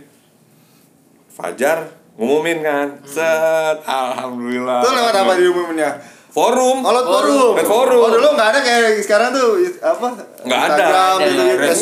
Fajar 1.30 1.88
ngumumin 2.20 2.60
kan 2.60 3.00
set 3.08 3.80
alhamdulillah 3.88 4.84
Itu 4.84 4.90
lewat 4.92 5.14
apa 5.16 5.32
diumuminnya? 5.40 5.90
forum 6.30 6.84
Oh, 6.84 6.92
lewat 6.94 7.06
forum. 7.10 7.52
Lewat 7.58 7.66
forum. 7.66 8.00
Oh, 8.06 8.10
dulu 8.12 8.28
nggak 8.38 8.48
ada 8.54 8.60
kayak 8.62 9.02
sekarang 9.02 9.34
tuh 9.34 9.58
apa? 9.82 10.14
Nggak 10.46 10.62
ada. 10.62 10.86
Gitu, 11.26 11.42
enggak. 11.42 11.74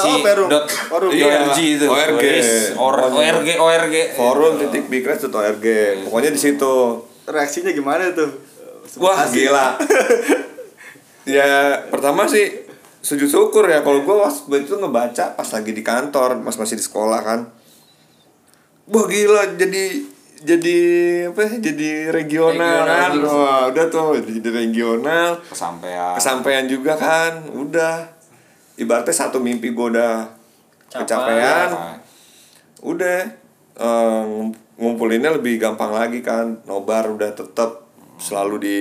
Oh, 0.00 0.18
forum. 0.24 0.48
Dot 0.48 0.66
Forum. 0.88 1.10
Iya. 1.12 1.26
ORG 1.44 1.58
itu. 1.60 1.84
ORG. 1.84 2.24
Or, 2.80 2.96
ORG 2.96 3.48
ORG. 3.60 3.96
forum 4.16 4.52
titik 4.56 4.88
bigres.org 4.88 5.66
pokoknya 6.06 6.30
di 6.32 6.40
situ 6.40 6.76
Reaksinya 7.28 7.70
gimana 7.76 8.10
tuh? 8.14 8.30
wah 8.98 9.22
gila 9.30 9.78
ya 11.36 11.78
pertama 11.92 12.26
sih 12.26 12.69
sujud 13.00 13.28
syukur 13.28 13.64
ya. 13.66 13.80
Kalau 13.80 14.04
gue 14.04 14.16
pas 14.16 14.34
itu 14.56 14.74
ngebaca 14.76 15.24
pas 15.34 15.48
lagi 15.48 15.72
di 15.72 15.82
kantor 15.84 16.40
pas 16.40 16.56
masih 16.56 16.76
di 16.76 16.84
sekolah 16.84 17.20
kan. 17.20 17.40
Wah 18.90 19.04
gila 19.06 19.56
jadi 19.56 20.04
jadi 20.40 20.76
apa 21.28 21.40
ya, 21.44 21.52
jadi 21.60 22.08
regional, 22.08 22.88
Regional. 22.88 22.88
kan 22.88 23.12
wah 23.28 23.62
udah 23.68 23.84
tuh 23.92 24.16
jadi 24.24 24.50
regional. 24.64 25.36
Kesampaian. 25.44 26.16
kesampaian 26.16 26.64
juga 26.64 26.96
kan 26.96 27.44
udah. 27.52 28.20
Ibaratnya 28.80 29.12
satu 29.12 29.36
mimpi 29.44 29.76
gue 29.76 29.86
udah 29.92 30.24
kecapean. 30.88 31.68
Nah, 31.68 32.00
udah 32.80 33.28
ngum- 34.24 34.56
ngumpulinnya 34.80 35.36
lebih 35.36 35.60
gampang 35.60 35.92
lagi 35.92 36.24
kan. 36.24 36.64
Nobar 36.64 37.04
udah 37.12 37.36
tetap 37.36 37.84
selalu 38.16 38.56
di 38.56 38.78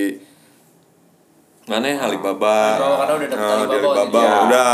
mana 1.69 1.85
ya 1.85 1.97
Alibaba 2.01 2.75
Alibaba, 2.75 2.95
karena 2.97 3.13
udah 3.13 3.27
dapet 3.29 3.37
Nah, 3.39 3.61
di 3.61 3.75
Alibaba 3.77 4.21
udah 4.43 4.71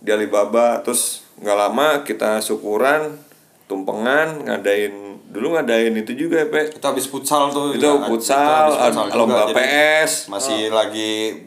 di 0.00 0.10
Alibaba 0.10 0.66
terus 0.80 1.02
nggak 1.36 1.56
lama 1.58 1.86
kita 2.02 2.38
syukuran 2.38 3.18
tumpengan 3.66 4.46
ngadain 4.46 4.92
dulu 5.30 5.54
ngadain 5.54 5.94
itu 5.94 6.12
juga 6.16 6.42
ya 6.42 6.46
Pe 6.46 6.70
Itu 6.70 6.82
habis 6.82 7.06
futsal 7.06 7.50
tuh. 7.50 7.70
itu 7.70 7.82
ya, 7.82 8.02
futsal, 8.02 8.66
juga, 8.90 9.14
lomba 9.14 9.46
PS 9.50 10.26
Masih 10.26 10.70
lagi 10.70 11.38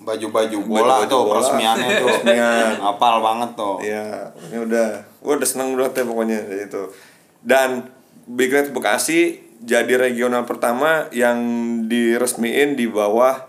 baju-baju 0.00 0.56
bola 0.62 1.02
Baju-baju 1.02 1.04
tuh 1.04 1.20
bola. 1.20 1.32
peresmiannya 1.34 1.88
tuh. 1.90 2.06
Peresmian. 2.06 2.72
Apal 2.78 3.14
banget 3.18 3.50
tuh. 3.58 3.76
Iya, 3.82 4.06
pokoknya 4.32 4.58
udah, 4.62 4.88
gua 5.18 5.32
udah 5.34 5.48
seneng 5.50 5.68
banget 5.74 5.92
ya 5.98 6.04
pokoknya 6.06 6.38
itu. 6.62 6.82
Dan 7.42 7.68
Big 8.30 8.54
Red 8.54 8.70
Bekasi 8.70 9.42
jadi 9.58 9.98
regional 9.98 10.46
pertama 10.46 11.10
yang 11.10 11.38
diresmiin 11.90 12.78
di 12.78 12.86
bawah 12.86 13.45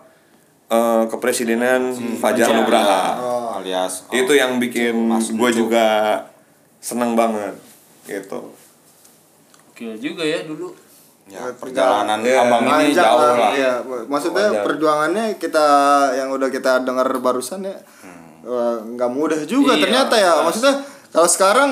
eh, 0.67 1.03
kepresidenan 1.07 1.91
Fajar 2.17 2.51
Nugraha. 2.51 3.03
Oh, 3.17 3.57
alias 3.57 4.03
oh, 4.05 4.13
Itu 4.13 4.31
yang 4.31 4.57
bikin 4.57 4.95
Mas 5.07 5.29
gue 5.29 5.49
juga 5.51 6.19
seneng 6.77 7.13
banget 7.13 7.55
gitu. 8.03 8.51
Gila 9.73 9.95
juga 9.95 10.23
ya 10.23 10.41
dulu. 10.43 10.73
ya, 11.27 11.43
perjalanan 11.53 12.23
Iya, 12.23 12.39
abang 12.39 12.63
ini 12.79 12.95
jauh 12.95 13.19
lah. 13.35 13.51
Iya, 13.51 13.83
maksudnya 14.07 14.47
Panjang. 14.47 14.63
perjuangannya 14.63 15.25
kita 15.35 15.67
yang 16.15 16.31
udah 16.31 16.47
kita 16.47 16.81
dengar 16.81 17.03
barusan 17.19 17.67
ya 17.67 17.75
eh, 18.41 18.75
nggak 18.87 19.11
mudah 19.11 19.43
juga 19.43 19.75
Iya, 19.75 19.83
ternyata 19.83 20.15
ya. 20.15 20.39
Maksudnya 20.39 20.79
kalau 21.11 21.27
sekarang 21.27 21.69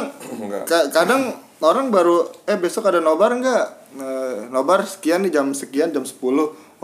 ka- 0.67 0.91
kadang 0.91 1.39
orang 1.57 1.87
baru 1.87 2.27
eh 2.43 2.59
besok 2.59 2.85
ada 2.85 2.99
nobar 2.99 3.31
enggak? 3.31 3.87
nobar 4.51 4.83
sekian 4.83 5.23
nih 5.23 5.31
jam 5.31 5.55
sekian 5.55 5.87
jam 5.87 6.03
10 6.03 6.19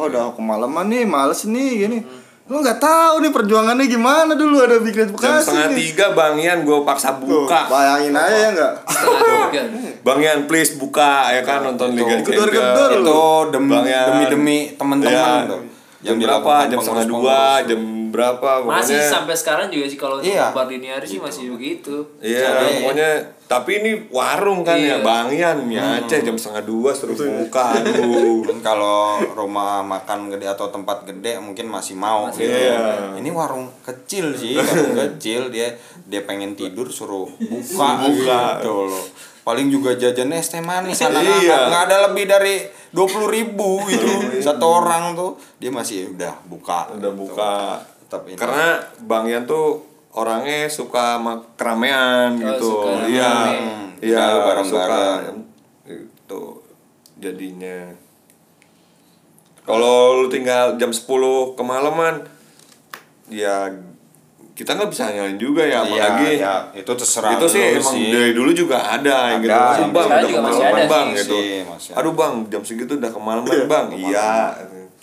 Oh 0.01 0.09
udah 0.09 0.33
kemalaman 0.33 0.89
nih, 0.89 1.05
males 1.05 1.45
nih 1.45 1.85
gini. 1.85 2.01
Lu 2.49 2.57
nggak 2.57 2.81
tahu 2.81 3.21
nih 3.21 3.29
perjuangannya 3.29 3.85
gimana 3.85 4.33
dulu 4.33 4.65
ada 4.65 4.81
Big 4.81 4.97
Red 4.97 5.13
Jam 5.13 5.15
Bekasi 5.15 5.45
setengah 5.45 5.67
nih. 5.69 5.77
tiga 5.77 6.05
Bang 6.17 6.41
Ian 6.41 6.65
gue 6.65 6.81
paksa 6.81 7.21
Tuh, 7.21 7.45
buka. 7.45 7.69
bayangin 7.69 8.17
aja 8.17 8.33
ya 8.33 8.49
enggak? 8.49 8.73
Setengah 8.89 9.21
tiga. 9.21 9.61
Bang 10.09 10.19
Ian 10.25 10.39
please 10.49 10.73
buka 10.81 11.29
ya 11.37 11.45
kan 11.45 11.61
nonton 11.61 11.93
Liga 11.93 12.17
Champions. 12.17 12.49
Itu 12.49 13.53
demi 13.53 13.77
demi 13.77 14.25
demi 14.25 14.57
teman-teman 14.73 15.37
tuh. 15.47 15.61
Jam 16.01 16.17
Yang 16.17 16.25
berapa? 16.25 16.53
Jam 16.65 16.77
setengah 16.81 17.05
dua, 17.05 17.41
jam 17.61 17.81
berapa? 18.11 18.61
Masih 18.61 18.93
Pokoknya 18.93 19.09
sampai 19.09 19.33
sekarang 19.33 19.67
juga 19.67 19.85
sih 19.85 19.95
kalau 19.95 20.17
Iya. 20.19 20.51
bar 20.51 20.67
dini 20.67 20.87
hari 20.87 21.03
sih 21.03 21.17
masih 21.17 21.49
begitu. 21.49 22.03
Iya, 22.19 22.43
Jadi- 22.45 22.75
pokoknya 22.77 23.11
tapi 23.47 23.71
ini 23.77 23.91
warung 24.07 24.61
kan 24.61 24.75
Iya. 24.75 24.95
ya 24.95 24.97
Bang 24.99 25.27
Ian, 25.29 25.63
mie 25.63 25.79
Aceh 25.79 26.19
jam 26.19 26.35
setengah 26.35 26.63
dua 26.63 26.91
suruh 26.91 27.15
buka, 27.15 27.71
aduh. 27.77 28.41
Mungkin 28.41 28.59
kalau 28.59 29.01
rumah 29.31 29.79
makan 29.81 30.29
gede 30.29 30.45
atau 30.45 30.67
tempat 30.67 31.03
gede 31.03 31.35
mungkin 31.37 31.65
masih 31.65 31.95
mau 31.95 32.27
gitu. 32.29 32.45
Iya. 32.45 33.15
Ini 33.15 33.29
warung 33.29 33.71
kecil 33.81 34.31
sih, 34.33 34.55
warung 34.55 34.93
kecil 34.93 35.47
dia 35.47 35.71
dia 36.03 36.21
pengen 36.21 36.53
tidur 36.53 36.87
suruh 36.87 37.27
buka, 37.39 37.89
Buka. 38.01 38.59
gitu 38.59 38.85
loh. 38.85 39.05
Paling 39.41 39.67
juga 39.67 39.91
jajannya 39.93 40.37
es 40.37 40.47
teh 40.47 40.59
manis 40.59 41.01
anak-anak 41.01 41.41
Iya. 41.41 41.57
nggak 41.67 41.83
ada 41.87 41.97
lebih 42.07 42.25
dari 42.25 42.61
dua 42.89 43.03
puluh 43.05 43.27
ribu 43.27 43.81
gitu 43.83 44.05
satu 44.45 44.65
orang 44.77 45.11
tuh 45.11 45.33
dia 45.57 45.67
masih 45.67 46.11
udah 46.11 46.29
buka 46.45 46.91
Udah 46.93 47.09
gitu. 47.09 47.19
buka. 47.25 47.79
Tetap 48.11 48.27
ini. 48.27 48.35
Karena 48.35 48.83
Bang 49.07 49.23
Ian 49.23 49.47
tuh 49.47 49.87
orangnya 50.11 50.67
suka 50.67 51.15
sama 51.15 51.39
keramaian 51.55 52.35
Oh, 52.35 52.43
gitu. 52.43 52.71
Iya. 53.07 53.55
Iya, 54.03 54.25
bareng-bareng. 54.51 54.67
suka 54.67 55.03
itu 55.87 56.41
jadinya. 57.23 57.95
Kalau 59.63 60.19
lu 60.19 60.27
tinggal 60.27 60.75
jam 60.75 60.91
10 60.91 61.55
kemalaman 61.55 62.27
ya 63.31 63.71
kita 64.51 64.75
nggak 64.75 64.91
bisa 64.91 65.09
nyalain 65.15 65.39
juga 65.39 65.63
ya 65.63 65.81
apalagi 65.81 66.37
iya, 66.37 66.67
ya, 66.75 66.83
itu 66.83 66.91
terserah 66.91 67.39
itu 67.39 67.47
sih 67.47 67.79
emang 67.79 67.95
sih. 67.95 68.11
dari 68.11 68.35
dulu 68.35 68.51
juga 68.51 68.77
ada, 68.83 69.33
yang 69.33 69.41
gitu 69.41 69.55
bang 69.95 70.07
udah 70.11 70.27
kemalaman 70.27 70.75
ada 70.75 70.83
bang 70.85 71.07
gitu 71.15 71.37
aduh 71.95 72.13
bang 72.13 72.33
jam 72.51 72.61
segitu 72.61 72.91
udah 72.99 73.11
kemalaman 73.15 73.47
bang 73.65 73.87
iya 73.95 74.51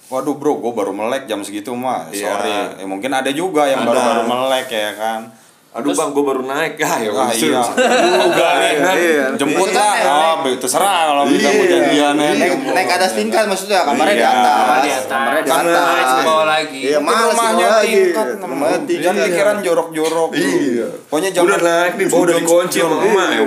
Waduh 0.09 0.35
bro, 0.35 0.57
gue 0.57 0.73
baru 0.73 0.91
melek 0.91 1.25
jam 1.25 1.41
segitu 1.41 1.73
mah. 1.73 2.09
Iya. 2.09 2.33
Sorry. 2.33 2.53
Ya, 2.75 2.85
mungkin 2.85 3.11
ada 3.11 3.29
juga 3.31 3.65
yang 3.65 3.83
Ada. 3.83 3.89
baru-baru 3.89 4.23
melek 4.27 4.67
ya 4.69 4.93
kan. 4.95 5.23
aduh 5.69 5.93
bang 5.93 6.11
gue 6.11 6.25
baru 6.25 6.43
naik 6.43 6.75
ya 6.75 6.91
ya 6.99 7.13
Ah, 7.13 7.29
iya. 7.29 7.61
juga 7.61 8.49
nih 8.57 8.73
kan 8.81 8.95
Iya. 8.97 9.27
Jemput 9.37 9.69
Maksudnya 9.69 10.01
lah. 10.01 10.17
Oh, 10.33 10.35
be- 10.41 10.59
terserah 10.59 11.01
kalau 11.07 11.25
bisa 11.29 11.45
Iya. 11.45 11.55
mau 11.55 11.67
janjian 11.69 12.15
ya. 12.17 12.31
naik, 12.35 12.53
naik 12.73 12.89
atas 12.89 13.13
tingkat 13.13 13.45
maksudnya 13.45 13.85
kamarnya 13.85 14.11
di 14.11 14.19
Iya. 14.19 14.33
atas 14.33 14.57
Kamar 14.57 14.81
di 14.81 14.91
atas. 14.91 15.05
kamarnya 15.07 15.43
di 15.45 15.51
atas 15.53 16.09
ke 16.11 16.23
bawah 16.25 16.47
lagi. 16.49 16.81
iya 16.83 16.99
males 16.99 17.31
rumahnya 17.31 17.69
tingkat. 17.79 18.27
rumahnya 18.41 18.79
tingkat 18.81 19.05
Jangan 19.05 19.23
pikiran 19.23 19.57
jorok-jorok. 19.61 20.31
Iya. 20.35 20.87
Pokoknya 21.05 21.31
jangan 21.31 21.47
udah 21.47 21.61
naik 21.61 21.93
nih 21.95 22.07
udah 22.09 22.35
dikunci 22.35 22.79
sama 22.81 22.97
emak 22.99 23.29
ya 23.29 23.43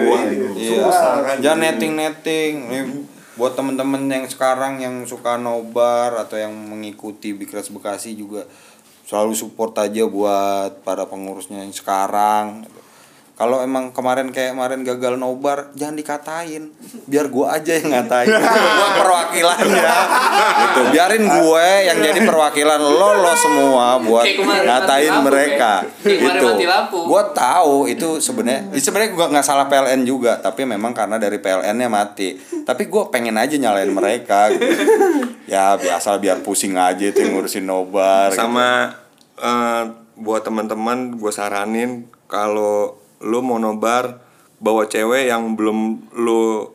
Iya. 0.56 0.88
kan 1.26 1.36
Jangan 1.42 1.60
netting-netting. 1.60 2.54
Buat 3.40 3.56
temen-temen 3.56 4.12
yang 4.12 4.28
sekarang 4.28 4.84
yang 4.84 5.08
suka 5.08 5.40
nobar 5.40 6.20
atau 6.20 6.36
yang 6.36 6.52
mengikuti 6.52 7.32
Bikres 7.32 7.72
Bekasi 7.72 8.20
juga 8.20 8.44
selalu 9.08 9.32
support 9.36 9.72
aja 9.80 10.04
buat 10.04 10.84
para 10.84 11.08
pengurusnya 11.08 11.64
yang 11.64 11.72
sekarang. 11.72 12.68
Kalau 13.42 13.58
emang 13.66 13.90
kemarin 13.90 14.30
kayak 14.30 14.54
kemarin 14.54 14.86
gagal 14.86 15.18
nobar, 15.18 15.74
jangan 15.74 15.98
dikatain. 15.98 16.70
Biar 17.10 17.26
gua 17.26 17.58
aja 17.58 17.74
yang 17.74 17.90
ngatain. 17.90 18.30
gua 18.78 18.90
perwakilannya. 19.02 19.94
gitu. 20.62 20.82
Biarin 20.94 21.26
gue 21.26 21.68
yang 21.90 21.98
jadi 22.06 22.22
perwakilan 22.22 22.78
lo 22.78 23.18
lo 23.18 23.34
semua 23.34 23.98
buat 23.98 24.30
ngatain 24.46 25.10
lampu, 25.10 25.26
mereka. 25.26 25.82
Itu. 26.06 26.54
Gua 27.10 27.34
tahu 27.34 27.90
itu 27.90 28.22
sebenarnya 28.22 28.78
sebenarnya 28.78 29.18
gua 29.18 29.34
nggak 29.34 29.46
salah 29.46 29.66
PLN 29.66 30.06
juga 30.06 30.38
tapi 30.38 30.70
memang 30.70 30.94
karena 30.94 31.18
dari 31.18 31.42
PLN-nya 31.42 31.90
mati 31.90 32.38
tapi 32.62 32.86
gua 32.94 33.10
pengen 33.10 33.42
aja 33.42 33.58
nyalain 33.58 33.90
mereka 33.90 34.54
gitu. 34.54 34.70
ya 35.50 35.82
biasa 35.82 36.22
biar 36.22 36.46
pusing 36.46 36.78
aja 36.78 37.10
tuh 37.10 37.26
yang 37.26 37.34
ngurusin 37.34 37.66
nobar 37.66 38.30
gitu. 38.30 38.38
sama 38.38 38.94
eh, 39.42 39.84
buat 40.22 40.46
teman-teman 40.46 41.18
gue 41.18 41.32
saranin 41.34 42.06
kalau 42.30 43.01
lu 43.22 43.40
mau 43.40 43.58
nobar 43.58 44.20
bawa 44.58 44.86
cewek 44.86 45.26
yang 45.26 45.54
belum 45.54 45.78
lu 46.16 46.70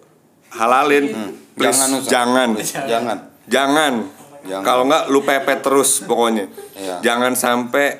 halalin 0.51 1.11
please 1.53 1.74
Jangan, 1.76 2.01
jangan 2.03 2.49
jangan 2.84 3.18
jangan, 3.47 3.94
Jangan. 4.42 4.62
kalau 4.62 4.82
nggak 4.84 5.05
lu 5.07 5.20
pepet 5.20 5.59
terus 5.61 6.03
pokoknya 6.03 6.47
Iya. 6.72 6.99
jangan 7.01 7.32
sampai 7.32 7.99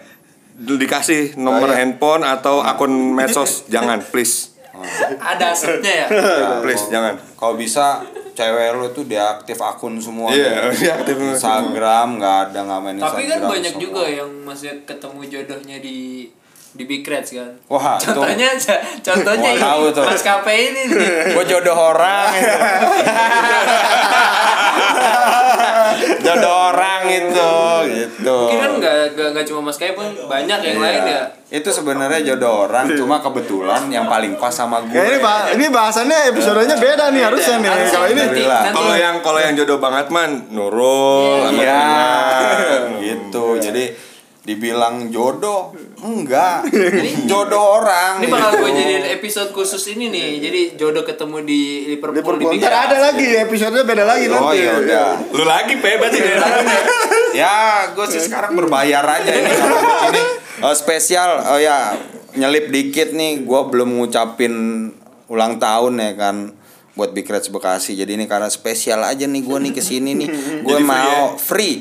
dikasih 0.57 1.36
nomor 1.36 1.68
Bahaya. 1.68 1.82
handphone 1.82 2.22
atau 2.22 2.61
akun 2.61 2.88
medsos 3.12 3.66
jangan 3.66 4.03
please 4.05 4.55
Ada 5.16 5.51
asetnya 5.51 6.05
ya. 6.05 6.07
Ya, 6.07 6.49
Please, 6.62 6.76
kalau- 6.78 6.92
jangan. 6.92 7.14
Kalau 7.32 7.55
bisa 7.57 8.05
cewek 8.30 8.76
lu 8.76 8.92
tuh 8.92 9.09
diaktif 9.09 9.57
akun 9.57 9.97
semua. 9.97 10.28
Iya, 10.28 10.68
diaktif. 10.76 11.16
Instagram 11.16 12.20
nggak 12.20 12.36
ada 12.47 12.59
nggak 12.61 12.80
main 12.82 12.97
Tapi 12.99 13.24
kan 13.24 13.40
Instagram 13.40 13.51
banyak 13.51 13.72
semua. 13.72 13.82
juga 13.82 14.03
yang 14.05 14.28
masih 14.44 14.84
ketemu 14.84 15.20
jodohnya 15.26 15.76
di 15.80 16.28
di 16.76 16.84
Big 16.84 17.02
Reds 17.02 17.32
kan. 17.32 17.50
Wah, 17.66 17.96
itu- 17.96 18.12
contohnya 18.12 18.46
aja, 18.50 18.74
contohnya 19.02 19.50
Wah, 19.50 19.62
tahu 19.66 19.84
tuh. 19.92 20.04
Mas 20.04 20.20
KP 20.20 20.46
ini 20.46 20.82
nih. 20.86 21.08
gue 21.32 21.44
jodoh 21.46 21.72
orang 21.74 22.28
jodoh 26.18 26.56
orang 26.70 27.02
itu 27.08 27.50
gitu 27.88 28.36
Mungkin 28.44 28.58
kan 28.58 28.72
nggak 28.76 28.94
nggak 29.14 29.28
nggak 29.32 29.44
cuma 29.46 29.60
Mas 29.64 29.76
KP 29.76 29.94
pun 29.94 30.06
banyak 30.26 30.58
yang 30.60 30.78
lain 30.78 31.02
ya. 31.06 31.22
itu 31.48 31.68
sebenarnya 31.70 32.20
jodoh 32.24 32.66
orang 32.66 32.90
cuma 32.92 33.16
kebetulan 33.18 33.86
yang 33.86 34.04
paling 34.04 34.34
pas 34.34 34.50
sama 34.50 34.82
gue 34.82 34.92
Ya 34.92 35.04
ini 35.06 35.18
bah 35.18 35.46
ini 35.48 35.66
bahasannya 35.68 36.28
episodenya 36.28 36.74
beda 36.76 37.08
nih 37.08 37.22
harusnya 37.22 37.56
nih. 37.56 37.70
Harusnya 37.70 37.96
Kalau 37.96 38.08
ini 38.08 38.20
nanti- 38.20 38.44
Kalau 38.72 38.94
yang 38.94 39.14
kalau 39.20 39.38
yang 39.38 39.54
jodoh 39.54 39.78
banget 39.78 40.06
man 40.08 40.30
Nurul 40.50 41.46
Iya, 41.52 41.86
gitu. 42.98 43.56
Jadi 43.56 43.84
dibilang 44.47 45.11
jodoh 45.11 45.74
enggak. 45.99 46.70
jodoh 47.30 47.82
orang. 47.82 48.22
Ini 48.22 48.30
bakal 48.30 48.62
gue 48.62 48.70
gitu. 48.70 48.78
jadiin 48.78 49.07
episode 49.18 49.51
khusus 49.51 49.82
ini 49.90 50.07
nih. 50.07 50.38
Jadi 50.38 50.61
jodoh 50.78 51.03
ketemu 51.03 51.42
di 51.42 51.61
Liverpool, 51.90 52.38
Liverpool 52.38 52.55
di 52.55 52.62
ntar 52.62 52.86
ada 52.86 53.11
lagi 53.11 53.26
episodenya 53.42 53.82
beda 53.82 54.07
lagi 54.07 54.30
Oh 54.30 54.55
nanti. 54.55 54.62
ya 54.62 54.72
udah. 54.78 55.09
Lu 55.34 55.42
lagi 55.42 55.74
pe 55.82 55.99
berarti 55.99 56.18
lagunya. 56.22 56.80
Ya, 57.36 57.92
gue 57.92 58.07
sih 58.09 58.22
sekarang 58.22 58.57
berbayar 58.57 59.05
aja 59.05 59.28
ini 59.28 59.51
kalau 59.53 59.76
ini 60.09 60.22
Eh, 60.57 60.76
spesial. 60.80 61.36
Oh 61.53 61.61
ya, 61.61 61.92
nyelip 62.32 62.72
dikit 62.72 63.12
nih. 63.12 63.44
Gue 63.44 63.61
belum 63.68 64.01
ngucapin 64.01 64.55
ulang 65.28 65.61
tahun 65.61 66.01
ya 66.01 66.12
kan 66.16 66.36
buat 66.97 67.12
Big 67.12 67.28
Reds 67.28 67.53
Bekasi. 67.53 67.92
Jadi 67.92 68.16
ini 68.16 68.24
karena 68.24 68.49
spesial 68.49 69.05
aja 69.05 69.28
nih 69.28 69.44
gue 69.44 69.59
nih 69.68 69.72
ke 69.76 69.84
sini 69.84 70.16
nih. 70.16 70.28
Gue 70.66 70.80
free 70.80 70.88
mau 70.88 71.36
free, 71.36 71.74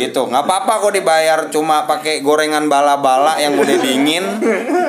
gitu. 0.00 0.26
nggak 0.26 0.44
apa-apa 0.48 0.82
kok 0.82 0.92
dibayar 0.96 1.38
cuma 1.52 1.84
pakai 1.84 2.24
gorengan 2.24 2.66
bala-bala 2.66 3.38
yang 3.38 3.54
udah 3.54 3.76
dingin 3.78 4.24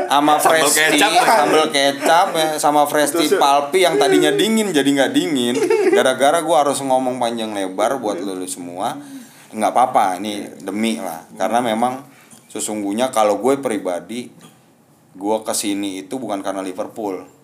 sama 0.07 0.39
fresh 0.41 0.73
tea, 0.73 0.97
kecap. 0.97 1.27
sambal 1.27 1.65
kecap 1.69 2.27
ya, 2.33 2.47
sama 2.57 2.81
fresh 2.87 3.13
tea 3.13 3.35
palpi 3.37 3.83
yang 3.85 3.99
tadinya 3.99 4.31
dingin 4.31 4.71
jadi 4.71 4.87
nggak 4.87 5.11
dingin. 5.11 5.53
Gara-gara 5.91 6.39
gue 6.41 6.57
harus 6.57 6.79
ngomong 6.81 7.19
panjang 7.19 7.51
lebar 7.51 7.99
buat 7.99 8.17
lu 8.17 8.47
semua. 8.47 8.95
Nggak 9.51 9.71
apa-apa, 9.75 10.17
ini 10.23 10.47
demi 10.63 10.97
lah. 10.97 11.27
Karena 11.35 11.59
memang 11.59 12.07
sesungguhnya 12.47 13.11
kalau 13.11 13.37
gue 13.43 13.59
pribadi 13.59 14.31
gue 15.17 15.37
ke 15.43 15.53
sini 15.53 16.07
itu 16.07 16.15
bukan 16.15 16.39
karena 16.39 16.63
Liverpool 16.63 17.37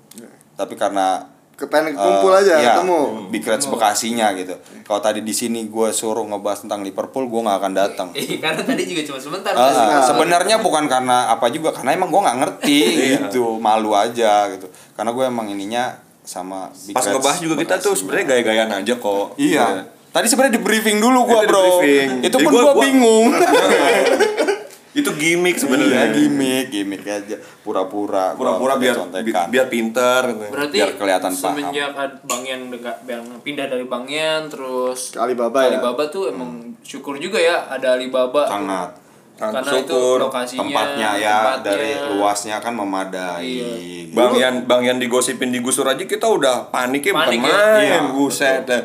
tapi 0.53 0.78
karena 0.78 1.32
Kepengen 1.53 1.93
kumpul 1.93 2.33
eh, 2.33 2.41
aja 2.41 2.53
iya, 2.57 2.73
ketemu. 2.73 3.29
Big 3.29 3.45
Reds 3.45 3.69
Bekasinya 3.69 4.33
gitu. 4.33 4.57
Kalau 4.81 4.99
tadi 4.99 5.21
di 5.21 5.31
sini 5.31 5.69
gue 5.69 5.89
suruh 5.89 6.25
ngebahas 6.25 6.65
tentang 6.65 6.81
Liverpool 6.81 7.29
gue 7.29 7.41
nggak 7.41 7.57
akan 7.61 7.73
datang. 7.73 8.07
Eh, 8.17 8.37
karena 8.43 8.65
tadi 8.65 8.83
juga 8.83 9.05
cuma 9.05 9.19
sebentar. 9.21 9.53
Ah, 9.53 9.69
Mas. 9.69 10.09
sebenarnya 10.09 10.57
bukan 10.59 10.89
karena 10.89 11.29
apa 11.29 11.53
juga 11.53 11.69
karena 11.69 11.93
emang 11.93 12.09
gue 12.09 12.21
nggak 12.21 12.37
ngerti 12.41 12.79
gitu. 13.15 13.61
Malu 13.61 13.93
aja 13.93 14.49
gitu. 14.49 14.65
Karena 14.93 15.13
gue 15.13 15.23
emang 15.23 15.45
ininya 15.47 15.93
sama 16.23 16.73
Big 16.73 16.97
Pas 16.97 17.05
ngebahas 17.05 17.37
juga 17.37 17.53
kita 17.55 17.75
tuh 17.77 17.93
sebenarnya 17.93 18.25
gaya-gayaan 18.33 18.71
aja 18.73 18.93
kok. 18.97 19.37
iya. 19.37 19.85
Tadi 20.09 20.29
sebenarnya 20.29 20.57
di 20.57 20.63
briefing 20.63 20.97
dulu 20.97 21.25
gue 21.25 21.39
di 21.41 21.47
bro. 21.49 21.61
briefing. 21.77 22.09
itu 22.21 22.37
Jadi 22.37 22.45
pun 22.45 22.51
gue 22.53 22.63
gua- 22.63 22.81
bingung 22.81 23.27
Itu 24.93 25.09
gimmick 25.11 25.55
Iya, 25.55 25.61
sebenarnya. 25.63 26.01
gimmick, 26.13 26.65
gimmick 26.69 27.01
aja. 27.03 27.33
Pura-pura. 27.59 28.33
Pura-pura 28.33 28.77
biar 28.77 28.93
contekan. 28.95 29.49
biar 29.49 29.65
pinter 29.65 30.21
gitu. 30.29 30.53
Berarti 30.53 30.75
Biar 30.75 30.89
kelihatan 30.93 31.31
paham. 31.31 31.43
semenjak 31.49 31.89
Bang 32.23 32.43
Yan 32.43 32.69
dekat 32.69 32.97
Bang 33.03 33.25
pindah 33.41 33.65
dari 33.65 33.85
Bang 33.85 34.05
Yan 34.05 34.45
terus 34.47 35.09
Ke 35.09 35.19
Alibaba 35.19 35.65
ya? 35.65 35.75
Alibaba 35.75 36.05
tuh 36.07 36.29
emang 36.29 36.77
syukur 36.79 37.17
juga 37.17 37.35
ya 37.35 37.65
ada 37.67 37.93
Alibaba. 37.93 38.45
sangat 38.45 39.01
Karena 39.33 39.59
Sangat 39.59 39.81
itu 39.81 39.97
syukur. 39.97 40.17
lokasinya 40.21 40.61
tempatnya 40.63 41.09
ya 41.17 41.37
tempatnya. 41.41 41.65
dari 41.65 41.89
luasnya 42.13 42.57
kan 42.61 42.73
memadai. 42.73 43.41
Iya. 43.41 44.13
Bang 44.13 44.33
Yan 44.35 44.55
Bang 44.63 44.85
Yan 44.85 45.01
digosipin 45.01 45.49
di 45.49 45.57
Gusur 45.57 45.83
aja 45.83 45.99
kita 45.99 46.29
udah 46.29 46.69
Panik 46.69 47.09
bukan 47.09 47.33
ya? 47.33 47.41
main, 47.41 47.81
Iya, 47.81 47.99
buset. 48.13 48.61
dah. 48.63 48.81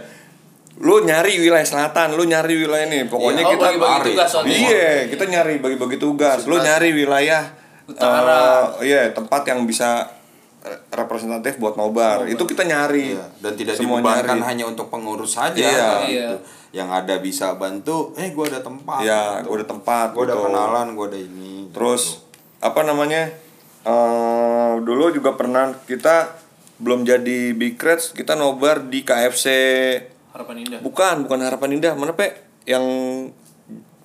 Lu 0.79 1.03
nyari 1.03 1.37
wilayah 1.37 1.67
selatan, 1.67 2.15
lu 2.15 2.23
nyari 2.23 2.55
wilayah 2.55 2.87
ini. 2.87 3.05
Pokoknya 3.05 3.43
oh, 3.43 3.51
kita 3.51 3.67
lari. 3.75 4.15
tugas. 4.15 4.31
Iya, 4.47 5.11
kita 5.11 5.25
nyari 5.27 5.59
bagi-bagi 5.59 5.99
tugas. 5.99 6.47
Lu 6.47 6.55
nyari 6.55 6.95
wilayah 6.95 7.51
Utara. 7.85 8.77
eh, 8.79 8.87
iya, 8.87 9.11
tempat 9.11 9.43
yang 9.45 9.67
bisa 9.67 10.07
representatif 10.91 11.57
buat 11.57 11.75
nobar. 11.75 12.27
Itu 12.27 12.45
kita 12.45 12.63
nyari. 12.63 13.17
Iya, 13.17 13.27
dan 13.41 13.53
tidak 13.55 13.75
Semua 13.75 13.99
dibebankan 13.99 14.39
nyari. 14.39 14.49
hanya 14.55 14.65
untuk 14.67 14.87
pengurus 14.87 15.35
saja 15.35 15.57
Iya. 15.57 15.73
gitu. 15.73 15.97
Iya. 16.13 16.31
Yang 16.71 16.89
ada 16.95 17.15
bisa 17.19 17.47
bantu, 17.57 18.13
eh 18.15 18.31
gua 18.31 18.47
ada 18.47 18.61
tempat. 18.61 19.01
Iya, 19.01 19.41
gua 19.43 19.57
ada 19.57 19.67
tempat, 19.67 20.09
Gua 20.13 20.25
ada 20.25 20.37
gitu. 20.37 20.45
kenalan, 20.47 20.87
gua 20.93 21.07
ada 21.09 21.19
ini. 21.19 21.73
Terus 21.73 22.23
apa 22.61 22.83
namanya? 22.83 23.33
eh 23.81 24.73
dulu 24.79 25.09
juga 25.11 25.33
pernah 25.33 25.73
kita 25.83 26.37
belum 26.77 27.03
jadi 27.03 27.51
Big 27.53 27.75
Reds, 27.75 28.13
kita 28.13 28.37
nobar 28.37 28.85
di 28.85 29.01
KFC 29.01 29.47
Harapan 30.39 30.57
Indah. 30.63 30.79
Bukan, 30.81 31.15
bukan 31.27 31.39
Harapan 31.43 31.71
Indah. 31.75 31.93
Mana, 31.93 32.15
Pe? 32.15 32.31
Yang 32.63 32.85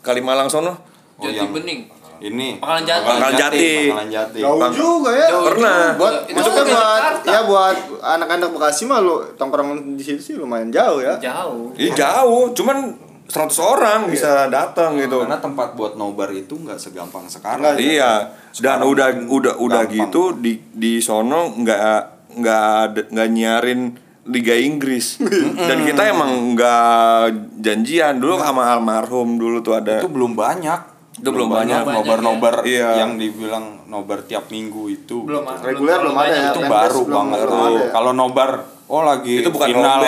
Kalimalang 0.01 0.49
sono? 0.49 0.73
Oh, 1.15 1.23
Jati 1.23 1.37
yang- 1.37 1.53
Bening. 1.53 1.81
ini 2.19 2.55
Pangkalan 2.57 2.83
Jati. 2.83 3.05
Pangkalan 3.05 3.35
Jati. 3.37 3.67
Pangkalan 3.85 4.09
Jati. 4.09 4.39
Jauh 4.39 4.57
Bang. 4.57 4.73
juga 4.73 5.11
ya. 5.11 5.27
Jauh 5.29 5.45
Pernah. 5.45 5.77
juga. 5.77 5.99
Buat 5.99 6.15
Itu 6.23 6.31
itu 6.33 6.49
kan 6.49 6.65
buat 6.65 6.71
Jakarta. 6.73 7.27
ya 7.27 7.39
buat 7.43 7.75
anak-anak 8.01 8.49
Bekasi 8.49 8.83
mah 8.83 8.99
lu 8.99 9.15
tongkrong 9.33 9.69
di 9.93 10.01
situ 10.01 10.21
sih 10.23 10.33
lumayan 10.33 10.69
jauh 10.69 10.99
ya. 10.99 11.19
jauh. 11.21 11.69
Iya 11.75 11.91
jauh, 11.93 12.49
cuman 12.51 12.77
100 13.25 13.59
orang 13.61 13.99
bisa 14.07 14.47
datang 14.47 14.95
gitu. 14.95 15.19
Karena 15.21 15.37
tempat 15.37 15.73
buat 15.73 15.93
nobar 15.93 16.31
itu 16.31 16.55
nggak 16.55 16.75
segampang 16.77 17.27
sekarang. 17.27 17.59
Nggak, 17.61 17.75
Iya, 17.77 18.11
dan 18.57 18.81
udah 18.81 19.07
udah 19.25 19.53
udah 19.57 19.83
gampang. 19.83 20.07
gitu 20.07 20.23
di 20.37 20.57
di 20.69 20.97
sono 20.97 21.51
nggak 21.53 22.01
nggak 22.33 22.71
nggak 23.09 23.27
nyiarin 23.29 23.81
Liga 24.25 24.55
Inggris 24.55 25.19
dan 25.69 25.77
kita 25.81 26.01
emang 26.07 26.31
nggak 26.53 27.27
janjian 27.59 28.17
dulu 28.17 28.37
sama 28.37 28.71
almarhum 28.71 29.35
dulu 29.35 29.59
tuh 29.59 29.75
ada 29.75 29.99
itu 29.99 30.07
belum 30.07 30.33
banyak 30.33 30.95
Itu 31.13 31.29
belum 31.29 31.45
banyak. 31.47 31.85
nobar-nobar 31.85 32.63
Iya. 32.63 32.99
yang 32.99 33.15
dibilang 33.15 33.85
nobar 33.85 34.23
tiap 34.23 34.49
minggu 34.49 34.89
itu 34.89 35.21
Belum 35.21 35.45
gitu. 35.45 35.61
Reguler 35.61 35.99
belum 36.01 36.15
ada 36.15 36.33
ya. 36.33 36.49
itu 36.49 36.59
baru 36.61 37.01
belum- 37.01 37.13
banget 37.13 37.39
belum 37.39 37.53
tuh. 37.53 37.75
ya. 37.75 37.87
kalau 37.91 38.11
nobar 38.11 38.49
oh 38.87 39.03
lagi 39.03 39.35
Itu 39.37 39.49
bukan 39.49 39.67
final 39.69 40.01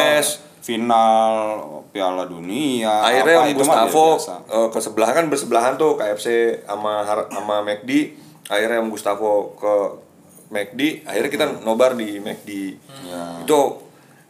final 0.59 1.33
Piala 1.89 2.25
Dunia 2.25 2.89
akhirnya 3.01 3.37
apa, 3.39 3.53
Gustavo 3.53 4.07
biasa. 4.15 4.35
eh, 4.49 4.67
ke 4.67 4.79
sebelah 4.79 5.09
kan 5.11 5.25
bersebelahan 5.25 5.73
tuh 5.75 5.93
KFC 5.93 6.27
sama 6.63 7.03
Har- 7.03 7.29
sama 7.29 7.61
McD 7.61 8.17
akhirnya 8.45 8.79
Om 8.79 8.89
Gustavo 8.89 9.31
ke 9.53 9.73
McD 10.49 10.81
akhirnya 11.03 11.29
kita 11.29 11.45
nobar 11.61 11.93
di 11.93 12.17
McD 12.17 12.49
Ya. 13.05 13.45
itu 13.45 13.59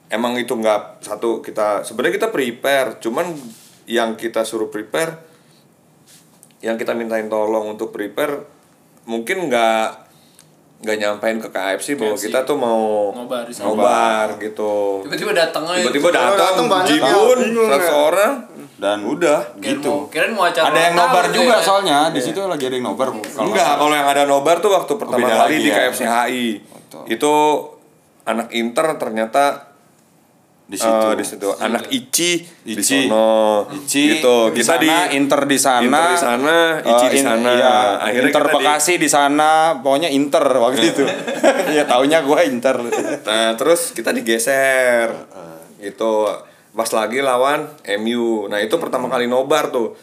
emang 0.08 0.36
itu 0.36 0.52
nggak 0.52 1.02
satu 1.02 1.40
kita 1.40 1.82
sebenarnya 1.82 2.14
kita 2.16 2.30
prepare 2.30 3.00
cuman 3.00 3.34
yang 3.86 4.14
kita 4.14 4.42
suruh 4.42 4.68
prepare 4.68 5.18
yang 6.60 6.76
kita 6.76 6.92
mintain 6.92 7.26
tolong 7.26 7.70
untuk 7.70 7.90
prepare 7.90 8.42
mungkin 9.06 9.46
nggak 9.46 10.06
nggak 10.78 10.98
nyampein 10.98 11.38
ke 11.38 11.50
KFC 11.50 11.96
bahwa 11.96 12.14
KFC. 12.14 12.26
kita 12.28 12.40
tuh 12.44 12.58
mau 12.58 13.10
Nobar 13.12 13.44
di 13.44 13.54
sana. 13.54 13.66
nobar 13.68 14.28
gitu 14.38 15.02
Tiba-tiba 15.02 15.32
datang 15.34 15.64
aja. 15.66 15.82
tiba-tiba 15.82 16.10
datang 16.12 16.54
ya, 16.60 16.84
jibun 16.86 17.40
ya. 17.48 17.80
100 17.80 18.06
orang 18.06 18.32
dan 18.76 18.98
udah 19.02 19.40
Kirain 19.56 19.66
gitu 19.72 19.90
mau- 19.96 20.10
Kirain 20.12 20.34
mau 20.36 20.44
acara 20.44 20.68
ada 20.68 20.80
yang 20.84 20.96
nobar 20.96 21.24
tahun, 21.24 21.34
juga 21.34 21.56
ya. 21.56 21.64
soalnya 21.64 21.98
di 22.12 22.20
situ 22.20 22.40
lagi 22.44 22.64
ada 22.64 22.76
yang 22.76 22.86
nobar 22.86 23.08
kalau 23.08 23.48
Enggak, 23.48 23.72
kalau 23.80 23.94
yang 23.94 24.06
ada 24.06 24.24
nobar 24.26 24.56
tuh 24.60 24.72
waktu 24.74 24.94
pertama 24.96 25.18
beda 25.18 25.36
kali 25.40 25.56
di 25.56 25.70
ya. 25.70 25.76
KFC 25.80 26.02
HI. 26.04 26.48
Betul. 26.60 27.04
Itu 27.08 27.34
anak 28.24 28.48
Inter 28.52 28.88
ternyata 28.96 29.44
di 30.66 30.74
di 30.74 30.78
situ 30.78 31.08
di 31.14 31.22
situ. 31.24 31.48
Anak 31.56 31.86
Ici, 31.88 32.42
di 32.60 32.74
Ici. 32.74 33.06
sono. 33.06 33.70
Ici 33.70 34.18
gitu. 34.18 34.50
di 34.50 34.60
Kita 34.60 34.76
di 34.76 34.90
sana, 34.90 35.14
Inter 35.14 35.42
di 35.46 35.58
sana, 35.58 35.82
Inter 35.84 36.06
di 36.08 36.18
sana, 36.18 36.56
Ici 36.80 37.06
eh, 37.06 37.12
di 37.12 37.18
in- 37.18 37.24
sana. 37.24 37.50
iya, 37.52 37.76
Akhirnya 38.00 38.28
Inter 38.28 38.44
kita 38.44 38.50
di- 38.50 38.56
Bekasi 38.60 38.94
di 38.98 39.06
sana, 39.06 39.50
pokoknya 39.78 40.10
Inter 40.10 40.42
waktu 40.56 40.84
itu. 40.88 41.04
ya 41.78 41.86
taunya 41.86 42.20
gue 42.20 42.40
Inter. 42.46 42.82
Nah, 43.22 43.54
terus 43.54 43.92
kita 43.92 44.10
digeser. 44.10 45.14
Gitu. 45.78 46.14
Pas 46.72 46.90
lagi 46.92 47.22
lawan 47.22 47.70
MU. 47.96 48.48
Nah, 48.48 48.58
itu 48.58 48.76
pertama 48.76 49.06
kali 49.06 49.30
nobar 49.30 49.70
tuh. 49.70 49.94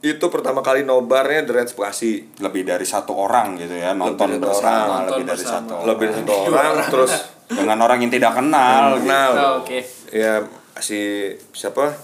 Itu 0.00 0.26
pertama 0.26 0.58
kali 0.58 0.80
nobarnya 0.80 1.44
The 1.44 1.52
Reds 1.54 1.72
Bekasi. 1.72 2.40
Lebih 2.40 2.66
dari 2.66 2.82
satu 2.82 3.14
orang 3.14 3.54
gitu 3.56 3.72
ya 3.74 3.92
nonton 3.92 4.26
Lebih 4.32 4.42
bersama, 4.42 5.06
orang. 5.06 5.06
lebih 5.06 5.22
Nonton 5.22 5.22
dari 5.22 5.38
bersama. 5.38 5.60
satu. 5.70 5.74
Lebih 5.86 6.06
dari 6.08 6.18
satu 6.18 6.34
orang 6.50 6.72
terus 6.88 7.12
Dengan 7.50 7.78
orang 7.80 7.98
yang 7.98 8.12
tidak 8.12 8.32
kenal. 8.32 8.82
gitu. 8.94 9.04
kenal. 9.04 9.30
Oh, 9.34 9.52
Oke. 9.60 9.78
Ya 10.10 10.44
si 10.78 11.32
siapa 11.54 11.94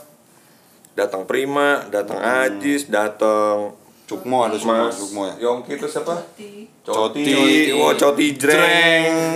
datang 0.96 1.28
Prima 1.28 1.84
datang 1.92 2.18
Hmm. 2.18 2.42
Ajis 2.48 2.88
datang 2.88 3.76
Cukmo 4.06 4.46
ada 4.46 4.54
Sukmo, 4.54 4.70
Mas 4.70 4.94
Sukmo 4.94 5.22
ya. 5.26 5.34
Yongki 5.50 5.82
itu 5.82 5.86
siapa? 5.90 6.14
Coti. 6.14 6.62
Coti, 6.86 7.74
oh 7.74 7.90
Coti 7.98 8.38
Jreng. 8.38 9.34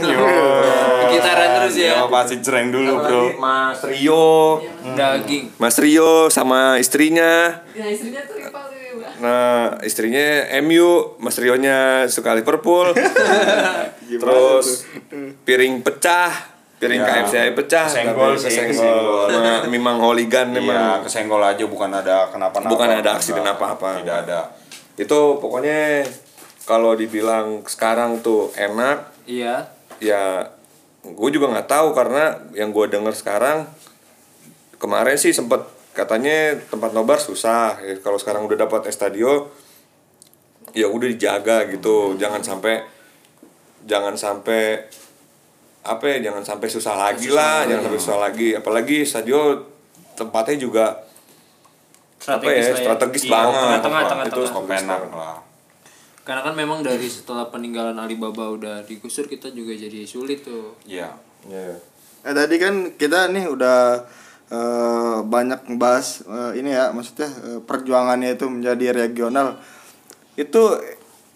Gitaran 1.11 1.49
terus 1.59 1.75
ya. 1.75 1.99
Ya 1.99 2.07
pasti 2.07 2.39
jreng 2.39 2.71
dulu, 2.71 3.03
Bro. 3.03 3.35
Mas 3.43 3.83
Rio, 3.83 4.63
Daging. 4.95 5.59
Mas 5.59 5.75
Rio 5.75 6.31
sama 6.31 6.79
istrinya. 6.79 7.67
Nah 7.75 7.89
istrinya 7.91 8.23
tuh 8.23 8.39
rival 8.39 8.71
ya 8.71 8.81
Nah, 9.21 9.77
istrinya 9.85 10.49
MU, 10.65 11.21
Mas 11.21 11.37
Rionya 11.37 12.09
suka 12.09 12.33
Liverpool. 12.33 12.97
Terus 14.23 14.89
piring 15.45 15.85
pecah, 15.85 16.50
piring 16.81 17.05
Ya. 17.05 17.09
KFC 17.23 17.35
pecah, 17.53 17.85
Kesenggol 17.85 18.33
tapi 18.41 18.57
kesenggol. 18.73 19.29
Nah, 19.29 19.61
memang 19.69 20.01
holigan 20.01 20.49
Iya, 20.51 20.65
memang. 20.65 20.99
kesenggol 21.05 21.45
aja 21.45 21.65
bukan 21.69 21.93
ada 21.93 22.33
kenapa-napa. 22.33 22.73
Bukan 22.73 22.89
ada 22.89 23.11
aksiden 23.15 23.45
Enggak, 23.45 23.61
apa-apa. 23.61 24.01
Tidak 24.01 24.19
ada. 24.25 24.41
Itu 24.97 25.37
pokoknya 25.39 26.09
kalau 26.65 26.97
dibilang 26.97 27.61
sekarang 27.69 28.25
tuh 28.25 28.49
enak, 28.57 29.13
Iya. 29.29 29.69
ya 30.01 30.49
gue 31.01 31.31
juga 31.31 31.53
nggak 31.53 31.69
tahu 31.69 31.93
karena 31.93 32.37
yang 32.53 32.73
gue 32.73 32.89
denger 32.89 33.13
sekarang 33.13 33.69
kemarin 34.77 35.17
sih 35.17 35.33
sempet 35.33 35.61
katanya 35.93 36.57
tempat 36.69 36.93
nobar 36.93 37.17
susah 37.17 37.77
ya, 37.81 37.97
kalau 38.01 38.17
sekarang 38.17 38.45
udah 38.45 38.65
dapat 38.65 38.89
estadio 38.89 39.49
ya 40.73 40.87
udah 40.87 41.09
dijaga 41.09 41.69
gitu 41.69 42.17
jangan 42.17 42.41
sampai 42.41 42.85
jangan 43.85 44.13
sampai 44.15 44.89
apa 45.81 46.05
ya 46.07 46.29
jangan 46.29 46.45
sampai 46.45 46.69
susah 46.69 46.95
lagi 46.95 47.29
lah 47.29 47.65
jangan 47.65 47.89
sampai 47.89 47.99
susah 47.99 48.19
lagi 48.21 48.49
apalagi 48.53 49.03
stadio 49.03 49.57
tempatnya 50.13 50.57
juga 50.57 50.87
apa 52.21 52.45
ya 52.45 52.61
Strategis 52.61 52.67
ya. 52.69 52.77
strategis 52.77 53.25
Iya, 53.25 53.33
banget 53.33 53.55
tengah-tengah, 53.81 54.01
itu 54.05 54.11
tengah-tengah. 54.13 54.47
strategis 54.47 54.83
Enak 54.83 55.01
banget. 55.01 55.13
lah. 55.17 55.37
Karena 56.21 56.41
kan 56.45 56.55
memang 56.55 56.79
dari 56.81 57.09
setelah 57.09 57.49
peninggalan 57.49 57.97
Alibaba 57.97 58.45
udah 58.47 58.85
digusur 58.85 59.25
kita 59.25 59.49
juga 59.51 59.73
jadi 59.73 60.05
sulit 60.05 60.45
tuh. 60.45 60.77
Iya. 60.85 61.17
Iya. 61.43 61.81
Eh 62.21 62.35
tadi 62.37 62.61
kan 62.61 62.75
kita 62.95 63.33
nih 63.33 63.49
udah 63.49 64.05
eh, 64.47 65.17
banyak 65.25 65.65
ngebahas 65.65 66.07
eh, 66.29 66.61
ini 66.61 66.71
ya 66.71 66.93
maksudnya 66.93 67.25
eh, 67.27 67.61
perjuangannya 67.65 68.37
itu 68.37 68.45
menjadi 68.47 68.93
regional. 68.95 69.57
Itu 70.37 70.77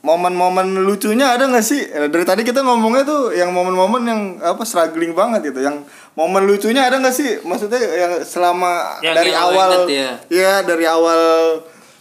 momen-momen 0.05 0.85
lucunya 0.85 1.33
ada 1.33 1.49
nggak 1.49 1.65
sih? 1.65 1.81
Eh, 1.81 2.13
dari 2.13 2.29
tadi 2.29 2.45
kita 2.45 2.61
ngomongnya 2.61 3.09
tuh 3.09 3.33
yang 3.33 3.49
momen-momen 3.57 4.03
yang 4.05 4.21
apa 4.45 4.61
struggling 4.69 5.17
banget 5.17 5.49
gitu. 5.49 5.65
Yang 5.65 5.89
momen 6.13 6.45
lucunya 6.45 6.85
ada 6.85 7.01
nggak 7.01 7.17
sih? 7.17 7.41
Maksudnya 7.41 7.81
yang 7.81 8.13
selama 8.21 9.01
Yang 9.01 9.15
dari 9.17 9.33
yang 9.33 9.41
awal 9.41 9.71
ya. 9.89 10.11
Iya, 10.29 10.55
dari 10.69 10.85
awal 10.85 11.21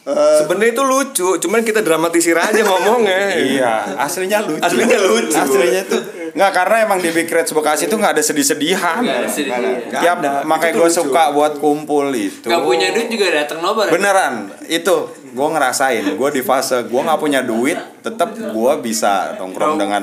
eh, 0.04 0.38
Sebenarnya 0.44 0.76
itu 0.76 0.84
lucu, 0.84 1.30
cuman 1.40 1.64
kita 1.64 1.80
dramatisir 1.80 2.36
aja 2.36 2.60
ngomongnya. 2.60 3.40
Iya, 3.56 3.96
aslinya 3.96 4.44
lucu. 4.44 4.60
Aslinya 4.60 5.00
lucu. 5.00 5.40
Aslinya 5.40 5.82
itu 5.88 6.00
nggak 6.34 6.52
karena 6.52 6.76
emang 6.90 6.98
di 6.98 7.14
Big 7.14 7.30
Reds 7.30 7.54
Bekasi 7.54 7.88
itu 7.88 7.96
nggak 7.96 8.20
ada 8.20 8.24
sedih-sedihan. 8.26 9.00
Nggak 9.00 9.18
ada 9.24 9.30
sedih-sedihan. 9.32 10.02
Tiap 10.04 10.18
makanya 10.44 10.76
gue 10.76 10.90
suka 10.92 11.32
buat 11.32 11.56
kumpul 11.62 12.12
itu. 12.12 12.52
Gak 12.52 12.68
punya 12.68 12.92
duit 12.92 13.08
juga 13.08 13.32
datang 13.32 13.64
nobar. 13.64 13.88
ya? 13.88 13.92
Beneran, 13.96 14.50
itu 14.68 15.23
gue 15.34 15.48
ngerasain. 15.50 16.06
Gue 16.14 16.30
di 16.30 16.40
fase 16.40 16.84
gue 16.84 17.02
nggak 17.02 17.18
punya 17.18 17.42
duit, 17.42 17.76
tetap 18.00 18.32
gue 18.32 18.74
bisa 18.80 19.34
nongkrong 19.36 19.76
dengan 19.76 20.02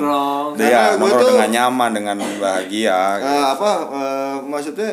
dia 0.53 0.93
gua 0.93 1.01
nongkrong 1.01 1.21
tuh- 1.21 1.31
dengan 1.33 1.51
nyaman, 1.51 1.91
dengan 1.93 2.17
bahagia. 2.37 2.99
eh, 3.17 3.45
apa 3.49 3.71
eh, 3.89 4.35
maksudnya 4.43 4.91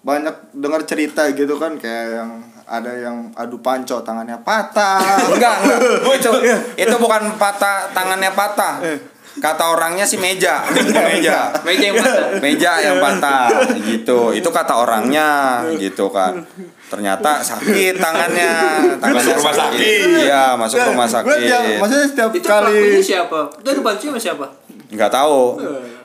banyak 0.00 0.34
dengar 0.52 0.84
cerita 0.84 1.24
gitu 1.30 1.56
kan 1.56 1.74
kayak 1.74 2.06
yang 2.14 2.30
ada 2.62 2.92
yang 2.94 3.28
adu 3.34 3.56
panco 3.58 4.00
tangannya 4.00 4.36
patah 4.38 5.00
Enggak, 5.26 5.54
enggak. 5.60 5.80
itu 6.18 6.30
itu 6.76 6.94
bukan 6.94 7.22
patah 7.34 7.88
tangannya 7.90 8.28
patah. 8.30 8.80
Kata 9.34 9.74
orangnya 9.74 10.06
sih 10.06 10.14
meja, 10.14 10.62
meja. 11.10 11.50
Meja 11.66 11.82
yang 11.82 11.98
patah. 11.98 12.30
Meja 12.44 12.72
yang 12.78 12.96
patah 13.02 13.48
gitu. 13.82 14.30
Itu 14.30 14.48
kata 14.48 14.78
orangnya 14.78 15.28
gitu 15.74 16.06
kan. 16.06 16.46
Ternyata 16.84 17.40
sakit 17.40 17.96
tangannya, 17.96 18.52
tangannya 19.00 19.16
Masuk 19.16 19.34
rumah 19.40 19.54
sakit. 19.56 20.00
Iya, 20.20 20.44
masuk 20.54 20.78
rumah 20.84 21.06
Gua 21.08 21.34
tiap- 21.34 21.64
sakit. 21.64 21.76
maksudnya 21.80 22.06
setiap 22.06 22.30
Itu 22.30 22.46
kali 22.46 23.00
siapa? 23.00 23.40
Itu 23.56 23.68
ada 23.68 23.80
bantunya 23.80 24.10
sama 24.10 24.20
siapa? 24.20 24.46
nggak 24.86 25.10
tahu. 25.10 25.42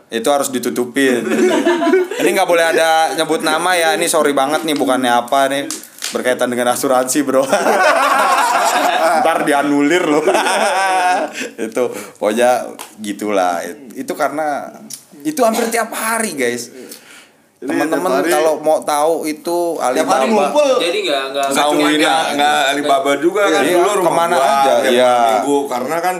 Itu 0.09 0.29
harus 0.33 0.49
ditutupin. 0.49 1.21
Ini 2.17 2.29
nggak 2.31 2.49
boleh 2.49 2.65
ada 2.65 3.13
nyebut 3.13 3.45
nama 3.45 3.77
ya. 3.77 3.93
Ini 3.93 4.09
sorry 4.09 4.33
banget 4.33 4.65
nih 4.65 4.73
bukannya 4.73 5.11
apa 5.11 5.45
nih? 5.45 5.69
Berkaitan 6.09 6.49
dengan 6.49 6.73
asuransi 6.73 7.21
bro. 7.21 7.45
Ntar 9.21 9.45
dianulir 9.45 10.01
loh. 10.01 10.25
Itu 11.69 11.93
pokoknya 12.17 12.65
gitulah. 12.97 13.61
Itu 13.93 14.17
karena 14.17 14.73
itu 15.19 15.43
hampir 15.43 15.67
tiap 15.67 15.91
hari 15.91 16.31
guys 16.31 16.71
teman-teman 17.59 18.23
tiap 18.23 18.31
kalau 18.33 18.53
mau 18.59 18.79
tahu 18.79 19.13
itu 19.25 19.57
tiap 19.75 20.07
Alibaba. 20.07 20.23
ngumpul. 20.25 20.69
Jadi 20.79 20.99
nggak 21.03 21.23
nggak 21.29 21.45
Nggak 21.45 21.59
Tahu 21.59 21.71
cuma 21.75 21.87
ini. 21.89 21.99
nggak 21.99 22.23
nggak 22.33 22.59
Alibaba 22.69 23.11
juga 23.17 23.41
kan. 23.45 23.61
Iya, 23.61 23.73
dulu 23.75 23.89
rumah 23.93 24.05
ke 24.05 24.11
mana 24.13 24.33
gua 24.33 24.45
aja, 24.45 24.73
tiap 24.79 24.93
iya. 24.93 25.13
minggu. 25.35 25.57
Karena 25.67 25.97
kan 25.99 26.15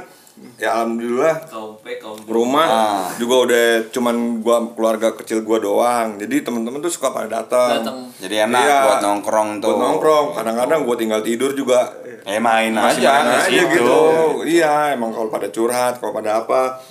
ya 0.56 0.70
alhamdulillah 0.74 1.36
Kompe, 1.46 1.92
kompe. 2.00 2.28
rumah 2.28 2.64
Ah. 2.66 3.04
juga 3.16 3.36
udah 3.42 3.64
cuman 3.90 4.16
gua 4.40 4.58
keluarga 4.70 5.08
kecil 5.14 5.40
gua 5.42 5.58
doang. 5.58 6.08
Jadi 6.16 6.36
teman-teman 6.42 6.80
tuh 6.80 6.92
suka 6.92 7.08
pada 7.10 7.28
datang. 7.34 7.88
Jadi 8.18 8.36
enak 8.42 8.60
Iya. 8.60 8.78
buat 8.86 9.00
nongkrong 9.02 9.50
tuh. 9.58 9.68
Buat 9.70 9.80
nongkrong. 9.82 10.26
Kadang-kadang 10.34 10.80
gua 10.84 10.96
tinggal 10.96 11.22
tidur 11.22 11.52
juga. 11.54 11.88
Eh 12.24 12.36
main 12.38 12.70
masih 12.70 13.00
aja 13.02 13.16
main 13.18 13.32
aja 13.34 13.48
situ. 13.48 13.68
gitu. 13.74 14.00
Iya 14.46 14.92
emang 14.92 15.10
kalau 15.10 15.28
pada 15.30 15.48
curhat 15.48 15.98
kalau 15.98 16.12
pada 16.14 16.44
apa. 16.44 16.84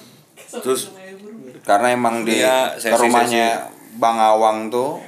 Terus 0.50 0.88
karena 1.62 1.92
emang 1.92 2.24
di 2.24 2.40
Iya, 2.40 2.72
ke 2.74 2.96
rumahnya 2.96 3.76
Bang 3.98 4.22
Awang 4.22 4.70
tuh 4.70 5.02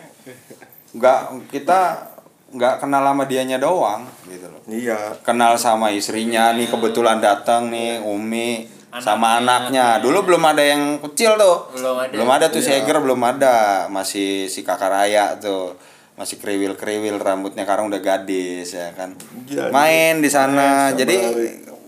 nggak 0.90 1.48
kita 1.54 2.10
nggak 2.50 2.82
kenal 2.82 3.06
sama 3.06 3.24
dianya 3.30 3.62
doang 3.62 4.02
gitu 4.26 4.50
loh. 4.50 4.58
Iya. 4.66 5.14
Kenal 5.22 5.54
sama 5.54 5.94
istrinya 5.94 6.50
nih 6.50 6.66
kebetulan 6.66 7.22
datang 7.22 7.70
nih 7.70 8.02
Umi 8.02 8.66
sama 8.98 9.38
anaknya. 9.38 10.02
dulu 10.02 10.26
belum 10.26 10.42
ada 10.42 10.62
yang 10.66 10.98
kecil 10.98 11.38
tuh. 11.38 11.70
Belum 11.78 11.94
ada. 11.94 12.10
belum 12.10 12.30
ada 12.30 12.46
tuh 12.50 12.58
Seger 12.58 12.98
belum 12.98 13.22
ada. 13.22 13.86
Masih 13.86 14.50
si 14.50 14.66
kakak 14.66 14.90
raya 14.90 15.38
tuh 15.38 15.78
masih 16.18 16.42
kriwil 16.42 16.74
kriwil 16.74 17.16
rambutnya 17.22 17.62
sekarang 17.62 17.86
udah 17.86 18.02
gadis 18.02 18.74
ya 18.74 18.90
kan. 18.98 19.14
Iya, 19.46 19.70
main 19.70 20.18
di 20.18 20.26
sana. 20.26 20.90
sama 20.90 20.98
jadi 20.98 21.16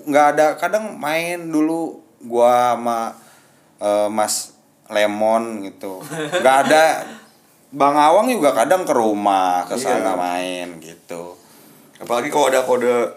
nggak 0.06 0.26
ada 0.38 0.46
kadang 0.62 0.94
main 0.94 1.50
dulu 1.50 1.98
gua 2.22 2.78
sama 2.78 2.98
eh, 3.82 4.08
Mas 4.14 4.51
Lemon 4.92 5.42
gitu 5.62 5.98
nggak 6.32 6.56
ada 6.66 7.02
Bang 7.68 7.96
Awang 7.96 8.28
juga 8.28 8.52
kadang 8.52 8.84
ke 8.84 8.92
rumah 8.92 9.64
ke 9.64 9.74
sana 9.74 10.12
Iya. 10.12 10.14
main 10.14 10.68
gitu 10.78 11.34
apalagi 11.96 12.28
kalau 12.28 12.46
ada 12.46 12.60
kode 12.60 13.16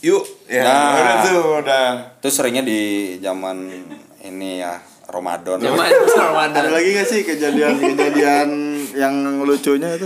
yuk 0.00 0.20
ya 0.46 0.60
Nah. 0.60 0.92
udah 0.92 1.16
tuh 1.22 1.40
udah 1.60 1.86
itu 2.16 2.28
seringnya 2.28 2.60
di 2.60 2.80
zaman 3.18 3.72
ini 4.20 4.60
ya 4.60 4.76
Ramadan 5.06 5.56
Zaman 5.56 5.80
ada 5.88 5.98
Ramadan. 6.20 6.62
lagi 6.68 6.90
gak 6.92 7.06
sih 7.06 7.20
kejadian-kejadian 7.22 8.48
yang 9.02 9.14
lucunya 9.40 9.94
itu 9.94 10.04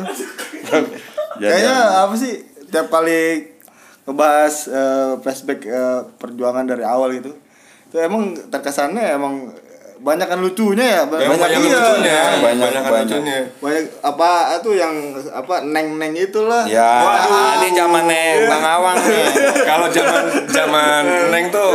kayaknya 1.36 1.74
apa 2.00 2.14
sih 2.14 2.38
tiap 2.68 2.86
kali 2.86 3.48
ngebahas 4.04 4.54
eh, 4.68 5.12
flashback 5.18 5.60
eh, 5.64 6.00
perjuangan 6.16 6.64
dari 6.64 6.82
awal 6.82 7.10
gitu 7.12 7.34
itu 7.86 7.96
emang 7.98 8.30
terkesannya 8.46 9.02
emang 9.10 9.50
banyak 10.00 10.26
kan 10.26 10.40
lucunya 10.40 10.86
ya 10.96 11.02
Yang 11.04 11.36
banyak 11.36 11.60
iya. 11.60 11.76
lucunya. 11.76 12.18
Banyak, 12.40 12.40
banyak 12.40 12.82
banyak. 12.82 13.04
lucunya. 13.04 13.38
Banyak 13.60 13.84
apa 14.00 14.30
tuh 14.58 14.72
yang 14.72 14.94
apa 15.28 15.54
neng 15.62 16.00
neng 16.00 16.16
itulah. 16.16 16.64
Ya, 16.64 17.04
Waduh. 17.04 17.60
ini 17.60 17.68
zamannya 17.76 18.48
Bang 18.48 18.64
Awang 18.64 18.96
nih. 18.96 19.24
kalau 19.68 19.92
zaman 19.92 20.24
zaman 20.48 21.02
neng 21.28 21.52
tuh 21.52 21.68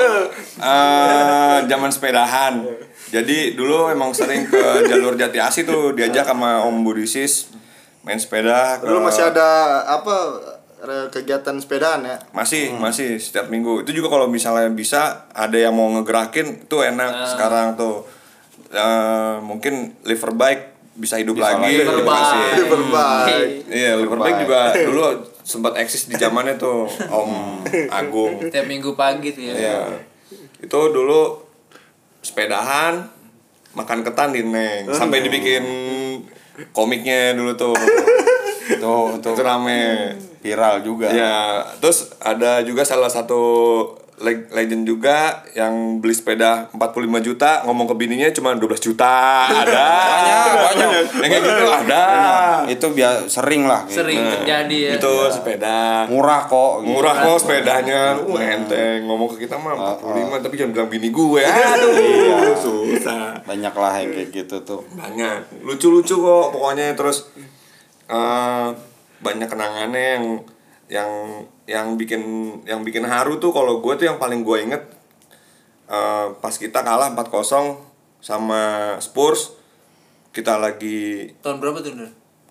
eh 0.58 1.58
zaman 1.66 1.90
sepedahan. 1.90 2.66
Jadi 3.06 3.54
dulu 3.54 3.88
emang 3.88 4.10
sering 4.12 4.44
ke 4.44 4.64
jalur 4.90 5.14
Jati 5.14 5.38
Asi 5.38 5.62
tuh 5.64 5.94
diajak 5.94 6.26
sama 6.26 6.66
Om 6.66 6.82
Budisis 6.82 7.54
main 8.02 8.18
sepeda 8.18 8.78
ke- 8.78 8.86
dulu 8.86 9.02
masih 9.02 9.34
ada 9.34 9.82
apa 9.82 10.14
kegiatan 11.10 11.58
sepedaan 11.58 12.06
ya? 12.06 12.18
Masih 12.30 12.74
masih 12.76 13.18
setiap 13.18 13.50
minggu. 13.50 13.82
Itu 13.82 13.94
juga 13.94 14.10
kalau 14.10 14.30
misalnya 14.30 14.70
bisa 14.70 15.26
ada 15.34 15.58
yang 15.58 15.74
mau 15.74 15.90
ngegerakin 15.90 16.66
tuh 16.66 16.86
enak 16.86 17.34
sekarang 17.34 17.74
tuh 17.74 18.06
Eh, 18.66 19.36
mungkin 19.40 19.96
liver 20.02 20.32
bike 20.32 20.64
bisa 20.96 21.20
hidup 21.20 21.36
Bisa 21.36 21.54
lagi 21.54 21.76
lagi. 21.76 21.92
di 21.92 22.04
Bekasi. 22.04 22.38
Liver 22.58 22.82
bike. 22.88 23.48
Iya, 23.68 23.92
liver 23.96 24.18
bike 24.18 24.40
juga 24.42 24.60
dulu 24.74 25.06
sempat 25.42 25.74
eksis 25.76 26.08
di 26.08 26.16
zamannya 26.16 26.56
tuh 26.56 26.88
Om 26.88 27.32
Agung. 28.00 28.40
Tiap 28.42 28.66
minggu 28.66 28.96
pagi 28.96 29.30
tuh 29.30 29.44
ya. 29.44 29.54
Iya. 29.54 29.80
Itu 30.58 30.80
dulu 30.90 31.44
sepedahan 32.20 33.06
makan 33.76 34.02
ketan 34.02 34.32
di 34.32 34.42
Neng 34.42 34.88
sampai 34.90 35.20
dibikin 35.20 35.64
komiknya 36.72 37.36
dulu 37.36 37.54
tuh. 37.54 37.76
Itu 38.66 38.94
itu 39.14 39.30
Itu 39.30 39.44
rame. 39.46 40.16
viral 40.42 40.82
juga. 40.82 41.06
Ya, 41.06 41.62
terus 41.78 42.14
ada 42.18 42.62
juga 42.62 42.82
salah 42.82 43.10
satu 43.10 43.42
leg- 44.18 44.48
legend 44.48 44.84
juga 44.84 45.44
yang 45.52 46.00
beli 46.00 46.12
sepeda 46.12 46.72
45 46.72 46.80
juta, 47.20 47.64
ngomong 47.64 47.86
ke 47.86 47.96
bininya 47.96 48.32
cuma 48.32 48.56
12 48.56 48.80
juta. 48.80 49.16
Ada. 49.64 49.88
Banyak, 50.06 50.48
banyak. 50.62 50.90
Yang 51.20 51.30
kayak 51.30 51.44
gitu 51.44 51.66
ada. 51.68 52.06
Itu 52.66 52.86
biar 52.92 53.14
sering 53.28 53.68
lah 53.68 53.84
gitu. 53.86 54.02
Sering 54.02 54.20
terjadi 54.20 54.78
ya. 54.78 54.92
Itu 54.96 55.14
sepeda. 55.28 56.08
Murah 56.08 56.48
kok. 56.48 56.82
gitu. 56.82 56.96
Murah 56.96 57.16
kok 57.18 57.38
sepedanya. 57.38 58.16
Wah, 58.24 58.40
enteng 58.42 59.04
ngomong 59.04 59.36
ke 59.36 59.46
kita 59.46 59.56
mah 59.56 60.00
45 60.00 60.40
tapi 60.40 60.56
jangan 60.56 60.72
bilang 60.72 60.90
bini 60.90 61.10
gue. 61.10 61.44
Aduh, 61.44 62.56
susah. 62.56 63.40
Banyak 63.44 63.74
lah 63.74 63.94
yang 64.00 64.12
kayak 64.12 64.30
gitu 64.32 64.58
tuh. 64.62 64.82
banyak 64.96 65.62
lucu-lucu 65.62 66.16
kok 66.16 66.48
pokoknya 66.50 66.96
terus 66.96 67.30
eh 68.06 68.68
banyak 69.20 69.48
kenangannya 69.48 70.04
yang 70.18 70.26
yang 70.86 71.42
yang 71.66 71.98
bikin 71.98 72.22
yang 72.70 72.86
bikin 72.86 73.06
haru 73.06 73.42
tuh 73.42 73.50
kalau 73.50 73.82
gue 73.82 73.94
tuh 73.98 74.06
yang 74.06 74.22
paling 74.22 74.46
gue 74.46 74.58
inget 74.62 74.84
eh 75.86 76.28
pas 76.42 76.54
kita 76.54 76.82
kalah 76.82 77.14
4-0 77.14 78.22
sama 78.22 78.94
Spurs 79.02 79.54
kita 80.36 80.60
lagi 80.60 81.32
Tahun 81.40 81.58
berapa 81.64 81.80
tuh, 81.80 81.96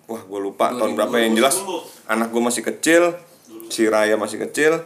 wah 0.09 0.21
gue 0.25 0.39
lupa 0.41 0.73
tahun 0.73 0.97
berapa 0.97 1.15
yang 1.21 1.37
jelas. 1.37 1.61
anak 2.09 2.33
gue 2.33 2.41
masih 2.41 2.63
kecil 2.65 3.13
si 3.69 3.85
Raya 3.85 4.17
masih 4.17 4.41
kecil. 4.41 4.81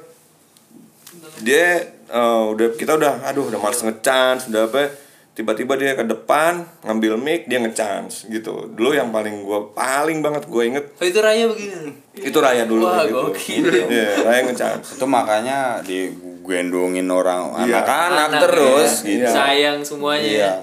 Dia 1.43 1.95
eh, 2.09 2.43
udah 2.51 2.75
kita 2.75 2.99
udah 2.99 3.23
aduh 3.23 3.47
udah 3.47 3.59
males 3.59 3.79
ngechance 3.79 4.51
udah 4.51 4.67
apa 4.67 5.08
tiba-tiba 5.39 5.79
dia 5.79 5.95
ke 5.95 6.03
depan 6.03 6.59
ngambil 6.83 7.15
mic 7.15 7.47
dia 7.47 7.63
ngechance 7.63 8.27
gitu 8.27 8.67
dulu 8.69 8.91
yang 8.91 9.07
paling 9.07 9.39
gue 9.39 9.59
paling 9.71 10.19
banget 10.19 10.43
gue 10.45 10.63
inget 10.67 10.85
Oh, 10.99 11.07
itu 11.07 11.15
raya 11.17 11.47
begini. 11.47 11.95
itu 12.11 12.35
Raya 12.35 12.67
dulu 12.67 12.83
Wah, 12.83 13.07
gitu. 13.07 13.31
gokil. 13.31 13.63
Iya, 13.87 14.19
Raya 14.19 14.41
ngechance 14.43 14.99
Itu 14.99 15.07
makanya 15.07 15.79
digendongin 15.79 17.07
orang 17.07 17.55
Iya. 17.63 17.79
anak-anak 17.79 18.27
Anak 18.27 18.41
terus 18.43 18.91
ya. 19.01 19.07
gitu. 19.07 19.31
Sayang 19.31 19.79
semuanya. 19.79 20.27
Iya. 20.27 20.43
ya. 20.43 20.53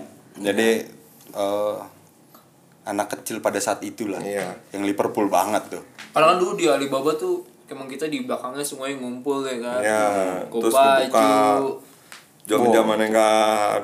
Jadi 0.44 0.68
eh, 1.32 1.76
anak 2.84 3.06
kecil 3.10 3.40
pada 3.40 3.56
saat 3.56 3.80
itulah. 3.80 4.20
Iya. 4.20 4.52
Yang 4.70 4.92
Liverpool 4.92 5.26
banget 5.26 5.64
tuh. 5.72 5.82
Kalau 6.12 6.28
kan 6.28 6.36
dulu 6.36 6.52
di 6.54 6.68
Alibaba 6.68 7.16
tuh 7.16 7.40
emang 7.66 7.88
kita 7.88 8.06
di 8.06 8.22
belakangnya 8.22 8.60
semuanya 8.60 9.00
ngumpul 9.00 9.40
ya 9.40 9.56
kan. 9.56 9.80
Iya, 9.80 10.04
terus 10.46 10.74
dibuka. 10.76 11.28
zaman 12.44 12.68
zaman 12.70 12.96
yang 13.00 13.10
enggak 13.10 13.80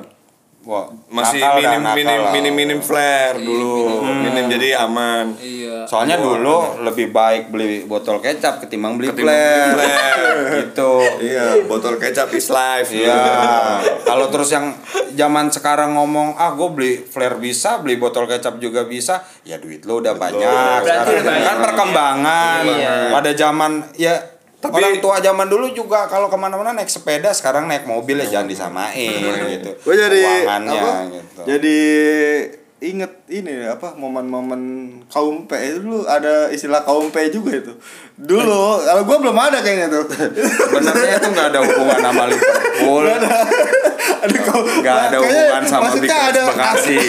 Wah, 0.63 0.87
masih 1.09 1.39
nakal 1.39 1.59
minim 1.59 1.81
nakal 1.81 1.93
minim 1.93 2.19
lah. 2.19 2.31
minim 2.31 2.53
minim 2.55 2.79
flare 2.79 3.35
dulu 3.35 3.99
minim 3.99 4.47
jadi 4.47 4.79
aman 4.79 5.35
Iya. 5.35 5.83
Soalnya 5.83 6.15
dulu 6.15 6.79
lebih 6.79 7.11
baik 7.11 7.49
beli 7.49 7.83
botol 7.83 8.17
kecap 8.17 8.57
ketimbang 8.57 8.95
beli 8.95 9.11
Ketimbang 9.11 9.27
flare. 9.27 9.67
beli 9.69 9.83
flare. 9.83 10.31
gitu. 10.63 10.93
iya 11.19 11.45
botol 11.63 11.95
kecap 11.97 12.31
is 12.31 12.47
life 12.47 12.89
Iya. 12.89 13.19
Kalau 14.01 14.27
terus 14.29 14.49
yang 14.49 14.71
zaman 15.11 15.49
sekarang 15.49 15.93
ngomong 15.93 16.35
ah 16.35 16.51
gue 16.51 16.69
beli 16.69 16.91
flare 17.01 17.35
bisa, 17.35 17.77
beli 17.77 17.95
botol 17.95 18.23
kecap 18.23 18.55
juga 18.57 18.83
bisa, 18.83 19.19
ya 19.43 19.57
duit 19.57 19.83
lo 19.83 19.99
udah 19.99 20.15
banyak. 20.15 20.39
Berarti 20.79 20.87
Sekarang 20.87 21.11
udah 21.13 21.23
banyak. 21.29 21.45
kan 21.45 21.57
perkembangan. 21.61 22.61
Iya. 22.65 22.93
Pada 23.11 23.31
zaman 23.33 23.71
ya 23.93 24.15
Tapi- 24.63 24.79
orang 24.79 24.95
tua 25.03 25.19
zaman 25.19 25.47
dulu 25.51 25.75
juga 25.75 26.07
kalau 26.07 26.31
ke 26.31 26.37
mana-mana 26.39 26.71
naik 26.71 26.87
sepeda, 26.87 27.35
sekarang 27.35 27.67
naik 27.67 27.83
mobil 27.83 28.15
ya 28.23 28.39
jangan 28.39 28.47
disamain 28.47 29.19
gitu. 29.59 29.75
Gue 29.83 29.95
jadi 29.99 30.23
apa? 30.47 30.95
gitu. 31.11 31.39
Jadi 31.43 31.77
inget 32.83 33.11
ini 33.41 33.65
apa 33.65 33.97
momen-momen 33.97 34.61
kaum 35.09 35.49
P 35.49 35.57
itu 35.57 35.81
dulu 35.81 36.05
ada 36.05 36.53
istilah 36.53 36.85
kaum 36.85 37.09
P 37.09 37.33
juga 37.33 37.57
itu. 37.57 37.73
Dulu 38.13 38.85
kalau 38.85 39.09
gue 39.09 39.17
belum 39.25 39.33
ada 39.33 39.57
kayaknya 39.65 39.89
tuh. 39.89 40.05
Sebenarnya 40.05 41.17
itu 41.17 41.27
nggak 41.33 41.49
ada 41.49 41.65
hubungan 41.65 41.97
sama 41.97 42.29
Liverpool. 42.29 43.09
ada 44.23 44.37
kaum 44.45 44.65
Nggak 44.79 44.99
ada 45.09 45.17
hubungan 45.17 45.63
sama 45.65 45.89
ada 45.89 46.41
Bekasi. 46.53 46.97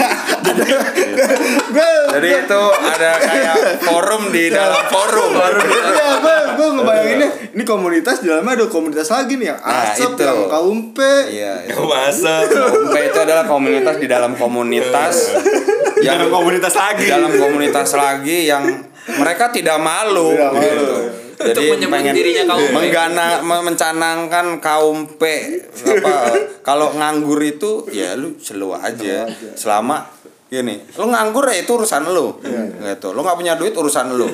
Jadi 2.15 2.29
itu 2.31 2.63
ada 2.79 3.11
kayak 3.19 3.57
forum 3.85 4.33
di 4.33 4.49
dalam 4.49 4.83
forum. 4.89 5.31
Iya, 5.35 6.09
gue 6.23 6.37
gue 6.57 6.69
ngebayanginnya 6.81 7.29
ini 7.55 7.63
komunitas 7.63 8.23
di 8.23 8.33
dalamnya 8.33 8.65
ada 8.65 8.67
komunitas 8.71 9.09
lagi 9.13 9.37
nih 9.37 9.53
yang 9.53 9.61
Nah, 9.65 9.91
asap 9.91 10.21
yang 10.21 10.51
kaum 10.51 10.79
P. 10.95 10.99
Iya. 11.31 11.53
Gak 11.71 11.87
masa 11.87 12.35
Kompe 12.47 13.01
itu 13.01 13.19
adalah 13.19 13.45
komunitas 13.47 13.97
di 13.99 14.07
dalam 14.11 14.39
komunitas 14.39 15.35
yang 16.05 16.21
Dalam 16.21 16.31
komunitas 16.31 16.75
lagi. 16.77 17.01
di 17.01 17.09
dalam 17.09 17.33
komunitas 17.33 17.91
lagi 17.95 18.39
yang 18.45 18.65
mereka 19.17 19.49
tidak 19.49 19.81
malu 19.81 20.37
Tidak 20.37 20.53
malu. 20.53 20.63
gitu. 20.63 20.97
Jadi 21.35 21.67
menyebut 21.67 21.91
pengen 21.91 22.15
dirinya 22.15 22.45
kaum 22.47 22.69
menggana 22.71 23.27
me- 23.43 23.65
mencanangkan 23.65 24.47
kaum 24.63 25.19
P. 25.19 25.23
Apa 25.83 26.15
kalau 26.63 26.95
nganggur 26.95 27.43
itu 27.43 27.89
ya 27.91 28.15
lu 28.15 28.39
selu 28.39 28.71
aja. 28.71 29.27
Selama 29.53 30.07
gini 30.47 30.79
lu 30.95 31.11
nganggur 31.11 31.51
ya 31.51 31.59
itu 31.59 31.75
urusan 31.75 32.07
lu 32.07 32.39
gitu. 32.85 33.11
Lu 33.11 33.21
nggak 33.21 33.35
punya 33.35 33.59
duit 33.59 33.75
urusan 33.75 34.15
lu. 34.15 34.31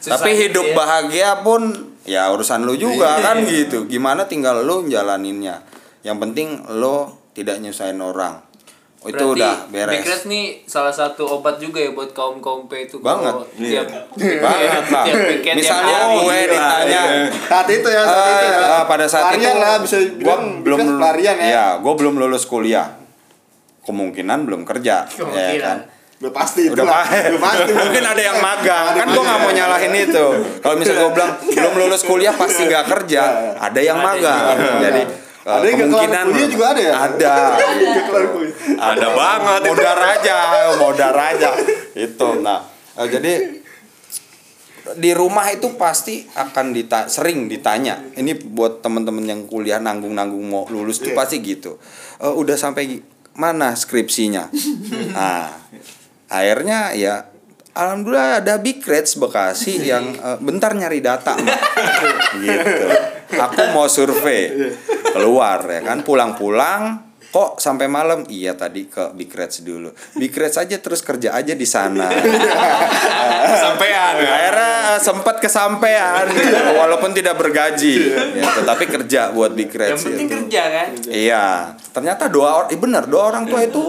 Susah 0.00 0.16
tapi 0.16 0.32
gitu 0.32 0.48
hidup 0.48 0.66
ya. 0.66 0.74
bahagia 0.74 1.30
pun 1.42 1.62
ya 2.06 2.30
urusan 2.30 2.64
lu 2.64 2.74
juga 2.74 3.20
kan 3.20 3.44
gitu. 3.44 3.84
Gimana 3.84 4.24
tinggal 4.24 4.62
lu 4.62 4.86
jalaninnya? 4.86 5.62
Yang 6.00 6.16
penting 6.22 6.48
lo 6.78 7.12
tidak 7.34 7.60
nyusahin 7.60 8.00
orang 8.00 8.40
Oh, 9.06 9.08
itu 9.08 9.22
Berarti 9.22 9.38
udah 9.38 9.54
beres 9.70 9.92
Bigret 9.96 10.22
nih 10.26 10.44
salah 10.64 10.90
satu 10.90 11.22
obat 11.30 11.56
juga 11.56 11.78
ya 11.78 11.90
buat 11.90 12.10
kaum 12.10 12.42
kaum 12.42 12.66
P 12.66 12.84
itu 12.84 12.98
Banget. 12.98 13.30
kalau 13.30 13.46
tiap 13.62 13.86
banget 14.18 14.84
lah 14.88 15.04
misalnya 15.54 15.94
tiap 15.94 16.10
hari. 16.10 16.18
gue 16.18 16.38
ditanya 16.50 17.02
iya. 17.06 17.26
Saat 17.46 17.68
itu 17.70 17.86
ya, 17.86 18.02
saat 18.02 18.26
itu 18.26 18.46
ya. 18.48 18.58
eh, 18.58 18.72
eh, 18.72 18.84
pada 18.84 19.06
saat 19.06 19.24
Pelarian 19.30 19.46
itu 19.48 19.62
lah 19.62 19.74
bisa 19.78 19.96
gue 19.96 20.18
bilang 20.18 20.42
belum 20.60 20.78
pelarian 20.92 21.36
ya. 21.36 21.46
ya 21.46 21.66
gue 21.78 21.92
belum 21.94 22.14
lulus 22.16 22.44
kuliah 22.44 22.98
kemungkinan 23.80 24.38
belum 24.42 24.62
kerja 24.62 25.06
ya 25.06 25.14
Kemungkinan. 25.14 25.62
kan 25.62 25.78
Udah 26.16 26.32
pasti 26.32 26.64
itu 26.64 26.72
udah 26.72 26.82
lah. 26.82 27.04
pasti, 27.04 27.28
Udah 27.28 27.40
pasti. 27.44 27.72
mungkin 27.76 28.02
ada 28.02 28.22
yang 28.24 28.38
magang 28.40 28.86
kan 28.90 29.06
gue 29.06 29.22
nggak 29.22 29.38
mau 29.38 29.52
nyalahin 29.52 29.94
itu 29.94 30.24
kalau 30.58 30.74
misalnya 30.74 30.98
gue 30.98 31.12
bilang 31.12 31.32
belum 31.46 31.72
lulus 31.78 32.02
kuliah 32.02 32.32
pasti 32.32 32.64
nggak 32.64 32.84
kerja 32.88 33.22
ada 33.54 33.78
yang 33.78 34.00
magang 34.00 34.56
jadi 34.80 35.02
eh, 35.46 35.54
Ada 35.54 35.66
yang 35.70 35.78
kelar 35.86 36.10
kuliah 36.26 36.48
juga 36.50 36.66
ada 36.74 36.82
ya? 36.82 36.94
ada. 37.06 37.34
Ada 38.90 39.08
banget. 39.14 39.60
Itu. 39.62 39.70
modar 39.72 39.98
aja 40.02 40.36
modar 40.76 41.14
aja. 41.14 41.50
Itu 41.94 42.28
nah. 42.42 42.60
Eh, 42.98 43.06
jadi 43.06 43.32
di 44.86 45.10
rumah 45.14 45.46
itu 45.50 45.74
pasti 45.78 46.26
akan 46.34 46.74
dita 46.74 47.06
sering 47.06 47.46
ditanya. 47.46 48.02
Ini 48.14 48.38
buat 48.54 48.82
temen-temen 48.82 49.22
yang 49.26 49.40
kuliah 49.46 49.78
nanggung-nanggung 49.82 50.46
mau 50.46 50.66
lulus 50.70 51.02
tuh 51.02 51.14
pasti 51.14 51.42
gitu. 51.42 51.78
"Eh, 52.22 52.30
udah 52.30 52.54
sampai 52.58 52.98
mana 53.38 53.74
skripsinya? 53.78 54.50
Nah 55.16 55.50
akhirnya 56.26 56.90
ya 56.98 57.30
Alhamdulillah 57.76 58.40
ada 58.40 58.56
Big 58.56 58.80
Reds 58.80 59.20
Bekasi 59.20 59.82
yang 59.92 60.16
eh, 60.16 60.38
bentar 60.40 60.72
nyari 60.72 61.04
data 61.04 61.36
gitu. 62.40 62.88
Aku 63.46 63.62
mau 63.76 63.84
survei. 63.90 64.72
Keluar 65.14 65.60
ya 65.68 65.80
kan? 65.84 66.00
Pulang-pulang 66.00 67.04
kok 67.26 67.60
sampai 67.60 67.84
malam? 67.84 68.24
Iya 68.32 68.56
tadi 68.56 68.88
ke 68.88 69.12
Big 69.12 69.28
Reds 69.28 69.60
dulu. 69.60 69.92
Big 70.16 70.32
Reds 70.32 70.56
aja 70.56 70.76
terus 70.80 71.04
kerja 71.04 71.36
aja 71.36 71.52
di 71.52 71.68
sana. 71.68 72.08
Sampean 73.60 74.14
ya. 74.24 74.30
akhirnya 74.30 74.72
eh, 74.96 74.98
sempat 75.02 75.36
kesampaian. 75.44 76.24
Gitu, 76.32 76.56
walaupun 76.72 77.12
tidak 77.12 77.36
bergaji. 77.36 78.08
Ya, 78.40 78.48
tetapi 78.56 78.84
kerja 78.88 79.36
buat 79.36 79.52
Big 79.52 79.68
yang 79.68 79.92
Reds 79.92 80.04
penting 80.08 80.28
itu. 80.28 80.32
kerja 80.32 80.62
kan? 80.70 80.88
Iya. 81.12 81.46
Ternyata 81.92 82.32
dua 82.32 82.64
orang 82.64 82.70
eh, 82.72 82.80
bener 82.80 83.04
dua 83.04 83.22
orang 83.28 83.44
tua 83.44 83.60
itu 83.64 83.84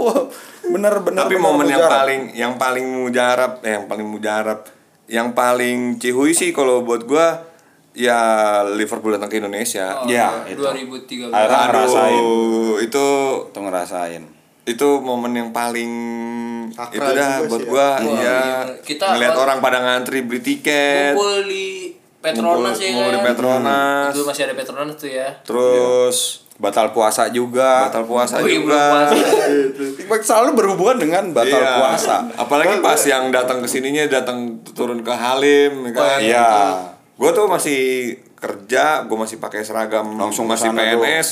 bener-bener 0.69 1.21
tapi 1.21 1.33
bener 1.33 1.43
momen 1.43 1.65
yang 1.65 1.79
mujarab. 1.79 1.95
paling 1.97 2.21
yang 2.33 2.53
paling 2.55 2.85
mujarab 2.97 3.51
eh, 3.61 3.73
yang 3.73 3.85
paling 3.85 4.07
mujarab 4.07 4.59
yang 5.07 5.27
paling 5.31 5.77
cihuy 5.97 6.31
sih 6.31 6.51
kalau 6.51 6.81
buat 6.81 7.03
gua 7.03 7.47
ya 7.91 8.19
Liverpool 8.69 9.09
datang 9.11 9.27
ke 9.27 9.37
Indonesia 9.37 9.97
Oh, 9.97 10.05
Ya, 10.05 10.45
itu. 10.45 10.59
2013 10.59 11.33
Akhirnya 11.33 11.65
ngerasain. 11.65 12.23
Itu 12.79 13.05
tuh 13.47 13.61
ngerasain 13.61 14.23
itu 14.65 14.99
momen 14.99 15.31
yang 15.31 15.49
paling 15.49 15.91
Sakral 16.69 16.91
itu 16.91 17.09
dah 17.15 17.31
buat 17.41 17.55
sih 17.55 17.63
ya. 17.63 17.71
gua 17.71 17.87
ya 17.95 18.11
iya. 18.11 18.39
Kita- 18.77 19.09
ngeliat 19.09 19.33
orang 19.33 19.57
pada 19.57 19.79
ngantri 19.79 20.21
beli 20.21 20.43
tiket 20.43 21.15
ngumpul 21.15 21.47
di 21.47 21.95
Petronas 22.19 22.75
ngumpul- 22.75 22.75
ya 22.77 22.91
ngumpul 22.91 23.07
di 23.07 23.15
kan 23.15 23.25
Petronas 23.25 24.11
dulu 24.11 24.23
masih 24.27 24.43
ada 24.43 24.53
Petronas 24.53 24.95
tuh 24.95 25.07
ya 25.09 25.27
terus 25.41 26.17
batal 26.57 26.89
puasa 26.89 27.29
juga. 27.29 27.85
Batal 27.85 28.03
puasa 28.03 28.37
Oh, 28.37 28.45
juga. 28.45 29.07
puasa. 29.07 30.19
selalu 30.19 30.49
berhubungan 30.55 30.97
dengan 30.97 31.23
batal 31.31 31.53
Iya. 31.55 31.73
puasa. 31.77 32.15
Apalagi 32.33 32.81
pas 32.81 32.97
yang 32.99 33.29
datang 33.29 33.61
ke 33.61 33.67
sininya 33.67 34.03
datang 34.05 34.57
turun 34.67 35.01
ke 35.01 35.11
Halim 35.11 35.85
kan? 35.91 36.17
Iya. 36.17 36.49
gue 37.13 37.29
tuh 37.31 37.45
masih 37.45 37.81
kerja 38.33 39.01
gue 39.03 39.17
masih 39.17 39.37
pakai 39.37 39.61
seragam 39.61 40.05
Langsung 40.13 40.45
masih 40.45 40.69
tuh. 40.69 40.77
PNS 41.01 41.27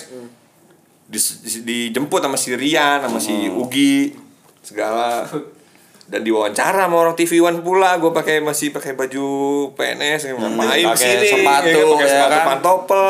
Dis- 1.06 1.38
dis- 1.40 1.62
dijemput 1.62 2.18
sama 2.18 2.34
si 2.34 2.58
Rian 2.58 2.98
sama 3.00 3.22
si 3.22 3.46
Ugi 3.46 4.10
segala 4.62 5.22
dan 6.06 6.22
diwawancara 6.22 6.86
sama 6.86 7.02
orang 7.02 7.18
TV 7.18 7.42
One 7.42 7.66
pula 7.66 7.98
gue 7.98 8.14
pakai 8.14 8.38
masih 8.38 8.70
pakai 8.70 8.94
baju 8.94 9.26
PNS 9.74 10.38
main 10.38 10.86
pakai 10.86 10.86
di 10.86 11.26
sini 11.26 11.26
sepatu, 11.34 11.66
ya 11.66 11.82
kan, 11.82 11.90
pakai 11.90 12.06
ya 12.06 12.14
sepatu 12.14 12.38
kan? 12.38 12.46
pantopel 12.46 13.06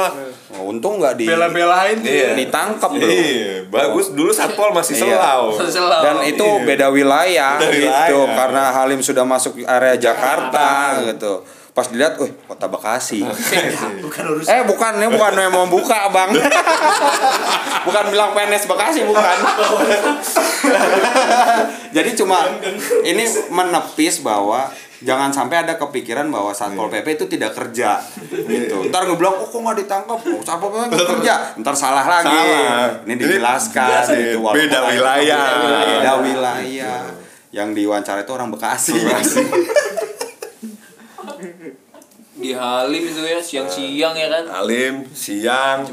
Oh, 0.55 0.71
untung 0.71 1.03
nggak 1.03 1.19
di 1.19 1.27
Bela-belain. 1.27 1.99
Iya. 1.99 2.31
ditangkap 2.39 2.95
bro. 2.95 3.03
iya 3.03 3.67
bagus 3.67 4.15
dulu 4.15 4.31
satpol 4.31 4.71
masih 4.71 4.95
Iya. 4.95 5.11
selau 5.11 5.51
Selau. 5.51 5.99
Dan 5.99 6.23
itu 6.23 6.47
beda 6.63 6.87
wilayah 6.87 7.59
Beda 7.59 7.75
gitu 7.75 8.15
wilayah. 8.23 8.35
karena 8.39 8.63
Halim 8.71 9.03
sudah 9.03 9.27
masuk 9.27 9.59
area 9.59 9.99
Jakarta 9.99 11.03
gitu. 11.03 11.43
Pas 11.75 11.91
dilihat, 11.91 12.15
wih 12.15 12.31
kota 12.47 12.71
Bekasi. 12.71 13.19
Eh 14.47 14.63
bukan, 14.63 14.91
ini 14.95 15.11
bukan 15.11 15.31
yang 15.35 15.51
mau 15.51 15.67
buka 15.67 16.07
bang. 16.07 16.31
bukan 17.87 18.03
bilang 18.15 18.31
PNS 18.31 18.71
Bekasi 18.71 19.03
bukan. 19.03 19.37
Jadi 21.95 22.09
cuma 22.15 22.47
ini 23.03 23.27
menepis 23.51 24.23
bahwa 24.23 24.71
jangan 25.03 25.35
sampai 25.35 25.67
ada 25.67 25.75
kepikiran 25.75 26.31
bahwa 26.31 26.55
satpol 26.55 26.87
pp 26.87 27.19
itu 27.19 27.27
tidak 27.27 27.51
kerja 27.51 27.99
gitu. 28.31 28.87
Ntar 28.87 29.11
bilang, 29.11 29.35
oh 29.35 29.47
kok 29.51 29.59
nggak 29.59 29.75
ditangkap? 29.83 30.19
Oh, 30.31 30.39
satpol 30.47 30.71
pp 30.71 30.95
nggak 30.95 31.09
kerja. 31.19 31.35
Ntar 31.59 31.75
salah 31.75 32.07
lagi. 32.07 32.31
Salah. 32.31 33.03
Ini 33.03 33.13
dijelaskan 33.19 34.15
Ini 34.15 34.15
gitu. 34.31 34.37
walaupun 34.39 34.63
beda 34.63 34.79
wilayah. 34.95 35.47
Beda 35.83 36.13
wilayah. 36.23 36.99
Yang 37.51 37.67
diwawancara 37.83 38.23
itu 38.23 38.31
orang 38.31 38.47
Bekasi. 38.47 38.95
Di 42.35 42.51
Halim 42.51 43.03
itu 43.03 43.21
ya 43.21 43.39
siang-siang 43.39 44.11
ya 44.11 44.27
kan? 44.27 44.43
Alim 44.53 45.07
siang. 45.09 45.87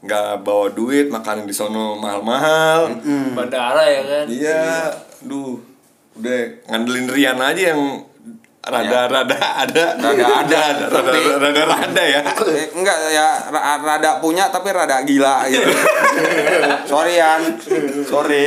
Nggak 0.00 0.42
bawa 0.42 0.66
duit 0.68 1.06
makan 1.06 1.44
di 1.44 1.52
sono 1.52 1.94
mahal-mahal. 1.94 2.90
Bandara 3.32 3.84
ya 3.84 4.02
kan? 4.02 4.24
Iya. 4.26 4.90
Duh 5.20 5.60
udah 6.12 6.40
ngandelin 6.66 7.06
Rian 7.06 7.38
aja 7.38 7.72
yang 7.72 8.02
rada-rada 8.62 9.38
ada. 9.58 9.84
Rada 9.94 10.26
ada, 10.42 10.62
rada 10.82 10.86
tapi- 10.86 11.34
rada 11.36 11.62
rada 11.66 12.02
ya. 12.02 12.20
Eh, 12.50 12.66
enggak 12.72 12.98
ya 13.10 13.26
ra- 13.48 13.78
rada 13.78 14.18
punya 14.18 14.48
tapi 14.48 14.70
rada 14.70 15.02
gila 15.02 15.44
gitu. 15.46 15.70
Sorry 16.90 17.14
Yan. 17.16 17.42
Sorry. 18.02 18.44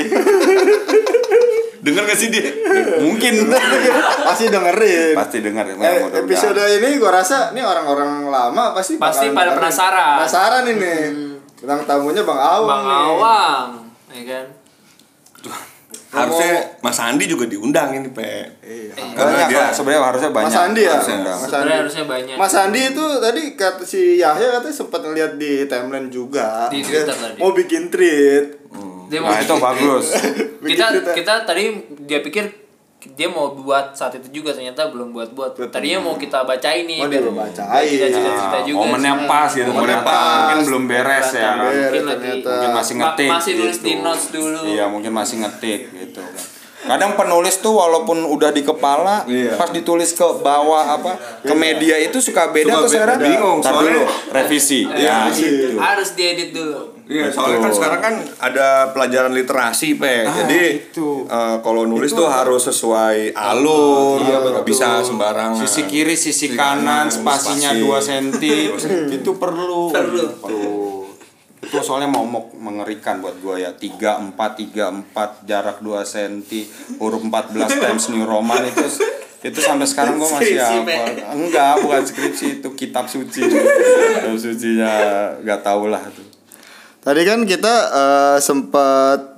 Denger 1.86 2.04
gak 2.04 2.18
sih 2.18 2.28
dia 2.28 2.50
Mungkin 3.06 3.34
Pasti 4.26 4.50
dengerin. 4.50 5.14
pasti 5.14 5.38
dengar 5.40 5.64
ya, 5.64 5.72
Eh, 5.72 5.78
mudah-mudahan. 5.78 6.26
episode 6.26 6.58
ini 6.76 6.98
gua 6.98 7.12
rasa 7.16 7.54
ini 7.54 7.62
orang-orang 7.62 8.26
lama 8.26 8.74
pasti 8.74 8.98
Pasti 8.98 9.30
pada 9.30 9.54
dengerin. 9.54 9.58
penasaran. 9.62 10.16
Penasaran 10.20 10.64
ini. 10.68 10.94
Bintang 11.56 11.82
tamunya 11.84 12.22
Bang 12.22 12.36
Awang. 12.36 12.66
Bang 12.68 12.84
nih. 12.84 12.98
Awang 13.14 13.68
ya 14.10 14.24
kan 14.26 14.46
harusnya 16.08 16.52
Mas 16.80 16.96
Andi 16.98 17.28
juga 17.28 17.44
diundang 17.44 17.92
ini 17.94 18.08
pe 18.08 18.48
Banyak 19.12 19.46
dia- 19.46 19.68
sebenarnya 19.70 20.00
harusnya 20.06 20.32
banyak. 20.32 20.48
Mas 20.48 20.56
Andi 20.58 20.82
ya? 20.82 20.96
Harusnya. 20.96 21.18
Mas 21.20 21.36
sebenarnya 21.38 21.60
Andi. 21.60 21.76
harusnya 21.78 22.06
banyak 22.08 22.36
Mas 22.36 22.54
Andi 22.56 22.82
itu 22.88 23.06
tadi 23.20 23.42
kata 23.54 23.84
si 23.84 24.02
Yahya 24.16 24.48
katanya 24.54 24.72
sempat 24.74 25.02
ngeliat 25.02 25.36
di 25.36 25.52
timeline 25.66 26.08
juga. 26.08 26.72
Di 26.72 26.80
Twitter 26.80 27.12
tadi. 27.12 27.36
Mau 27.36 27.52
bikin 27.52 27.92
tweet. 27.92 28.64
Dia 29.06 29.20
mau 29.20 29.28
Nah, 29.28 29.40
itu 29.40 29.56
bagus. 29.56 30.06
kita 30.70 30.86
kita 31.12 31.34
tadi 31.44 31.64
dia 32.04 32.20
pikir 32.20 32.46
dia 33.08 33.28
mau 33.28 33.54
buat 33.54 33.94
saat 33.94 34.18
itu 34.18 34.34
juga 34.34 34.50
ternyata 34.50 34.90
belum 34.90 35.14
buat 35.14 35.30
buat 35.32 35.54
tadinya 35.68 36.02
mau 36.02 36.16
kita 36.16 36.42
bacain 36.42 36.84
nih 36.84 37.00
Oh, 37.00 37.08
biar 37.08 37.22
bacain. 37.24 37.86
kita 37.88 38.10
cerita 38.10 38.32
cerita 38.34 38.50
Nah, 38.52 38.64
juga 38.64 38.78
momennya 38.82 39.14
sih. 39.14 39.28
pas 39.28 39.50
gitu. 39.52 39.70
Momennya 39.70 39.86
Ternyata 39.96 40.10
pas. 40.10 40.26
Mungkin 40.42 40.60
belum 40.66 40.84
beres 40.86 41.28
ya. 41.30 41.44
kan. 41.44 41.56
Mungkin 41.62 42.02
lagi 42.04 42.18
ternyata. 42.18 42.50
Mungkin 42.50 42.72
masih 42.74 42.94
Ma- 42.96 43.02
ngetik. 43.06 43.30
masih 43.30 43.52
nulis 43.56 43.76
gitu. 43.76 43.86
di 43.86 43.94
notes 44.00 44.26
dulu 44.32 44.60
Iya, 44.66 44.86
mungkin 44.88 45.12
masih 45.12 45.36
ngetik 45.40 45.80
gitu. 45.92 46.22
Kadang 46.82 47.12
penulis 47.14 47.56
tuh 47.60 47.74
walaupun 47.74 48.26
udah 48.26 48.50
di 48.50 48.62
kepala, 48.62 49.22
Iya. 49.24 49.54
pas 49.56 49.70
ditulis 49.70 50.10
ke 50.12 50.26
bawah 50.40 50.86
apa 50.92 51.14
ke 51.42 51.54
media 51.54 51.98
itu 52.00 52.18
suka 52.20 52.50
beda 52.50 52.70
Suka 52.72 52.78
tuh 52.80 52.82
beda. 52.84 52.94
sekarang 52.96 53.18
Bingung, 53.20 53.58
soalnya- 53.60 53.82
dulu 53.92 54.02
revisi. 54.32 54.82
Ya, 54.88 55.30
gitu. 55.30 55.78
harus 55.78 56.10
diedit 56.14 56.50
dulu 56.52 56.94
Iya, 57.06 57.30
soalnya 57.30 57.62
kan 57.62 57.72
sekarang 57.72 58.02
kan 58.02 58.16
ada 58.42 58.90
pelajaran 58.90 59.30
literasi, 59.38 59.94
Pe. 60.02 60.26
Jadi 60.26 60.90
itu. 60.90 61.30
eh, 61.30 61.58
kalau 61.62 61.86
nulis 61.86 62.10
tuh 62.10 62.26
harus 62.26 62.66
sesuai 62.66 63.38
alur, 63.38 64.26
nggak 64.26 64.66
bisa 64.66 65.06
sembarangan. 65.06 65.62
Sisi 65.62 65.86
kiri, 65.86 66.18
sisi 66.18 66.58
kanan, 66.58 67.14
spasinya 67.14 67.78
2 67.78 68.02
cm. 68.02 68.42
itu 69.22 69.32
perlu. 69.38 69.94
Perlu. 69.94 70.26
Itu 71.62 71.82
soalnya 71.82 72.10
momok 72.10 72.58
mengerikan 72.58 73.22
buat 73.22 73.38
gua 73.38 73.62
ya. 73.62 73.74
3 73.74 74.34
4 74.34 74.74
3 74.74 75.14
4 75.14 75.50
jarak 75.50 75.78
2 75.86 76.02
cm, 76.02 76.46
huruf 76.98 77.22
14 77.22 77.54
times 77.70 78.04
New 78.14 78.26
Roman 78.26 78.66
itu 78.66 78.86
itu 79.46 79.62
sampai 79.62 79.86
sekarang 79.86 80.18
gua 80.18 80.42
masih 80.42 80.58
apa? 80.58 81.06
Enggak, 81.38 81.86
bukan 81.86 82.02
skripsi 82.02 82.66
itu 82.66 82.70
kitab 82.74 83.06
suci. 83.06 83.46
Kitab 83.46 84.34
sucinya 84.42 84.94
enggak 85.38 85.62
tahu 85.62 85.94
lah 85.94 86.02
tuh. 86.10 86.35
Tadi 87.06 87.22
kan 87.22 87.46
kita 87.46 87.76
eh, 87.94 88.38
sempat 88.42 89.38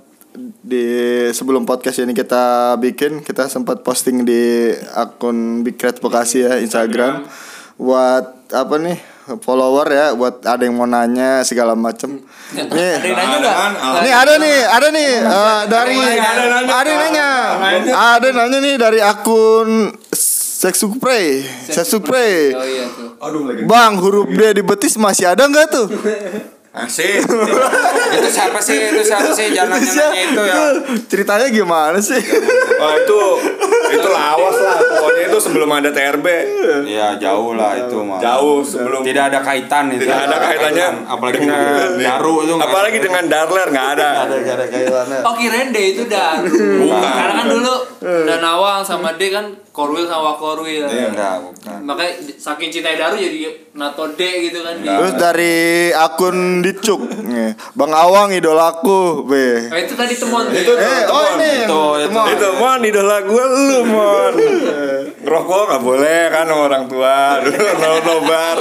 di 0.64 0.88
sebelum 1.36 1.68
podcast 1.68 2.00
ini 2.00 2.16
kita 2.16 2.78
bikin 2.80 3.28
kita 3.28 3.52
sempat 3.52 3.84
posting 3.84 4.24
di 4.24 4.72
akun 4.96 5.68
Big 5.68 5.76
Red 5.76 6.00
Bekasi 6.00 6.48
ya 6.48 6.64
Instagram. 6.64 7.28
Buat 7.76 8.56
apa 8.56 8.80
nih 8.80 8.96
follower 9.44 9.84
ya 9.92 10.16
buat 10.16 10.48
ada 10.48 10.64
yang 10.64 10.80
mau 10.80 10.88
nanya 10.88 11.44
segala 11.44 11.76
macem. 11.76 12.24
Ada 12.56 12.72
nih 12.72 12.88
yang 13.04 13.18
nanya 13.20 13.38
nggak? 13.44 13.56
Ini 14.00 14.12
ada 14.16 14.34
nih, 14.40 14.58
ada 14.64 14.88
nih 14.88 15.12
eh, 15.28 15.62
dari 15.68 15.98
ada 16.00 16.92
nanya, 16.96 17.30
ada 17.92 18.28
nanya. 18.32 18.58
nih 18.64 18.76
dari 18.80 19.00
akun 19.04 19.92
Sexupre, 20.58 21.46
Sexupre. 21.70 22.56
oh 22.58 22.66
iya 22.66 22.90
tuh. 22.90 23.14
Aduh 23.22 23.46
lagi. 23.46 23.62
Bang, 23.70 24.02
huruf 24.02 24.26
D 24.26 24.42
di 24.58 24.64
betis 24.66 24.98
masih 24.98 25.30
ada 25.30 25.46
nggak 25.46 25.68
tuh? 25.70 25.86
Asik. 26.76 27.24
itu 28.18 28.28
siapa 28.30 28.60
sih? 28.62 28.78
Itu 28.92 29.02
siapa 29.02 29.32
sih? 29.34 29.50
Jangan 29.56 29.80
nanya 29.82 30.08
itu 30.14 30.42
ya. 30.46 30.58
Ceritanya 31.10 31.48
gimana 31.50 31.98
sih? 31.98 32.20
Wah 32.78 32.94
itu 33.00 33.20
itu 33.88 34.10
lawas 34.12 34.58
lah. 34.62 34.78
Pokoknya 34.78 35.24
itu 35.32 35.38
sebelum 35.42 35.70
ada 35.74 35.90
TRB. 35.90 36.28
Iya, 36.86 37.18
jauh 37.18 37.56
lah 37.58 37.74
itu 37.80 37.98
mah. 38.04 38.20
Jauh 38.20 38.62
sebelum 38.62 39.02
Tidak 39.02 39.24
ada 39.34 39.40
kaitan 39.42 39.90
itu. 39.90 40.06
tidak 40.06 40.28
ada 40.30 40.38
kaitannya 40.38 40.88
apalagi 41.08 41.38
dengan 41.42 41.62
Daru 41.98 42.36
itu 42.46 42.54
apalagi 42.60 43.00
dengan 43.02 43.24
Darler 43.26 43.68
nggak 43.74 43.88
ada. 43.98 44.10
Gak 44.28 44.56
ada 44.60 44.66
kaitannya. 44.70 45.20
Oh 45.26 45.34
kirain 45.34 45.70
D 45.74 45.78
itu 45.98 46.04
dah. 46.06 46.44
Bukan. 46.44 47.02
Karena 47.02 47.34
kan 47.42 47.48
dulu 47.50 47.76
dan 48.02 48.42
Awang 48.44 48.86
sama 48.86 49.16
D 49.18 49.34
kan 49.34 49.50
Korwil 49.78 50.10
sama 50.10 50.34
Korwil. 50.34 50.90
Iya, 50.90 51.14
enggak, 51.14 51.38
bukan. 51.46 51.80
Makanya 51.86 52.12
saking 52.34 52.74
cintai 52.74 52.98
Daru 52.98 53.14
jadi 53.14 53.46
Nato 53.78 54.10
D 54.10 54.50
gitu 54.50 54.66
kan. 54.66 54.74
Terus 54.82 55.14
dari 55.14 55.56
akun 55.94 56.66
Dicuk, 56.66 56.98
Bang 57.78 57.94
Awang 57.94 58.34
idolaku, 58.34 59.22
be. 59.22 59.70
Oh, 59.70 59.78
itu 59.78 59.94
tadi 59.94 60.18
temuan 60.18 60.50
Itu. 60.50 60.74
Eh, 60.74 61.02
oh 61.06 61.24
ini 61.38 61.46
yang 61.46 61.70
Itu, 61.70 61.82
itu. 61.94 62.06
temuan. 62.10 62.26
Itu 62.34 62.48
mon 62.58 62.82
idola 62.82 63.18
gue 63.22 63.44
lu 63.46 63.80
mon 63.86 64.34
Ngerokok 65.18 65.62
gak 65.68 65.84
boleh 65.84 66.20
kan 66.32 66.48
sama 66.48 66.64
orang 66.66 66.86
tua 66.88 67.44
Dulu 67.44 67.60
no- 67.60 68.00
nobar 68.02 68.56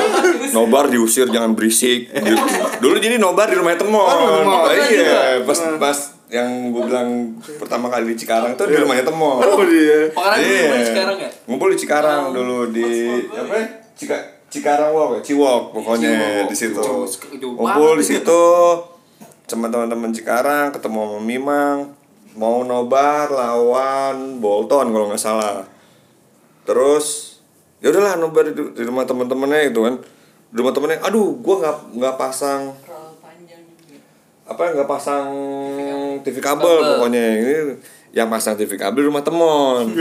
Nobar 0.51 0.85
diusir 0.91 1.31
jangan 1.31 1.55
berisik 1.55 2.11
Dulu 2.83 2.97
jadi 2.99 3.17
nobar 3.17 3.47
di 3.47 3.57
rumah. 3.57 3.79
Oh, 3.79 4.67
Iya 4.67 5.47
pas, 5.47 5.59
pas 5.79 6.16
yang 6.27 6.49
gue 6.71 6.83
bilang 6.83 7.09
pertama 7.57 7.87
kali 7.87 8.11
di 8.11 8.17
Cikarang 8.17 8.53
itu 8.53 8.65
di 8.65 8.77
rumahnya 8.77 9.03
temon 9.03 9.39
Oh 9.39 9.63
dia. 9.63 10.11
Dulu 10.11 10.35
Iya. 10.37 10.67
main 10.69 10.83
sekarang 10.85 11.17
ya? 11.17 11.31
Ngumpul 11.45 11.69
di 11.71 11.79
Cikarang 11.79 12.23
dulu 12.31 12.59
di 12.69 12.91
apa 13.31 13.55
ya? 13.55 13.67
Cika, 13.95 14.17
Cikarang 14.47 14.91
Walk 14.91 15.11
ya, 15.17 15.21
Ciwok 15.25 15.63
pokoknya 15.73 16.15
di 16.45 16.53
situ. 16.53 16.83
Ngumpul 17.41 17.97
di 17.97 18.05
situ 18.05 18.43
sama 19.47 19.67
teman-teman 19.67 20.11
Cikarang, 20.11 20.71
ketemu 20.71 20.99
sama 21.07 21.19
Mimang, 21.21 21.79
mau 22.35 22.61
nobar 22.61 23.31
lawan 23.31 24.37
Bolton 24.37 24.91
kalau 24.91 25.07
nggak 25.07 25.23
salah. 25.23 25.63
Terus 26.63 27.39
ya 27.79 27.89
udahlah 27.89 28.19
nobar 28.19 28.43
di, 28.45 28.53
di 28.53 28.83
rumah 28.83 29.07
teman-temannya 29.07 29.71
itu 29.71 29.81
kan. 29.81 29.95
Di 30.47 30.57
rumah 30.57 30.73
temennya, 30.73 30.99
aduh, 31.01 31.39
gua 31.39 31.55
nggak 31.59 31.77
nggak 31.95 32.15
pasang 32.17 32.71
Terlalu 32.81 33.15
panjang 33.19 33.63
juga. 33.69 33.99
apa 34.47 34.63
nggak 34.73 34.89
pasang 34.89 35.27
TV 36.27 36.43
kabel 36.43 36.67
Kabel. 36.67 36.89
pokoknya 36.99 37.25
ini 37.39 37.55
yang 38.11 38.27
pasang 38.27 38.57
TV 38.57 38.75
kabel 38.75 39.07
rumah 39.07 39.23
temon. 39.23 39.93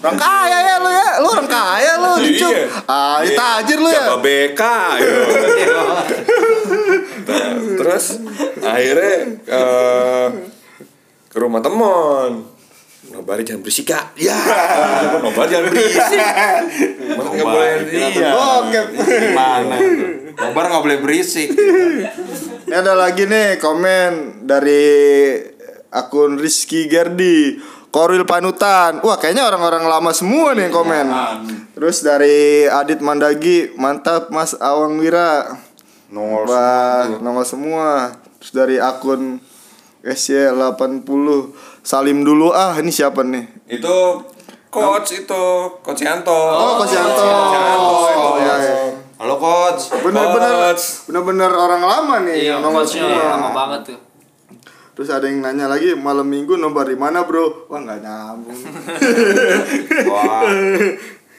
Orang 0.00 0.16
kaya 0.16 0.58
ya 0.64 0.74
lu 0.80 0.88
ya, 0.88 1.08
lu 1.20 1.28
orang 1.28 1.46
kaya 1.46 1.92
lu. 2.00 2.12
Iya. 2.24 2.50
Ah, 2.88 3.20
ini 3.20 3.36
tajir 3.36 3.78
lu 3.78 3.88
ya. 3.92 4.02
Siapa 4.02 4.16
BK 4.18 4.62
gitu. 4.98 5.22
Nah, 7.24 7.52
terus 7.80 8.04
akhirnya 8.60 9.14
eh, 9.48 10.28
ke 11.24 11.36
rumah 11.40 11.64
temon 11.64 12.44
Nobar 13.04 13.40
jangan 13.40 13.60
berisik 13.60 13.92
kak 13.92 14.16
Ya 14.16 14.32
Nobar 15.24 15.44
jangan 15.44 15.72
berisik 15.72 16.20
Masa 17.16 17.28
nggak 17.32 17.48
boleh 17.48 17.72
Iya. 17.88 18.32
Gimana 18.96 19.74
itu? 19.76 20.06
Nobar 20.34 20.64
nggak 20.66 20.82
boleh 20.82 20.98
berisik. 21.00 21.48
Ini 22.64 22.80
ada 22.80 22.96
lagi 22.96 23.28
nih 23.28 23.60
komen 23.60 24.40
dari 24.48 24.84
akun 25.92 26.40
Rizky 26.40 26.88
Gerdi. 26.88 27.60
Korwil 27.92 28.26
Panutan. 28.26 28.98
Wah, 29.06 29.20
kayaknya 29.22 29.46
orang-orang 29.46 29.86
lama 29.86 30.10
semua 30.10 30.50
nih 30.56 30.66
yang 30.66 30.74
komen. 30.74 31.06
Terus 31.78 32.02
dari 32.02 32.66
Adit 32.66 32.98
Mandagi, 32.98 33.70
mantap 33.78 34.34
Mas 34.34 34.56
Awang 34.58 34.98
Wira. 34.98 35.60
Nongol 36.10 36.50
Wah, 36.50 37.06
nongol 37.22 37.46
semua. 37.46 38.18
Terus 38.42 38.50
dari 38.50 38.76
akun 38.82 39.38
SY80 40.02 41.06
Salim 41.86 42.24
dulu 42.24 42.50
ah, 42.50 42.74
ini 42.80 42.90
siapa 42.90 43.22
nih? 43.22 43.68
Itu 43.68 44.24
coach 44.72 45.14
itu 45.14 45.44
coach 45.84 46.02
Yanto. 46.02 46.34
Oh, 46.34 46.82
Coach 46.82 46.96
Yanto. 46.96 47.22
Oh, 47.22 48.40
iya, 48.42 48.54
iya. 48.58 48.74
Halo 49.24 49.40
coach. 49.40 49.88
Bener-bener 50.04 50.52
Coach. 50.68 51.08
bener-bener 51.08 51.48
orang 51.48 51.80
lama 51.80 52.14
nih 52.28 52.44
Iya, 52.44 52.60
nongol 52.60 52.84
coachnya 52.84 53.08
semua. 53.08 53.32
lama 53.32 53.48
banget 53.50 53.80
tuh. 53.88 53.98
Terus 54.94 55.08
ada 55.08 55.24
yang 55.24 55.40
nanya 55.40 55.64
lagi 55.66 55.96
malam 55.96 56.28
minggu 56.28 56.54
nobar 56.54 56.84
di 56.84 56.94
mana 56.94 57.24
bro? 57.24 57.64
Wah 57.66 57.80
nggak 57.80 58.04
nyambung. 58.04 58.52
Wah. 60.12 60.44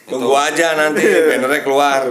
Tunggu 0.03 0.33
aja 0.33 0.73
nanti 0.75 1.05
bannernya 1.05 1.61
keluar. 1.61 2.09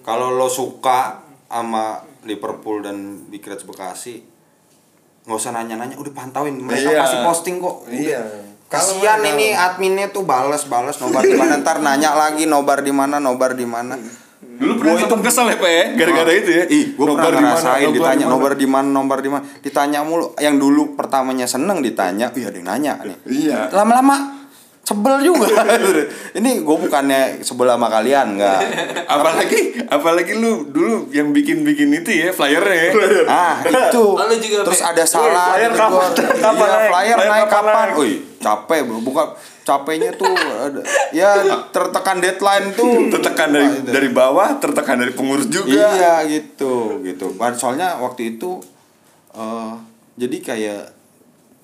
Kalau 0.00 0.32
lo 0.32 0.46
suka 0.46 1.18
sama 1.44 1.98
Liverpool 2.22 2.80
dan 2.80 3.26
Big 3.26 3.42
Reds 3.42 3.66
Bekasi, 3.66 4.22
nggak 5.26 5.34
usah 5.36 5.50
nanya-nanya, 5.50 5.98
udah 5.98 6.12
pantauin 6.12 6.54
mereka 6.54 6.88
Iya. 6.88 7.02
pasti 7.02 7.18
posting 7.20 7.56
kok. 7.58 7.90
Iya. 7.90 8.22
Kasihan 8.66 9.22
ini 9.22 9.54
adminnya 9.54 10.10
tuh 10.10 10.26
bales-bales 10.26 10.98
nobar 10.98 11.22
di 11.22 11.38
mana 11.38 11.62
ntar 11.62 11.78
nanya 11.78 12.18
lagi 12.18 12.50
nobar 12.50 12.82
di 12.82 12.90
mana 12.90 13.22
nobar 13.22 13.54
di 13.54 13.62
mana. 13.62 13.94
Dulu 14.56 14.72
pernah 14.80 14.96
sempet 14.96 15.20
kesel 15.28 15.52
ya, 15.52 15.56
Pak 15.60 15.70
ya? 15.70 15.84
Gara-gara 16.00 16.32
itu 16.32 16.50
ya. 16.50 16.64
Ih, 16.64 16.84
gue 16.96 17.04
Nobar 17.04 17.28
pernah 17.28 17.40
ngerasain 17.52 17.84
nobar 17.84 17.92
ditanya 17.92 18.24
nobar 18.24 18.52
di 18.56 18.66
mana, 18.66 18.88
nobar 18.88 19.18
di 19.20 19.28
mana. 19.28 19.44
Ditanya 19.60 20.00
mulu. 20.00 20.26
Yang 20.40 20.56
dulu 20.56 20.82
pertamanya 20.96 21.44
seneng 21.44 21.84
ditanya, 21.84 22.32
iya 22.32 22.48
ada 22.48 22.56
yang 22.56 22.68
nanya 22.68 22.92
nih. 23.04 23.16
Iya. 23.28 23.58
Lama-lama 23.68 24.35
sebel 24.86 25.18
juga. 25.18 25.50
Ini 26.38 26.62
gue 26.62 26.76
bukannya 26.78 27.42
sebel 27.42 27.66
sama 27.66 27.90
kalian 27.90 28.38
enggak. 28.38 28.62
apalagi 29.14 29.82
apalagi 29.84 30.32
lu 30.32 30.70
dulu 30.70 31.10
yang 31.10 31.34
bikin-bikin 31.34 31.90
itu 31.92 32.10
ya 32.14 32.30
flyernya 32.30 32.78
ya. 32.78 32.92
Ah, 33.26 33.54
itu. 33.60 34.04
Juga, 34.46 34.62
Terus 34.62 34.80
ada 34.80 35.02
salah 35.02 35.56
flyer 35.56 35.70
gitu 35.70 35.80
kapan- 35.80 35.90
gua. 35.90 36.06
kapan 36.38 36.54
Iya, 36.62 36.76
naik? 36.76 36.86
flyer 36.86 37.16
Flyer 37.16 37.18
naik 37.26 37.46
kapan 37.48 37.64
kapan? 37.66 37.86
naik? 37.88 37.98
Wih, 37.98 38.14
capek 38.38 38.80
bro. 38.84 38.98
Bukan 39.02 39.26
capeknya 39.66 40.10
tuh 40.14 40.30
ada 40.30 40.80
ya 41.10 41.30
tertekan 41.68 42.22
deadline 42.22 42.66
tuh. 42.70 43.10
tertekan 43.10 43.48
dari 43.50 43.66
itu. 43.72 43.90
dari 43.90 44.08
bawah 44.08 44.48
tertekan 44.56 44.96
dari 44.96 45.10
pengurus 45.10 45.50
juga 45.50 45.66
Iya 45.74 46.14
gitu 46.30 47.02
gitu. 47.02 47.34
Kan 47.34 47.58
Soalnya 47.58 47.98
waktu 47.98 48.38
itu 48.38 48.62
eh 49.34 49.72
jadi 50.14 50.36
kayak 50.38 50.82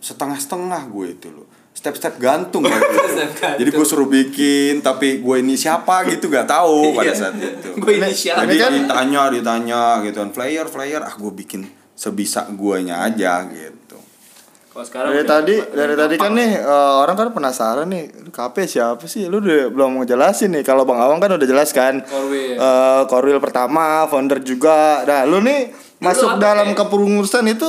setengah-setengah 0.02 0.90
gue 0.90 1.06
itu 1.08 1.28
loh. 1.30 1.46
Step-step 1.72 2.18
gantung 2.18 2.66
waktu 2.66 2.82
itu. 2.92 3.08
Step 3.08 3.30
gantung. 3.32 3.58
Jadi 3.62 3.70
gue 3.70 3.86
suruh 3.86 4.06
bikin 4.06 4.82
tapi 4.82 5.22
gue 5.22 5.36
ini 5.38 5.54
siapa 5.54 6.04
gitu 6.04 6.26
gak 6.28 6.44
tahu 6.44 6.92
pada 6.92 7.14
saat 7.14 7.38
itu. 7.38 7.72
Gue 7.82 7.96
ini 7.96 8.10
siapa? 8.12 8.44
Jadi 8.44 8.54
kan- 8.58 8.74
ditanya 8.76 9.22
ditanya 9.30 9.82
gitu 10.02 10.18
kan 10.18 10.30
flyer 10.30 10.66
flyer 10.66 11.00
ah 11.00 11.14
gue 11.14 11.32
bikin 11.32 11.64
sebisa 11.94 12.44
guanya 12.52 13.00
aja 13.02 13.46
gitu. 13.48 13.96
Kalau 14.68 14.84
sekarang 14.84 15.12
Dari 15.12 15.24
tadi 15.24 15.56
dari 15.60 15.92
tadi 15.92 16.14
kan 16.16 16.32
nih 16.32 16.56
eh, 16.56 16.92
orang 16.96 17.12
kan 17.12 17.28
penasaran 17.30 17.88
nih 17.88 18.08
KP 18.28 18.64
siapa 18.64 19.04
sih? 19.04 19.28
Lu 19.28 19.38
udah 19.38 19.68
belum 19.68 19.96
mau 19.96 20.04
jelasin 20.04 20.48
nih. 20.50 20.64
Kalau 20.64 20.84
Bang 20.84 20.96
Awang 20.96 21.20
kan 21.20 21.28
udah 21.30 21.44
jelas 21.44 21.72
kan. 21.72 22.00
Korwil. 22.00 22.56
Eh, 22.56 23.02
Korwil 23.04 23.36
pertama, 23.36 24.08
founder 24.08 24.40
juga. 24.40 25.04
Nah, 25.04 25.28
lu 25.28 25.40
nih 25.40 25.72
masuk 26.00 26.36
dalam 26.36 26.72
Pe? 26.72 26.80
kepengurusan 26.80 27.44
itu 27.46 27.68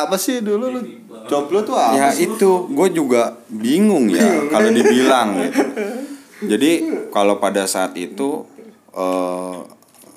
apa 0.00 0.16
sih 0.16 0.38
dulu 0.38 0.70
lu? 0.70 0.80
Job 1.24 1.48
lu 1.48 1.60
tuh 1.60 1.74
apa 1.74 1.94
Ya 1.94 2.08
sih? 2.08 2.28
itu 2.28 2.50
gue 2.68 2.88
juga 2.90 3.22
bingung 3.48 4.06
ya 4.08 4.48
kalau 4.48 4.70
dibilang 4.70 5.28
gitu. 5.38 5.60
Jadi 6.50 6.70
kalau 7.08 7.36
pada 7.36 7.64
saat 7.64 7.92
itu 7.94 8.46
eh 8.90 9.58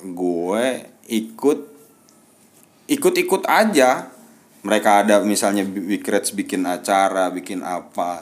gue 0.04 0.66
ikut 1.08 1.60
ikut-ikut 2.88 3.44
aja. 3.46 4.12
Mereka 4.62 4.90
ada 5.02 5.16
misalnya 5.22 5.66
Big 5.66 6.06
Reds 6.06 6.32
bikin 6.32 6.62
acara, 6.64 7.28
bikin 7.30 7.66
apa, 7.66 8.22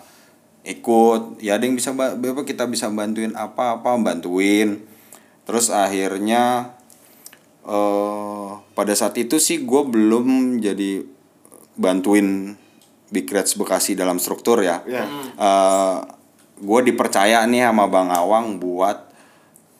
ikut. 0.64 1.36
Ya 1.38 1.60
ada 1.60 1.68
yang 1.68 1.76
bisa 1.76 1.91
ba- 1.91 2.16
apa 2.16 2.43
kita 2.43 2.64
bisa 2.64 2.88
bantuin 2.88 3.36
apa-apa, 3.36 3.99
bantuin. 3.99 4.80
Terus 5.43 5.68
akhirnya 5.68 6.72
eh 7.62 8.47
pada 8.72 8.93
saat 8.95 9.20
itu 9.20 9.36
sih 9.36 9.62
gue 9.62 9.82
belum 9.84 10.57
jadi 10.57 11.03
bantuin 11.80 12.54
Big 13.08 13.26
Reds 13.26 13.56
Bekasi 13.56 13.96
dalam 13.96 14.20
struktur 14.20 14.60
ya. 14.60 14.84
Iya. 14.84 15.08
gue 16.60 16.80
dipercaya 16.84 17.42
nih 17.42 17.64
sama 17.64 17.88
Bang 17.88 18.12
Awang 18.12 18.60
buat 18.60 19.08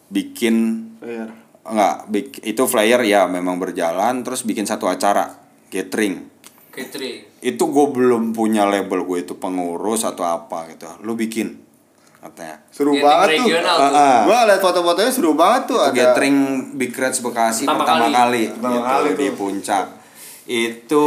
bikin 0.08 0.56
Iya. 1.00 1.28
enggak 1.62 1.95
bik- 2.08 2.41
itu 2.41 2.64
flyer 2.66 3.04
ya 3.04 3.28
memang 3.28 3.56
berjalan 3.56 4.20
terus 4.20 4.41
bikin 4.41 4.64
satu 4.64 4.88
acara 4.88 5.28
catering 5.68 6.24
Catering. 6.70 7.28
itu 7.41 7.60
gue 7.62 7.86
belum 7.89 8.32
punya 8.32 8.64
label 8.64 9.04
gue 9.04 9.20
itu 9.22 9.36
pengurus 9.36 10.02
atau 10.02 10.24
apa 10.24 10.72
gitu 10.72 10.88
lu 11.04 11.14
bikin 11.14 11.60
katanya 12.18 12.64
Seru 12.70 12.95
Catering 12.95 13.43
banget 13.43 13.60
tuh. 13.60 13.76
tuh. 13.78 13.95
ah. 13.95 14.20
Gua 14.24 14.39
liat 14.43 14.60
foto-fotonya 14.60 15.08
seru 15.10 15.32
banget 15.34 15.62
tuh 15.68 15.78
Itu 15.78 15.86
ada. 15.86 15.95
gathering 15.95 16.38
Big 16.74 16.91
Reds 16.91 17.20
Bekasi 17.20 17.64
Pertama 17.64 17.84
pertama, 17.84 18.06
kali. 18.06 18.14
kali, 18.14 18.43
Pertama 18.50 18.72
gitu, 18.74 18.88
kali 18.88 19.10
di 19.14 19.28
puncak 19.34 19.86
itu 20.45 21.06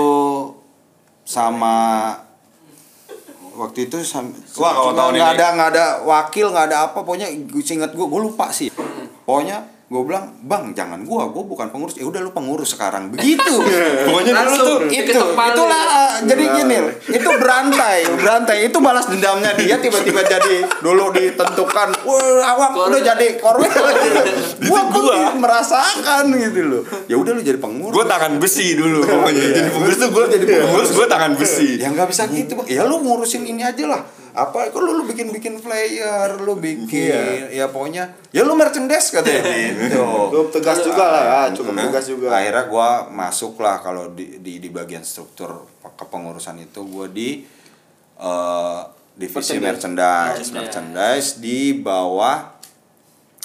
sama 1.23 1.75
waktu 3.53 3.89
itu 3.89 4.01
sam, 4.05 4.33
Wah, 4.61 4.73
kalau 4.95 5.13
nggak 5.13 5.37
ada 5.39 5.47
nggak 5.57 5.71
ada 5.77 5.87
wakil 6.05 6.53
nggak 6.53 6.67
ada 6.73 6.77
apa 6.89 7.05
pokoknya 7.05 7.29
gue 7.29 7.63
inget 7.65 7.93
gue 7.93 8.07
gue 8.07 8.21
lupa 8.21 8.53
sih. 8.53 8.73
Pokoknya 9.25 9.72
gue 9.93 10.03
bilang 10.09 10.33
bang 10.49 10.73
jangan 10.73 11.05
gue 11.05 11.23
gue 11.37 11.45
bukan 11.45 11.69
pengurus. 11.69 12.01
Ya 12.01 12.09
udah 12.09 12.25
lu 12.25 12.33
pengurus 12.33 12.73
sekarang. 12.73 13.13
Begitu. 13.13 13.61
Pokoknya 14.09 14.33
dulu 14.33 14.41
Langsung 14.41 14.65
tuh 14.65 14.79
itu. 14.89 15.13
itulah 15.13 15.83
uh, 15.85 16.17
jadi 16.25 16.45
gini 16.57 16.77
itu 17.13 17.29
berantai 17.37 18.09
berantai. 18.17 18.57
Itu 18.73 18.81
balas 18.81 19.05
dendamnya 19.13 19.53
dia 19.53 19.77
tiba-tiba 19.77 20.25
jadi 20.25 20.65
dulu 20.81 21.13
ditentukan 21.13 21.89
wah 22.09 22.41
awang 22.57 22.73
udah 22.89 23.01
jadi 23.05 23.37
korwil 23.37 23.69
gua 24.73 24.81
gua. 24.89 25.37
merasakan 25.37 26.33
gitu 26.41 26.61
loh. 26.73 26.83
Ya 27.05 27.21
udah 27.21 27.37
lu 27.37 27.45
jadi 27.45 27.61
pengurus. 27.61 27.93
Gue 27.93 28.05
tangan 28.09 28.41
besi 28.41 28.73
dulu. 28.73 29.05
Pokoknya 29.05 29.45
jadi 29.61 29.69
pengurus 29.77 29.97
tuh 30.01 30.09
gue 30.09 30.25
jadi 30.41 30.45
pengurus. 30.49 30.89
gue 30.97 31.07
tangan 31.07 31.33
besi. 31.37 31.77
Ya 31.77 31.93
nggak 31.93 32.09
bisa 32.09 32.25
gitu 32.33 32.57
Bang. 32.57 32.65
ya 32.65 32.89
lu 32.89 33.05
ngurusin 33.05 33.45
ini 33.45 33.61
aja 33.61 33.85
lah 33.85 34.22
apa 34.33 34.73
kok 34.73 34.81
lu, 34.81 34.97
lu 34.97 35.05
bikin 35.05 35.29
bikin 35.29 35.61
flyer 35.61 36.41
lu 36.41 36.57
bikin 36.57 37.53
ya 37.53 37.69
pokoknya 37.69 38.17
ya 38.33 38.43
lu 38.43 38.57
merchandise 38.57 39.13
katanya. 39.13 39.45
Gitu. 39.85 40.01
Cukup 40.01 40.49
tegas 40.49 40.81
juga 40.81 41.05
lah 41.13 41.23
ya, 41.23 41.41
cukup 41.53 41.73
Nah, 41.77 41.85
tegas 41.89 42.07
juga. 42.09 42.27
akhirnya 42.33 42.65
gua 42.65 42.89
masuk 43.13 43.61
lah 43.61 43.85
kalau 43.85 44.09
di, 44.17 44.41
di 44.41 44.57
di 44.57 44.69
bagian 44.73 45.05
struktur 45.05 45.69
kepengurusan 45.85 46.65
itu 46.65 46.81
gua 46.89 47.07
di 47.13 47.45
eh, 48.17 48.81
divisi 49.13 49.61
merchandise. 49.61 50.49
Merchandise. 50.49 50.53
merchandise. 50.57 51.29
Di 51.37 51.77
bawah 51.77 52.57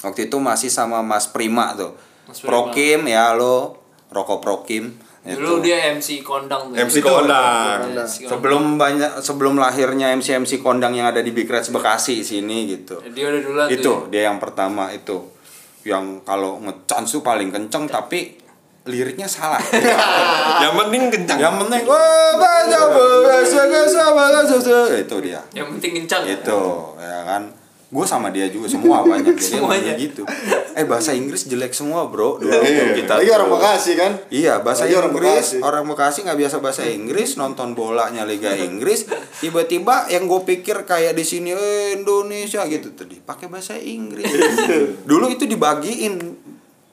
waktu 0.00 0.32
itu 0.32 0.36
masih 0.40 0.72
sama 0.72 1.04
Mas 1.04 1.28
Prima 1.28 1.76
tuh. 1.76 1.92
Mas 2.24 2.40
Prima. 2.40 2.48
Prokim 2.48 3.04
ya 3.04 3.36
lo 3.36 3.76
Roko 4.08 4.40
Prokim 4.40 4.96
Dulu 5.20 5.58
itu. 5.58 5.64
dia 5.64 5.92
MC 5.92 6.20
kondang 6.20 6.70
tuh. 6.70 6.78
MC 6.78 6.94
Itu. 6.96 7.06
kondang 7.06 7.78
MC 7.90 8.14
kondang. 8.22 8.30
sebelum 8.30 8.62
banyak 8.76 9.10
sebelum 9.18 9.54
lahirnya 9.54 10.12
MC 10.12 10.38
MC 10.38 10.58
kondang 10.58 10.92
yang 10.92 11.06
ada 11.06 11.18
di 11.18 11.30
Big 11.30 11.44
Reds 11.44 11.68
Bekasi 11.68 12.22
sini 12.22 12.64
gitu 12.66 13.02
Dia 13.10 13.28
udah 13.28 13.40
duluan 13.40 13.66
itu 13.68 13.82
tuh. 13.82 13.98
dia 14.08 14.24
yang 14.24 14.38
pertama 14.38 14.88
itu 14.90 15.18
yang 15.82 16.22
kalau 16.22 16.58
ngechance 16.58 17.12
tuh 17.12 17.22
paling 17.22 17.48
kenceng 17.48 17.84
tapi 17.84 18.38
liriknya 18.84 19.26
salah 19.26 19.60
yang 20.64 20.72
penting 20.74 21.10
kencang 21.10 21.36
yang 21.36 21.56
penting 21.58 21.84
wah 21.84 22.32
baca 22.34 22.80
bahasa 22.88 23.60
bahasa 23.66 24.02
bahasa 24.10 24.56
itu 24.94 25.16
dia 25.20 25.40
Yang 25.52 25.76
penting 25.76 25.92
kencang. 25.98 26.22
itu 26.24 26.60
ya 26.96 27.20
kan 27.24 27.42
gue 27.88 28.04
sama 28.04 28.28
dia 28.28 28.44
juga 28.46 28.68
semua 28.68 29.00
banyak 29.00 29.32
jadi 29.32 29.56
Semuanya. 29.56 29.92
gitu 29.96 30.20
eh 30.74 30.84
bahasa 30.84 31.10
Inggris 31.10 31.44
jelek 31.44 31.72
semua 31.72 32.04
bro 32.04 32.36
dulu 32.36 32.52
Iya, 32.52 32.92
kita 32.92 33.16
Lagi 33.16 33.30
orang. 33.30 33.48
Bekasi 33.50 33.92
kan? 33.94 34.12
Iya 34.28 34.60
bahasa 34.60 34.84
Lagi 34.84 34.94
orang 34.94 35.10
Inggris 35.10 35.32
Bekasi. 35.50 35.58
orang 35.58 35.84
Bekasi 35.86 36.18
nggak 36.22 36.38
biasa 36.38 36.56
bahasa 36.58 36.82
Inggris 36.84 37.30
nonton 37.34 37.72
bolanya 37.72 38.22
Liga 38.22 38.52
Inggris 38.52 39.08
tiba-tiba 39.34 40.04
yang 40.06 40.24
gue 40.24 40.40
pikir 40.44 40.84
kayak 40.84 41.12
di 41.12 41.24
sini 41.24 41.50
eh, 41.50 41.96
Indonesia 41.96 42.60
gitu 42.62 42.92
tadi 42.92 43.16
pakai 43.18 43.46
bahasa 43.46 43.72
Inggris 43.74 44.28
dulu 45.02 45.26
itu 45.26 45.44
dibagiin 45.44 46.20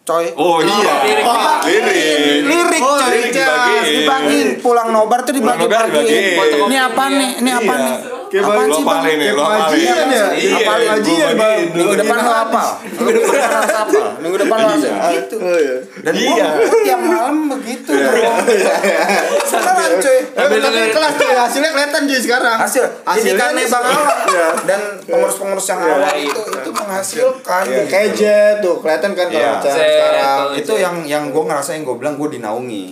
coy 0.01 0.31
oh 0.33 0.61
iya 0.61 0.93
lirik. 1.01 1.25
lirik 1.65 2.45
lirik 2.45 2.79
Oh, 2.79 2.95
coy 2.95 3.09
lirik 3.11 3.33
dibagiin. 3.33 3.83
dibagiin 3.97 4.49
pulang 4.59 4.89
nobar 4.89 5.25
tuh 5.25 5.33
dibagi 5.33 5.59
Pulang 5.59 5.67
nobar 5.67 5.85
bagiin 5.91 6.23
dibagiin. 6.31 6.63
ini 6.63 6.77
apa 6.79 7.03
nih 7.09 7.31
ini 7.35 7.51
apa 7.51 7.65
Iya. 7.67 7.83
nih 7.83 7.97
Kayak 8.36 8.51
Apaan 8.51 8.59
bang- 8.59 8.67
sih, 8.69 8.83
Bang? 8.83 8.99
paling 8.99 9.15
nih, 9.15 9.25
kayak 9.25 9.38
pengajian 9.39 9.95
ya. 10.11 10.25
Iya, 10.27 10.51
Apa 10.51 10.59
gua 10.59 10.75
pengajian 10.75 11.15
bang? 11.15 11.39
bagiin 11.39 11.63
dulu. 11.65 11.79
Minggu 11.79 11.95
depan 11.95 12.17
lo 12.17 12.31
apa? 12.36 12.63
Minggu 12.75 13.11
depan 13.15 13.47
lo 13.47 13.63
apa? 13.63 14.03
Minggu 14.19 14.38
depan 14.38 14.57
lo 14.57 14.67
harus 14.67 14.83
gitu. 15.13 15.36
Oh 15.38 15.55
iya. 15.55 15.77
Dan 16.03 16.13
gua 16.13 16.47
tiap 16.83 16.99
malam 17.01 17.36
begitu. 17.49 17.91
Sekarang 19.45 19.91
cuy. 19.97 20.19
Tapi 20.27 20.55
kelas 20.89 21.13
tuh 21.15 21.27
hasilnya 21.29 21.69
kelihatan 21.71 22.01
cuy 22.03 22.19
sekarang. 22.19 22.55
Hasil 22.57 22.83
Hasilnya 23.03 23.47
nih 23.53 23.65
Bang 23.67 23.86
Iya. 24.25 24.47
dan 24.65 24.81
pengurus-pengurus 25.01 25.65
yang 25.65 25.79
awal 25.81 26.01
itu 26.13 26.41
itu 26.41 26.69
menghasilkan. 26.69 27.63
Kayak 27.88 28.09
jet 28.13 28.55
tuh 28.59 28.75
kelihatan 28.77 29.11
kan 29.13 29.27
kalau 29.27 29.39
Iya. 29.55 29.61
sekarang. 29.63 30.45
itu 30.55 30.73
yang 30.75 30.95
yang 31.05 31.23
gue 31.29 31.39
ngerasain 31.41 31.81
gue 31.81 31.95
bilang 31.95 32.15
gue 32.15 32.29
dinaungi 32.31 32.86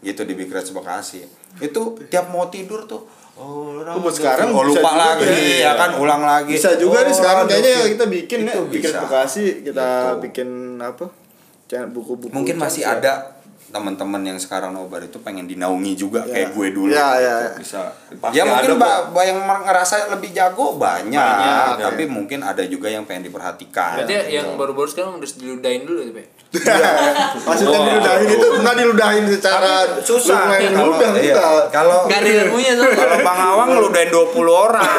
gitu 0.00 0.22
di 0.22 0.32
Big 0.32 0.48
Reds 0.48 0.70
Bekasi 0.70 1.26
itu 1.58 1.80
tiap 2.06 2.30
mau 2.30 2.46
tidur 2.46 2.86
tuh 2.86 3.02
oh, 3.38 3.80
Oh, 3.80 4.00
buat 4.00 4.12
sekarang 4.12 4.50
oh, 4.50 4.60
bisa 4.60 4.68
lupa 4.74 4.90
juga 4.90 5.00
lagi 5.00 5.24
ya 5.56 5.64
ya. 5.64 5.72
kan 5.74 5.90
ulang 5.94 6.22
lagi 6.22 6.52
Bisa 6.52 6.74
juga 6.74 7.00
nih 7.00 7.08
Oh, 7.08 7.16
sekarang 7.16 7.42
ada 7.42 7.54
kayaknya 7.54 7.88
kita 7.88 8.04
bikin 8.06 8.38
ya, 8.42 8.52
Itu 8.52 8.64
bikin. 8.68 8.92
Bekasi, 8.98 9.44
kita 9.62 9.86
Gitu. 9.88 10.20
bikin 10.22 10.48
apa? 10.78 11.06
Channel 11.64 11.88
buku-buku. 11.90 12.30
mungkin 12.30 12.56
masih 12.56 12.82
channel. 12.82 13.00
ada 13.00 13.12
teman-teman 13.68 14.24
yang 14.24 14.36
sekarang 14.36 14.72
nobar 14.72 15.00
itu 15.02 15.18
pengen 15.18 15.44
dinaungi 15.44 15.92
juga 15.94 16.20
Ya. 16.22 16.32
kayak 16.34 16.48
gue 16.50 16.68
dulu 16.70 16.88
Ya, 16.88 17.08
ya. 17.16 17.36
Bisa. 17.52 17.92
Pasti 18.14 18.32
ya 18.34 18.42
ada 18.42 18.50
mungkin 18.50 18.70
kok. 18.74 18.80
ba- 19.12 19.22
yang 19.22 19.38
ngerasa 19.44 19.94
lebih 20.10 20.30
jago 20.30 20.66
banyak, 20.74 21.12
Banyak, 21.14 21.76
tapi 21.78 22.02
mungkin 22.06 22.40
ada 22.40 22.64
juga 22.64 22.88
yang 22.88 23.04
pengen 23.04 23.24
diperhatikan 23.24 24.00
Berarti 24.00 24.14
yang 24.30 24.56
baru-baru 24.56 24.86
sekarang 24.86 25.16
udah 25.16 25.28
diludahin 25.30 25.84
dulu 25.84 26.00
ya, 26.02 26.12
Pe? 26.14 26.24
Maksudnya 26.48 27.78
diludahin 27.84 28.28
itu 28.32 28.46
enggak 28.56 28.74
diludahin 28.80 29.24
secara 29.28 29.84
Tapi 29.84 30.00
susah. 30.00 30.32
lu 30.32 30.48
main 30.48 30.70
kalau 30.72 30.88
ludah 30.96 31.10
iya. 31.20 31.34
enggak. 31.36 31.62
kalau 31.68 31.98
Gak 32.08 32.20
ada 32.24 32.30
ilmunya 32.48 32.72
kalau 32.72 33.16
Bang 33.20 33.40
Awang 33.40 33.68
ngeludahin 33.76 34.08
20 34.08 34.48
orang. 34.48 34.96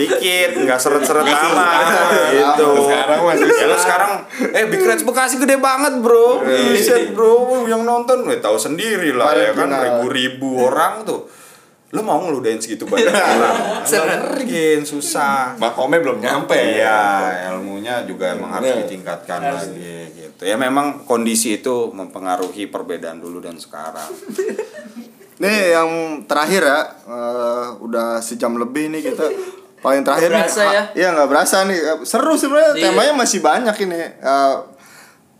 Dikit 0.00 0.50
nggak 0.64 0.78
seret-seret 0.80 1.28
amat. 1.28 1.86
gitu. 2.32 2.68
Sekarang 2.88 3.20
masih 3.28 3.48
ya 3.52 3.66
lu 3.68 3.76
sekarang 3.76 4.12
eh 4.56 4.64
Big 4.72 4.80
Reds 4.80 5.04
Bekasi 5.04 5.36
gede 5.36 5.60
banget 5.60 6.00
bro. 6.00 6.40
Buset 6.40 7.12
bro 7.12 7.68
yang 7.68 7.84
nonton. 7.84 8.24
Gue 8.24 8.40
tahu 8.40 8.56
sendiri 8.56 9.12
lah 9.12 9.36
ya 9.36 9.52
kan 9.52 9.68
ribu-ribu 9.68 10.72
orang 10.72 11.04
tuh 11.04 11.28
lu 11.96 12.04
mau 12.04 12.20
ngeludahin 12.20 12.60
segitu 12.60 12.84
banyak 12.84 13.08
orang 13.08 13.56
mungkin 14.36 14.78
susah 14.82 15.56
Makomnya 15.56 15.98
belum 15.98 16.20
nyampe. 16.20 16.52
Iya, 16.54 17.00
ilmunya 17.50 18.04
juga 18.04 18.30
emang 18.30 18.52
harus 18.52 18.68
Iya. 18.68 18.84
ditingkatkan 18.84 19.40
lagi 19.40 19.96
gitu. 20.12 20.42
Ya 20.42 20.54
memang 20.54 21.02
kondisi 21.02 21.56
itu 21.56 21.88
mempengaruhi 21.90 22.68
perbedaan 22.68 23.16
dulu 23.16 23.40
dan 23.40 23.56
sekarang. 23.56 24.12
Nih 25.42 25.72
yang 25.72 25.90
terakhir 26.24 26.62
ya, 26.62 26.80
eh, 27.04 27.66
udah 27.78 28.20
sejam 28.20 28.56
lebih 28.56 28.88
nih 28.88 29.04
kita 29.04 29.28
paling 29.78 30.00
terakhir 30.00 30.32
Nggak 30.32 30.48
berasa 30.48 30.62
nih. 30.62 30.72
ya? 30.72 30.82
Iya 30.94 31.08
nggak 31.12 31.28
berasa 31.28 31.56
nih. 31.64 31.78
Seru 32.02 32.34
sebenarnya 32.34 32.72
Iya. 32.72 32.84
temanya 32.88 33.12
masih 33.14 33.40
banyak 33.40 33.76
ini. 33.78 34.00
Eh, 34.16 34.54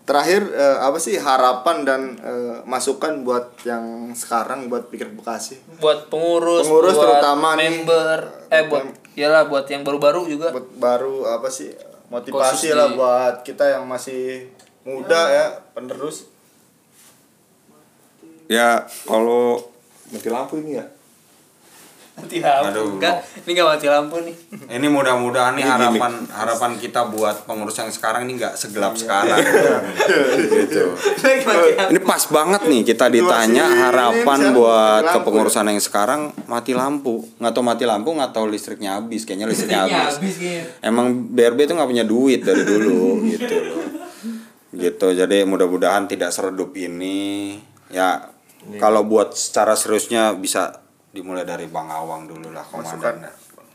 terakhir 0.06 0.46
eh, 0.48 0.78
apa 0.78 0.96
sih 0.96 1.18
harapan 1.18 1.76
dan 1.82 2.00
eh, 2.16 2.56
masukan 2.62 3.20
buat 3.20 3.58
yang 3.62 4.14
sekarang 4.14 4.70
buat 4.70 4.86
pikir 4.86 5.10
Bekasi. 5.10 5.58
Buat 5.76 6.06
pengurus, 6.06 6.62
Pengurus 6.62 6.94
buat 6.94 7.02
terutama 7.18 7.58
nih. 7.58 7.82
member, 7.82 8.18
eh 8.48 8.62
buat 8.64 8.86
iyalah 9.12 9.50
buat 9.50 9.66
yang 9.66 9.82
baru-baru 9.82 10.30
juga. 10.30 10.54
Buat 10.54 10.68
baru 10.78 11.26
apa 11.26 11.50
sih 11.50 11.74
motivasi 12.06 12.70
Khusus 12.70 12.72
lah 12.72 12.88
di- 12.88 12.94
buat 12.94 13.34
kita 13.42 13.64
yang 13.66 13.84
masih 13.84 14.46
muda 14.86 15.20
ya 15.26 15.46
penerus. 15.74 16.30
Ya 18.46 18.86
kalau 19.02 19.58
mati 20.08 20.30
lampu 20.30 20.62
ini 20.62 20.78
ya. 20.78 20.86
Mati 22.16 22.40
lampu. 22.40 22.64
Aduh. 22.72 22.96
Enggak, 22.96 23.28
ini 23.44 23.50
enggak 23.52 23.68
mati 23.76 23.86
lampu 23.92 24.16
nih. 24.24 24.36
Ini 24.72 24.86
mudah-mudahan 24.88 25.52
nih 25.52 25.68
harapan 25.68 26.12
harapan 26.32 26.70
kita 26.80 27.12
buat 27.12 27.44
pengurus 27.44 27.76
yang 27.76 27.92
sekarang 27.92 28.24
ini 28.24 28.40
nggak 28.40 28.56
segelap 28.56 28.96
sekarang. 28.96 29.36
gitu. 30.64 30.96
Lagi 30.96 31.44
mati 31.44 31.70
lampu. 31.76 31.90
Ini 31.92 32.00
pas 32.00 32.22
banget 32.32 32.62
nih 32.64 32.80
kita 32.88 33.12
ditanya 33.12 33.64
harapan 33.68 34.38
ini 34.48 34.56
buat 34.56 35.04
kepengurusan 35.12 35.68
yang 35.68 35.80
sekarang 35.84 36.32
mati 36.48 36.72
lampu. 36.72 37.20
Nggak 37.36 37.52
tahu 37.52 37.64
mati 37.68 37.84
lampu, 37.84 38.08
nggak 38.16 38.32
tahu 38.32 38.48
listriknya 38.48 38.96
habis. 38.96 39.28
Kayaknya 39.28 39.46
listriknya 39.52 39.80
habis. 39.84 40.16
habis 40.16 40.34
kayaknya. 40.40 40.64
Emang 40.80 41.12
BRB 41.36 41.68
itu 41.68 41.72
nggak 41.76 41.90
punya 41.92 42.04
duit 42.08 42.40
dari 42.40 42.64
dulu 42.64 43.20
gitu 43.28 43.56
loh. 43.60 43.84
Gitu. 44.72 45.06
Jadi 45.12 45.44
mudah-mudahan 45.44 46.08
tidak 46.08 46.32
seredup 46.32 46.72
ini. 46.80 47.60
Ya 47.92 48.32
kalau 48.80 49.04
buat 49.04 49.36
secara 49.36 49.76
seriusnya 49.76 50.32
bisa 50.32 50.85
dimulai 51.16 51.42
dari 51.42 51.64
Bang 51.66 51.88
Awang 51.88 52.28
dulu 52.28 52.52
lah 52.52 52.60
komandan. 52.62 53.24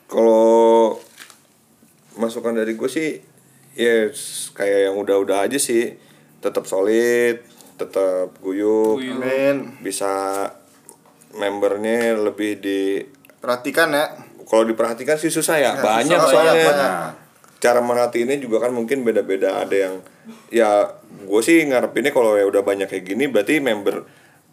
Kalau 0.06 0.94
masukan 2.14 2.54
dari 2.54 2.74
gue 2.74 2.86
sih 2.88 3.18
ya 3.74 4.08
s- 4.08 4.52
kayak 4.52 4.80
yang 4.86 4.96
udah-udah 4.96 5.42
aja 5.42 5.58
sih 5.58 5.96
tetap 6.38 6.66
solid 6.66 7.42
tetap 7.76 8.38
guyup. 8.38 9.02
Amin. 9.02 9.82
bisa 9.82 10.46
membernya 11.32 12.14
lebih 12.14 12.60
di 12.60 13.02
Perhatikan 13.36 13.90
ya. 13.90 14.06
kalau 14.44 14.68
diperhatikan 14.68 15.16
sih 15.16 15.30
susah 15.30 15.58
ya, 15.58 15.72
Ya, 15.72 15.82
banyak 15.82 16.14
susah, 16.14 16.30
soalnya 16.30 16.54
banyak, 16.54 16.70
banyak. 16.70 16.94
cara 17.58 17.80
merhatiinnya 17.80 18.38
juga 18.38 18.60
kan 18.60 18.72
mungkin 18.72 19.02
beda-beda 19.02 19.58
ada 19.58 19.74
yang 19.74 19.96
ya 20.50 20.92
gue 21.08 21.42
sih 21.42 21.64
ngarepinnya 21.64 22.12
kalau 22.12 22.36
ya 22.36 22.44
udah 22.44 22.62
banyak 22.62 22.86
kayak 22.86 23.06
gini 23.08 23.26
berarti 23.26 23.58
member 23.58 24.04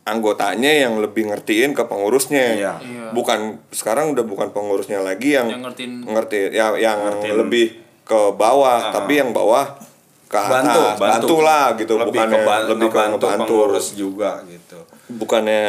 anggotanya 0.09 0.69
yang 0.69 0.97
lebih 0.97 1.29
ngertiin 1.29 1.73
ke 1.73 1.85
pengurusnya 1.85 2.45
Iya. 2.55 2.75
Iya. 2.79 3.05
bukan 3.11 3.61
sekarang 3.71 4.13
udah 4.13 4.23
bukan 4.23 4.49
pengurusnya 4.51 5.01
lagi 5.01 5.33
yang, 5.33 5.49
Yang 5.49 5.63
ngertiin. 5.69 5.93
ngerti 6.05 6.39
ya 6.51 6.67
yang 6.75 6.99
Ngertiin. 6.99 7.35
lebih 7.37 7.67
ke 8.03 8.21
bawah 8.33 8.89
tapi 8.91 9.17
yang 9.17 9.31
bawah 9.31 9.77
ke 10.25 10.37
atas 10.37 11.01
bantu, 11.01 11.41
lah 11.41 11.73
gitu 11.75 11.97
lebih 11.97 12.13
bukannya 12.15 12.37
keban- 12.39 12.67
lebih 12.69 12.89
ke 12.89 13.01
ngebantu 13.01 13.25
pengurus 13.49 13.87
juga 13.95 14.45
gitu. 14.45 14.81
bukannya 15.09 15.65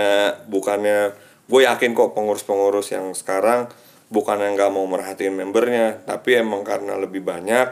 bukannya 0.48 1.00
gue 1.48 1.62
yakin 1.64 1.92
kok 1.94 2.12
pengurus-pengurus 2.12 2.92
yang 2.92 3.12
sekarang 3.14 3.72
bukan 4.08 4.38
yang 4.38 4.54
nggak 4.54 4.70
mau 4.70 4.84
merhatiin 4.84 5.32
membernya 5.34 6.04
tapi 6.04 6.36
emang 6.36 6.62
karena 6.62 6.96
lebih 6.96 7.22
banyak 7.22 7.72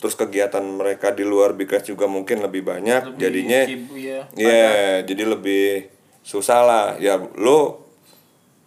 terus 0.00 0.14
kegiatan 0.14 0.60
mereka 0.60 1.10
di 1.10 1.22
luar 1.22 1.52
Reds 1.52 1.86
juga 1.86 2.04
mungkin 2.04 2.40
lebih 2.40 2.60
banyak 2.62 3.04
Lebih 3.06 3.20
jadinya 3.20 3.60
ya. 3.94 4.20
ya 4.34 4.64
jadi 5.00 5.24
lebih 5.26 5.93
susah 6.24 6.60
lah 6.60 6.86
ya 6.96 7.20
lo 7.36 7.84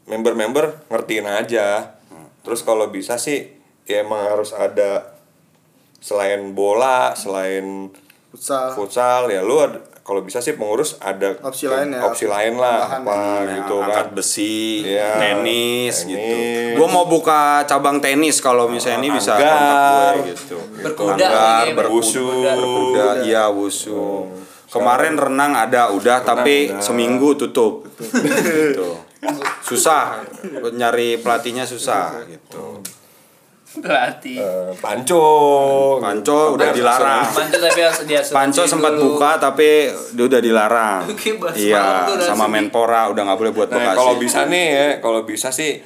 member-member 0.06 0.88
ngertiin 0.88 1.26
aja 1.26 1.98
terus 2.40 2.62
kalau 2.62 2.88
bisa 2.88 3.18
sih 3.18 3.50
ya 3.84 4.02
emang 4.02 4.24
harus 4.30 4.54
ada 4.54 5.18
selain 5.98 6.54
bola 6.54 7.12
selain 7.14 7.90
Futsal. 8.30 8.72
futsal 8.72 9.28
ya 9.28 9.42
lu 9.42 9.58
ada- 9.60 9.84
kalau 10.00 10.24
bisa 10.24 10.40
sih 10.40 10.56
pengurus 10.56 10.96
ada 11.02 11.36
Opsi 11.42 11.68
lain 11.68 11.92
ya, 11.92 12.00
opsi 12.02 12.26
lain 12.26 12.56
lah 12.56 12.88
apa 12.88 13.12
Nah, 13.12 13.44
gitu 13.60 13.76
angkat 13.76 14.08
kan 14.08 14.16
besi, 14.16 14.88
Iya, 14.88 15.20
tenis, 15.20 15.96
tenis. 16.00 16.16
gitu. 16.16 16.36
Gua 16.80 16.88
mau 16.88 17.04
buka 17.04 17.68
cabang 17.68 18.00
tenis 18.00 18.40
kalau 18.40 18.72
misalnya 18.72 19.04
ini 19.04 19.12
bisa 19.12 19.36
Anggar. 19.36 19.52
kontak 19.52 19.84
gue 20.16 20.32
gitu. 20.32 20.58
Berkuda 20.80 21.12
Anggar, 21.28 21.66
berwusu, 21.76 22.24
berkuda. 22.24 22.52
berkuda, 22.56 23.06
iya 23.28 23.52
wusu. 23.52 24.32
Kemarin 24.80 25.14
renang 25.18 25.52
ada 25.54 25.90
udah 25.92 26.22
tapi 26.22 26.72
udah. 26.72 26.82
seminggu 26.82 27.34
tutup. 27.38 27.86
gitu. 27.98 28.98
Susah 29.66 30.22
nyari 30.74 31.20
pelatihnya 31.20 31.66
susah 31.66 32.22
gitu. 32.30 32.80
Berarti. 33.78 34.40
Eh, 34.40 34.72
panco 34.82 35.26
Panco 36.02 36.58
udah 36.58 36.70
dilarang. 36.74 37.26
Panco 37.30 37.58
tapi 37.62 37.80
harus 37.84 38.02
dia 38.10 38.22
Panco 38.24 38.64
sempat 38.66 38.94
buka 38.98 39.38
tapi 39.38 39.92
dia 40.16 40.26
udah 40.26 40.42
dilarang. 40.42 41.02
Iya, 41.58 42.08
sama. 42.22 42.50
Menpora 42.50 43.10
udah 43.12 43.22
nggak 43.28 43.40
boleh 43.40 43.54
buat 43.54 43.70
Nah, 43.70 43.94
Bekasi. 43.94 43.98
kalau 43.98 44.14
bisa 44.18 44.40
nih 44.48 44.66
ya, 44.72 44.88
kalau 45.04 45.22
bisa 45.28 45.50
sih 45.52 45.82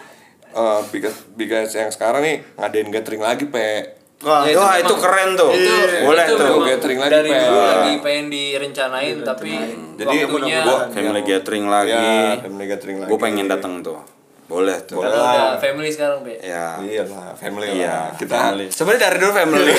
eh 0.52 0.80
bigas 0.92 1.16
bigas 1.40 1.72
yang 1.76 1.88
sekarang 1.88 2.22
nih 2.24 2.36
ngadain 2.60 2.92
gathering 2.92 3.24
lagi, 3.24 3.48
Pe. 3.48 4.01
Wah, 4.22 4.46
Ya, 4.46 4.54
Wah, 4.54 4.74
itu 4.76 4.86
itu 4.86 4.88
memang- 4.88 5.02
keren 5.02 5.30
tuh. 5.34 5.50
itu 5.52 5.74
Boleh 6.04 6.24
itu 6.24 6.36
tuh. 6.36 6.62
gathering 6.62 7.00
lagi, 7.00 7.12
dari 7.12 7.30
Pe. 7.30 7.40
dulu 7.40 7.58
Iya. 7.58 7.66
lagi 7.68 7.94
pengen 8.00 8.26
direncanain 8.30 9.18
tapi 9.24 9.52
Jadi 9.98 10.16
waktunya 10.24 10.60
gua- 10.62 10.86
Family 10.88 11.22
gathering 11.24 11.66
lagi. 11.68 11.90
Ya, 11.92 12.38
family 12.40 12.66
gathering 12.68 12.98
lagi. 13.00 13.10
Gue 13.10 13.20
pengen 13.20 13.46
datang 13.48 13.74
tuh. 13.80 13.98
Boleh 14.46 14.78
tuh. 14.84 15.00
Boleh. 15.00 15.10
karena 15.10 15.26
udah 15.48 15.58
family 15.58 15.90
sekarang 15.90 16.20
be 16.22 16.36
Ya. 16.38 16.76
Iya 16.78 17.04
lah, 17.08 17.32
family 17.34 17.68
Iya, 17.74 17.88
lah. 17.88 18.08
Kita. 18.14 18.52
Sebenarnya 18.68 19.02
dari 19.02 19.18
dulu 19.18 19.32
family. 19.32 19.74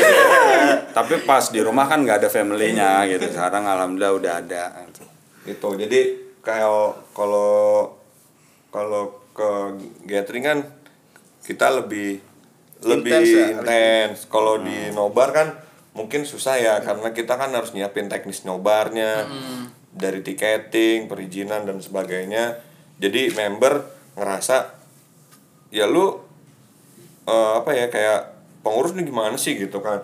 Tapi 0.97 1.15
pas 1.23 1.45
di 1.47 1.61
rumah 1.61 1.85
kan 1.85 2.01
nggak 2.01 2.19
ada 2.19 2.29
family-nya 2.29 3.05
gitu. 3.07 3.27
Sekarang 3.29 3.63
alhamdulillah 3.63 4.13
udah 4.13 4.33
ada. 4.39 4.65
itu. 5.45 5.69
Jadi 5.77 6.01
kayak 6.41 6.71
kalau 7.13 7.93
kalau 8.71 9.03
ke 9.31 9.51
gathering 10.05 10.43
kan 10.43 10.59
kita 11.43 11.69
lebih 11.75 12.32
lebih 12.85 13.11
Intens 13.13 13.29
ya? 13.29 13.47
intens. 13.53 14.17
Kalau 14.27 14.59
di 14.59 14.91
nobar 14.91 15.31
kan 15.31 15.49
mungkin 15.93 16.25
susah 16.25 16.57
ya 16.57 16.75
karena 16.81 17.13
kita 17.13 17.37
kan 17.37 17.53
harus 17.53 17.73
nyiapin 17.73 18.09
teknis 18.09 18.43
nobarnya 18.43 19.29
dari 19.93 20.21
tiketing, 20.21 21.07
perizinan 21.07 21.65
dan 21.65 21.79
sebagainya. 21.79 22.59
Jadi 22.97 23.33
member 23.33 23.83
ngerasa 24.15 24.73
ya 25.71 25.87
lu 25.87 26.21
eh, 27.25 27.53
apa 27.57 27.71
ya 27.73 27.87
kayak 27.89 28.21
pengurus 28.61 28.93
nih 28.93 29.05
gimana 29.05 29.35
sih 29.35 29.57
gitu 29.57 29.81
kan 29.81 30.03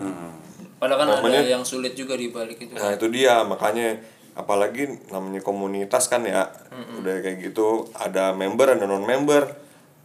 Padahal 0.79 0.99
kan 1.03 1.07
Namanya- 1.19 1.43
ada 1.43 1.51
yang 1.59 1.67
sulit 1.67 1.93
juga 1.93 2.15
di 2.15 2.31
balik 2.31 2.63
itu. 2.63 2.71
Nah 2.73 2.95
itu 2.95 3.07
dia 3.11 3.43
makanya 3.43 3.99
apalagi 4.39 4.87
namanya 5.11 5.43
komunitas 5.43 6.07
kan 6.07 6.23
ya 6.23 6.47
udah 6.95 7.19
kayak 7.19 7.43
gitu 7.43 7.91
ada 7.93 8.31
member 8.31 8.71
ada 8.71 8.87
non 8.87 9.03
member 9.03 9.51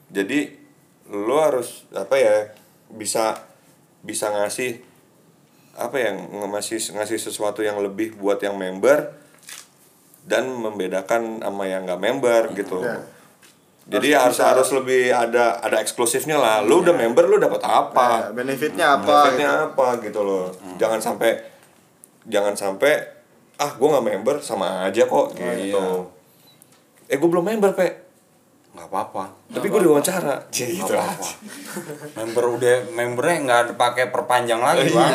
jadi 0.10 0.50
lo 1.14 1.38
harus 1.38 1.86
apa 1.94 2.18
ya 2.18 2.50
bisa 2.94 3.36
bisa 4.04 4.30
ngasih 4.30 4.80
apa 5.74 5.98
ya 5.98 6.14
ngasih 6.14 6.94
ngasih 6.94 7.18
sesuatu 7.18 7.66
yang 7.66 7.82
lebih 7.82 8.14
buat 8.22 8.38
yang 8.46 8.54
member 8.54 9.10
dan 10.24 10.48
membedakan 10.54 11.42
sama 11.42 11.66
yang 11.66 11.84
nggak 11.84 12.02
member 12.02 12.42
gitu. 12.54 12.80
jadi 13.84 14.16
harus 14.16 14.40
harus 14.40 14.70
lebih 14.72 15.12
ada 15.12 15.60
ada 15.60 15.84
eksklusifnya 15.84 16.40
lah. 16.40 16.64
Lu 16.64 16.80
udah 16.80 16.96
member 16.96 17.28
lu 17.28 17.36
dapat 17.36 17.60
apa? 17.68 18.08
Nah, 18.08 18.32
benefitnya 18.32 18.96
apa 18.96 19.28
Benefitnya 19.28 19.50
gitu. 19.52 19.66
apa 19.68 19.88
gitu 20.00 20.20
loh. 20.24 20.46
Jangan 20.80 21.00
sampai 21.04 21.32
jangan 22.24 22.56
sampai 22.56 22.94
ah 23.60 23.72
gue 23.76 23.88
nggak 23.88 24.06
member 24.08 24.36
sama 24.40 24.88
aja 24.88 25.04
kok 25.04 25.36
gitu. 25.36 26.08
eh 27.12 27.18
gue 27.20 27.30
belum 27.30 27.44
member 27.44 27.76
pe 27.76 28.03
nggak 28.74 28.90
apa-apa. 28.90 29.30
Tapi 29.54 29.70
gue 29.70 29.82
diwawancara. 29.86 30.34
Nggak 30.50 30.70
gitu 30.74 30.94
apa-apa. 30.98 31.28
Member 32.18 32.46
udah 32.58 32.76
membernya 32.90 33.38
nggak 33.46 33.60
ada 33.70 33.74
pakai 33.78 34.10
perpanjang 34.10 34.58
lagi 34.58 34.90
bang. 34.90 35.14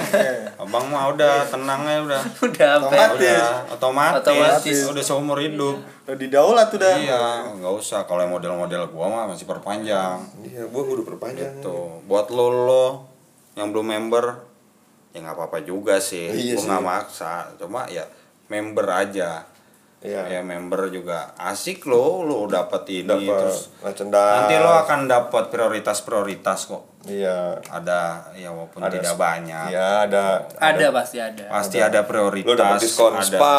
Abang 0.63 0.87
mah 0.87 1.11
udah 1.11 1.43
tenangnya 1.43 2.07
udah. 2.07 2.23
Udah 2.47 2.71
sampai 2.79 2.99
Otomatis. 3.03 3.19
udah. 3.19 3.47
Otomatis, 3.75 4.23
Otomatis. 4.23 4.79
udah 4.87 5.03
seumur 5.03 5.39
hidup. 5.43 5.75
Udah 6.07 6.15
didaulat 6.15 6.69
udah 6.71 6.93
iya 7.03 7.23
nggak 7.59 7.75
usah. 7.75 8.07
Kalau 8.07 8.23
yang 8.23 8.31
model-model 8.31 8.95
gua 8.95 9.07
mah 9.11 9.25
masih 9.27 9.51
perpanjang. 9.51 10.23
Iya 10.47 10.63
gue 10.71 10.83
udah 10.95 11.07
perpanjang. 11.07 11.59
Tuh 11.59 11.99
buat 12.07 12.31
lo 12.31 12.47
lo 12.55 12.87
yang 13.59 13.75
belum 13.75 13.91
member 13.91 14.39
ya 15.11 15.19
nggak 15.19 15.35
apa-apa 15.35 15.67
juga 15.67 15.99
sih. 15.99 16.31
Iya 16.31 16.55
gua 16.55 16.79
nggak 16.79 16.85
maksa. 16.87 17.51
Cuma 17.59 17.91
ya 17.91 18.07
member 18.47 18.87
aja 18.87 19.43
Iya. 19.99 20.31
ya 20.31 20.41
member 20.47 20.95
juga 20.95 21.35
asik 21.35 21.91
lo 21.91 22.23
lo 22.23 22.47
dapet 22.47 23.03
ini 23.03 23.27
dapat 23.27 23.51
terus 23.51 23.75
merchandise. 23.83 24.35
nanti 24.47 24.55
lo 24.63 24.71
akan 24.71 25.01
dapat 25.11 25.45
prioritas 25.51 26.07
prioritas 26.07 26.71
kok. 26.71 27.03
Iya. 27.03 27.59
Ada 27.67 28.31
ya 28.39 28.55
walaupun 28.55 28.79
Ada 28.79 28.95
tidak 28.95 29.15
banyak. 29.19 29.75
iya 29.75 30.07
ada. 30.07 30.47
Ada 30.55 30.95
pasti 30.95 31.19
ada. 31.19 31.45
pasti 31.51 31.79
ada. 31.83 32.07
prioritas 32.07 32.47
lo 32.47 32.55
dapat 32.55 32.79
diskon 32.79 33.15
ada 33.19 33.27
spa 33.27 33.59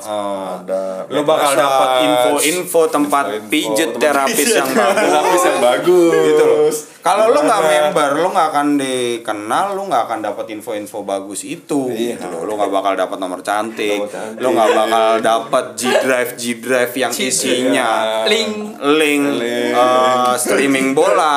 Heeh. 0.00 0.44
ada. 0.64 0.82
Lo 1.12 1.20
bakal 1.28 1.52
dapat 1.60 1.88
info-info 2.08 2.80
tempat 2.88 3.24
info-info 3.36 3.50
pijet 3.52 3.90
tempat 3.92 4.00
terapis 4.00 4.48
yang 4.56 4.70
bagus. 4.72 5.04
Terapis 5.12 5.42
yang 5.44 5.58
bagus. 5.60 6.14
Gitu 6.24 6.44
loh 6.48 6.95
kalau 7.06 7.30
lo 7.30 7.40
nggak 7.40 7.60
Gimana? 7.62 7.78
member 7.86 8.10
lo 8.18 8.28
nggak 8.34 8.48
akan 8.50 8.66
dikenal 8.74 9.66
lo 9.72 9.82
nggak 9.86 10.02
akan 10.10 10.18
dapat 10.20 10.46
info-info 10.50 10.98
bagus 11.02 11.46
itu 11.46 11.86
Iya. 11.88 12.18
gitu 12.18 12.26
loh 12.26 12.42
lo 12.42 12.52
nggak 12.58 12.72
bakal 12.74 12.92
dapat 12.98 13.18
nomor 13.22 13.40
cantik 13.40 14.02
cantik. 14.10 14.42
lo 14.42 14.48
nggak 14.50 14.70
bakal 14.74 15.06
dapat 15.22 15.64
G 15.74 15.82
drive 16.02 16.30
G 16.34 16.42
drive 16.58 16.92
yang 16.92 17.12
G 17.14 17.18
drive. 17.18 17.30
isinya 17.30 17.88
Link. 18.26 18.74
link 18.82 19.24
eh, 19.38 20.32
streaming 20.36 20.92
bola 20.92 21.36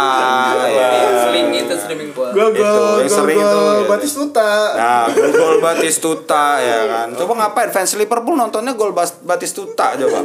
ya. 0.66 1.30
Link 1.30 1.50
itu 1.54 1.74
streaming 1.78 2.10
gua. 2.12 2.30
Gol 2.34 2.50
Itu, 2.54 2.64
gol 3.06 3.28
yang 3.30 3.40
gol. 3.40 3.80
Batistuta. 3.86 4.50
Nah, 4.76 5.06
gol 5.12 5.58
Batistuta 5.62 6.58
ya 6.60 6.80
kan. 6.90 7.08
Coba 7.14 7.34
ngapain 7.46 7.70
fans 7.70 7.94
Liverpool 7.96 8.36
nontonnya 8.36 8.74
gol 8.74 8.92
Batistuta 8.96 9.94
coba. 9.96 10.20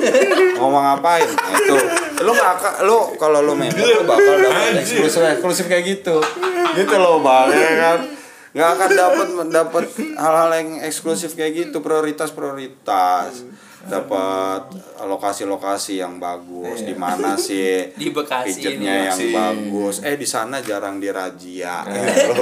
Ngomong 0.59 0.83
ngapain? 0.95 1.29
Nah, 1.29 1.53
itu. 1.59 1.77
Lu 2.24 2.32
nggak 2.32 2.51
akan 2.59 2.72
lu 2.88 2.98
kalau 3.20 3.38
lu 3.44 3.52
member 3.52 3.84
lu 3.84 4.02
bakal 4.09 4.34
dapat 4.40 4.80
eksklusif 4.80 5.20
eksklusif 5.20 5.64
kayak 5.68 5.84
gitu. 5.84 6.16
Gitu 6.74 6.94
loh, 6.96 7.20
Bang, 7.20 7.52
ya 7.52 7.72
kan. 7.78 7.98
Nggak 8.55 8.68
akan 8.78 8.90
dapat 8.96 9.28
dapat 9.52 9.84
hal-hal 10.16 10.51
yang 10.56 10.68
eksklusif 10.82 11.36
kayak 11.36 11.52
gitu, 11.68 11.84
prioritas-prioritas. 11.84 13.44
Dapat 13.84 14.80
lokasi-lokasi 15.05 16.01
yang 16.01 16.16
bagus. 16.16 16.88
Di 16.88 16.96
mana 16.96 17.36
sih 17.36 17.84
Di 18.01 18.09
Bekasi 18.09 18.56
pijetnya 18.56 19.12
ini, 19.12 19.28
yang 19.28 19.36
bagus. 19.36 20.01
Eh 20.01 20.16
di 20.16 20.24
sana 20.24 20.64
jarang 20.64 20.96
dirazia 20.96 21.84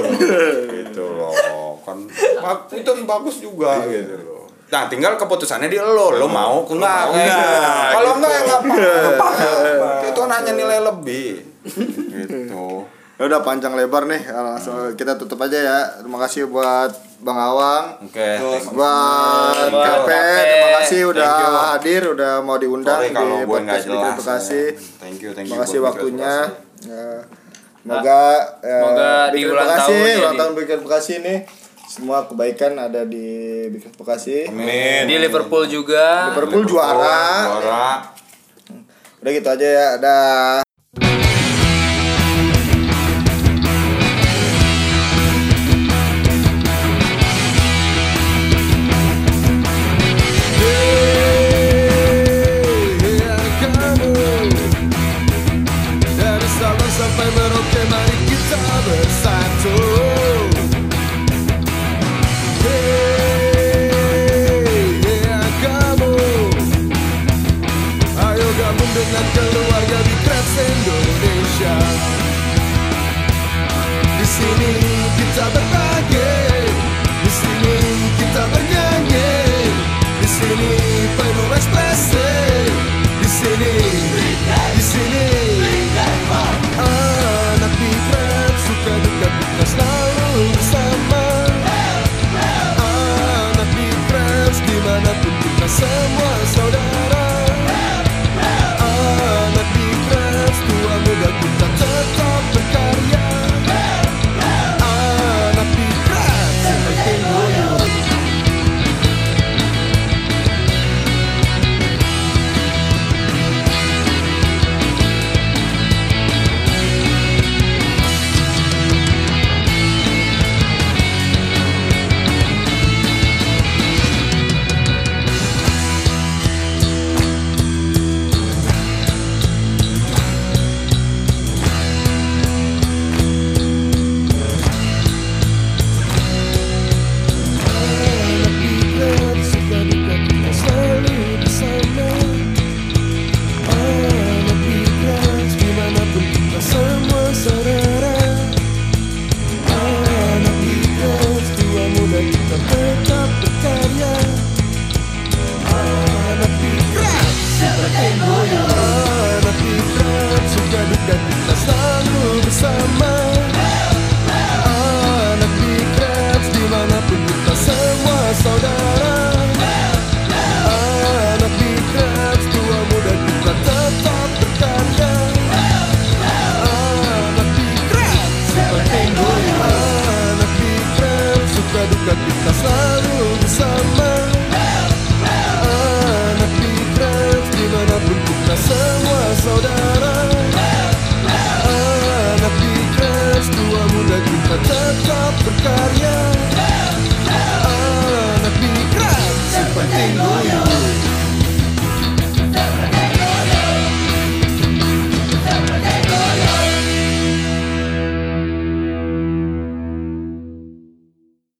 gitu 0.79 1.03
loh. 1.19 1.35
Kan 1.83 2.07
itu 2.71 2.91
bagus 3.03 3.43
juga 3.43 3.83
gitu 3.91 4.15
loh 4.23 4.42
nah 4.65 4.85
tinggal 4.85 5.15
keputusannya 5.15 5.67
di 5.67 5.77
lo. 5.77 6.13
Lo 6.13 6.25
mau 6.25 6.63
enggak? 6.63 7.01
enggak? 7.09 7.89
Kalau 7.91 8.11
enggak 8.15 8.31
ya 8.31 8.39
enggak 8.41 8.59
apa-apa. 9.13 9.89
Itu 10.05 10.21
nanya 10.23 10.51
nilai 10.51 10.79
lebih. 10.79 11.29
Gitu. 12.09 12.65
Ya 13.13 13.29
udah 13.29 13.39
panjang 13.39 13.71
lebar 13.71 14.03
nih, 14.03 14.25
langsung 14.25 14.73
kita 14.93 15.13
tutup 15.13 15.37
aja 15.39 15.53
ya. 15.55 15.79
Terima 15.95 16.17
kasih 16.19 16.49
buat 16.49 16.89
Bang 17.19 17.37
Awang. 17.37 18.01
oke 18.03 18.17
you. 18.17 18.73
Buat 18.73 19.69
Kape. 19.69 20.25
terima 20.43 20.69
kasih 20.77 20.99
udah 21.07 21.29
Thank 21.29 21.45
you. 21.45 21.53
hadir, 21.69 22.01
udah 22.09 22.33
mau 22.41 22.57
diundang 22.57 22.99
sorry 22.99 23.13
kalau 23.13 23.37
di 23.37 23.45
podcast 23.45 23.85
jelas. 23.85 24.13
Bekasi. 24.17 24.63
thank 24.97 25.17
you 25.19 25.31
thank 25.31 25.45
you 25.45 25.53
Terima 25.53 25.61
kasih 25.61 25.79
waktunya. 25.79 26.35
Bekasi. 26.49 26.89
Ya, 26.89 27.07
Semoga 27.79 28.23
ya, 28.59 28.79
Semoga 28.81 29.11
di 29.27 29.37
Bikin 29.37 29.51
ulang 29.51 29.67
Bekasi, 29.67 29.79
tahun 29.83 30.01
ya, 30.01 30.15
ulang 30.17 30.33
di- 30.33 30.39
tahun 30.39 30.51
Bikin 30.57 30.79
Bekasi 30.81 31.11
ini 31.21 31.35
semua 31.93 32.25
kebaikan 32.25 32.73
ada 32.81 33.05
di 33.05 33.69
Bikin 33.69 33.93
Bekasi. 33.93 34.49
Amin. 34.49 35.05
Di 35.05 35.15
Liverpool 35.21 35.69
juga. 35.69 36.33
Liverpool 36.33 36.65
juara. 36.65 37.53
juara 37.61 37.85
Udah 39.21 39.31
gitu 39.31 39.49
aja 39.53 39.67
ya. 39.69 39.87
Dah. 40.01 40.62
sini 74.43 74.71
kita 75.15 75.45
berbagi 75.55 76.22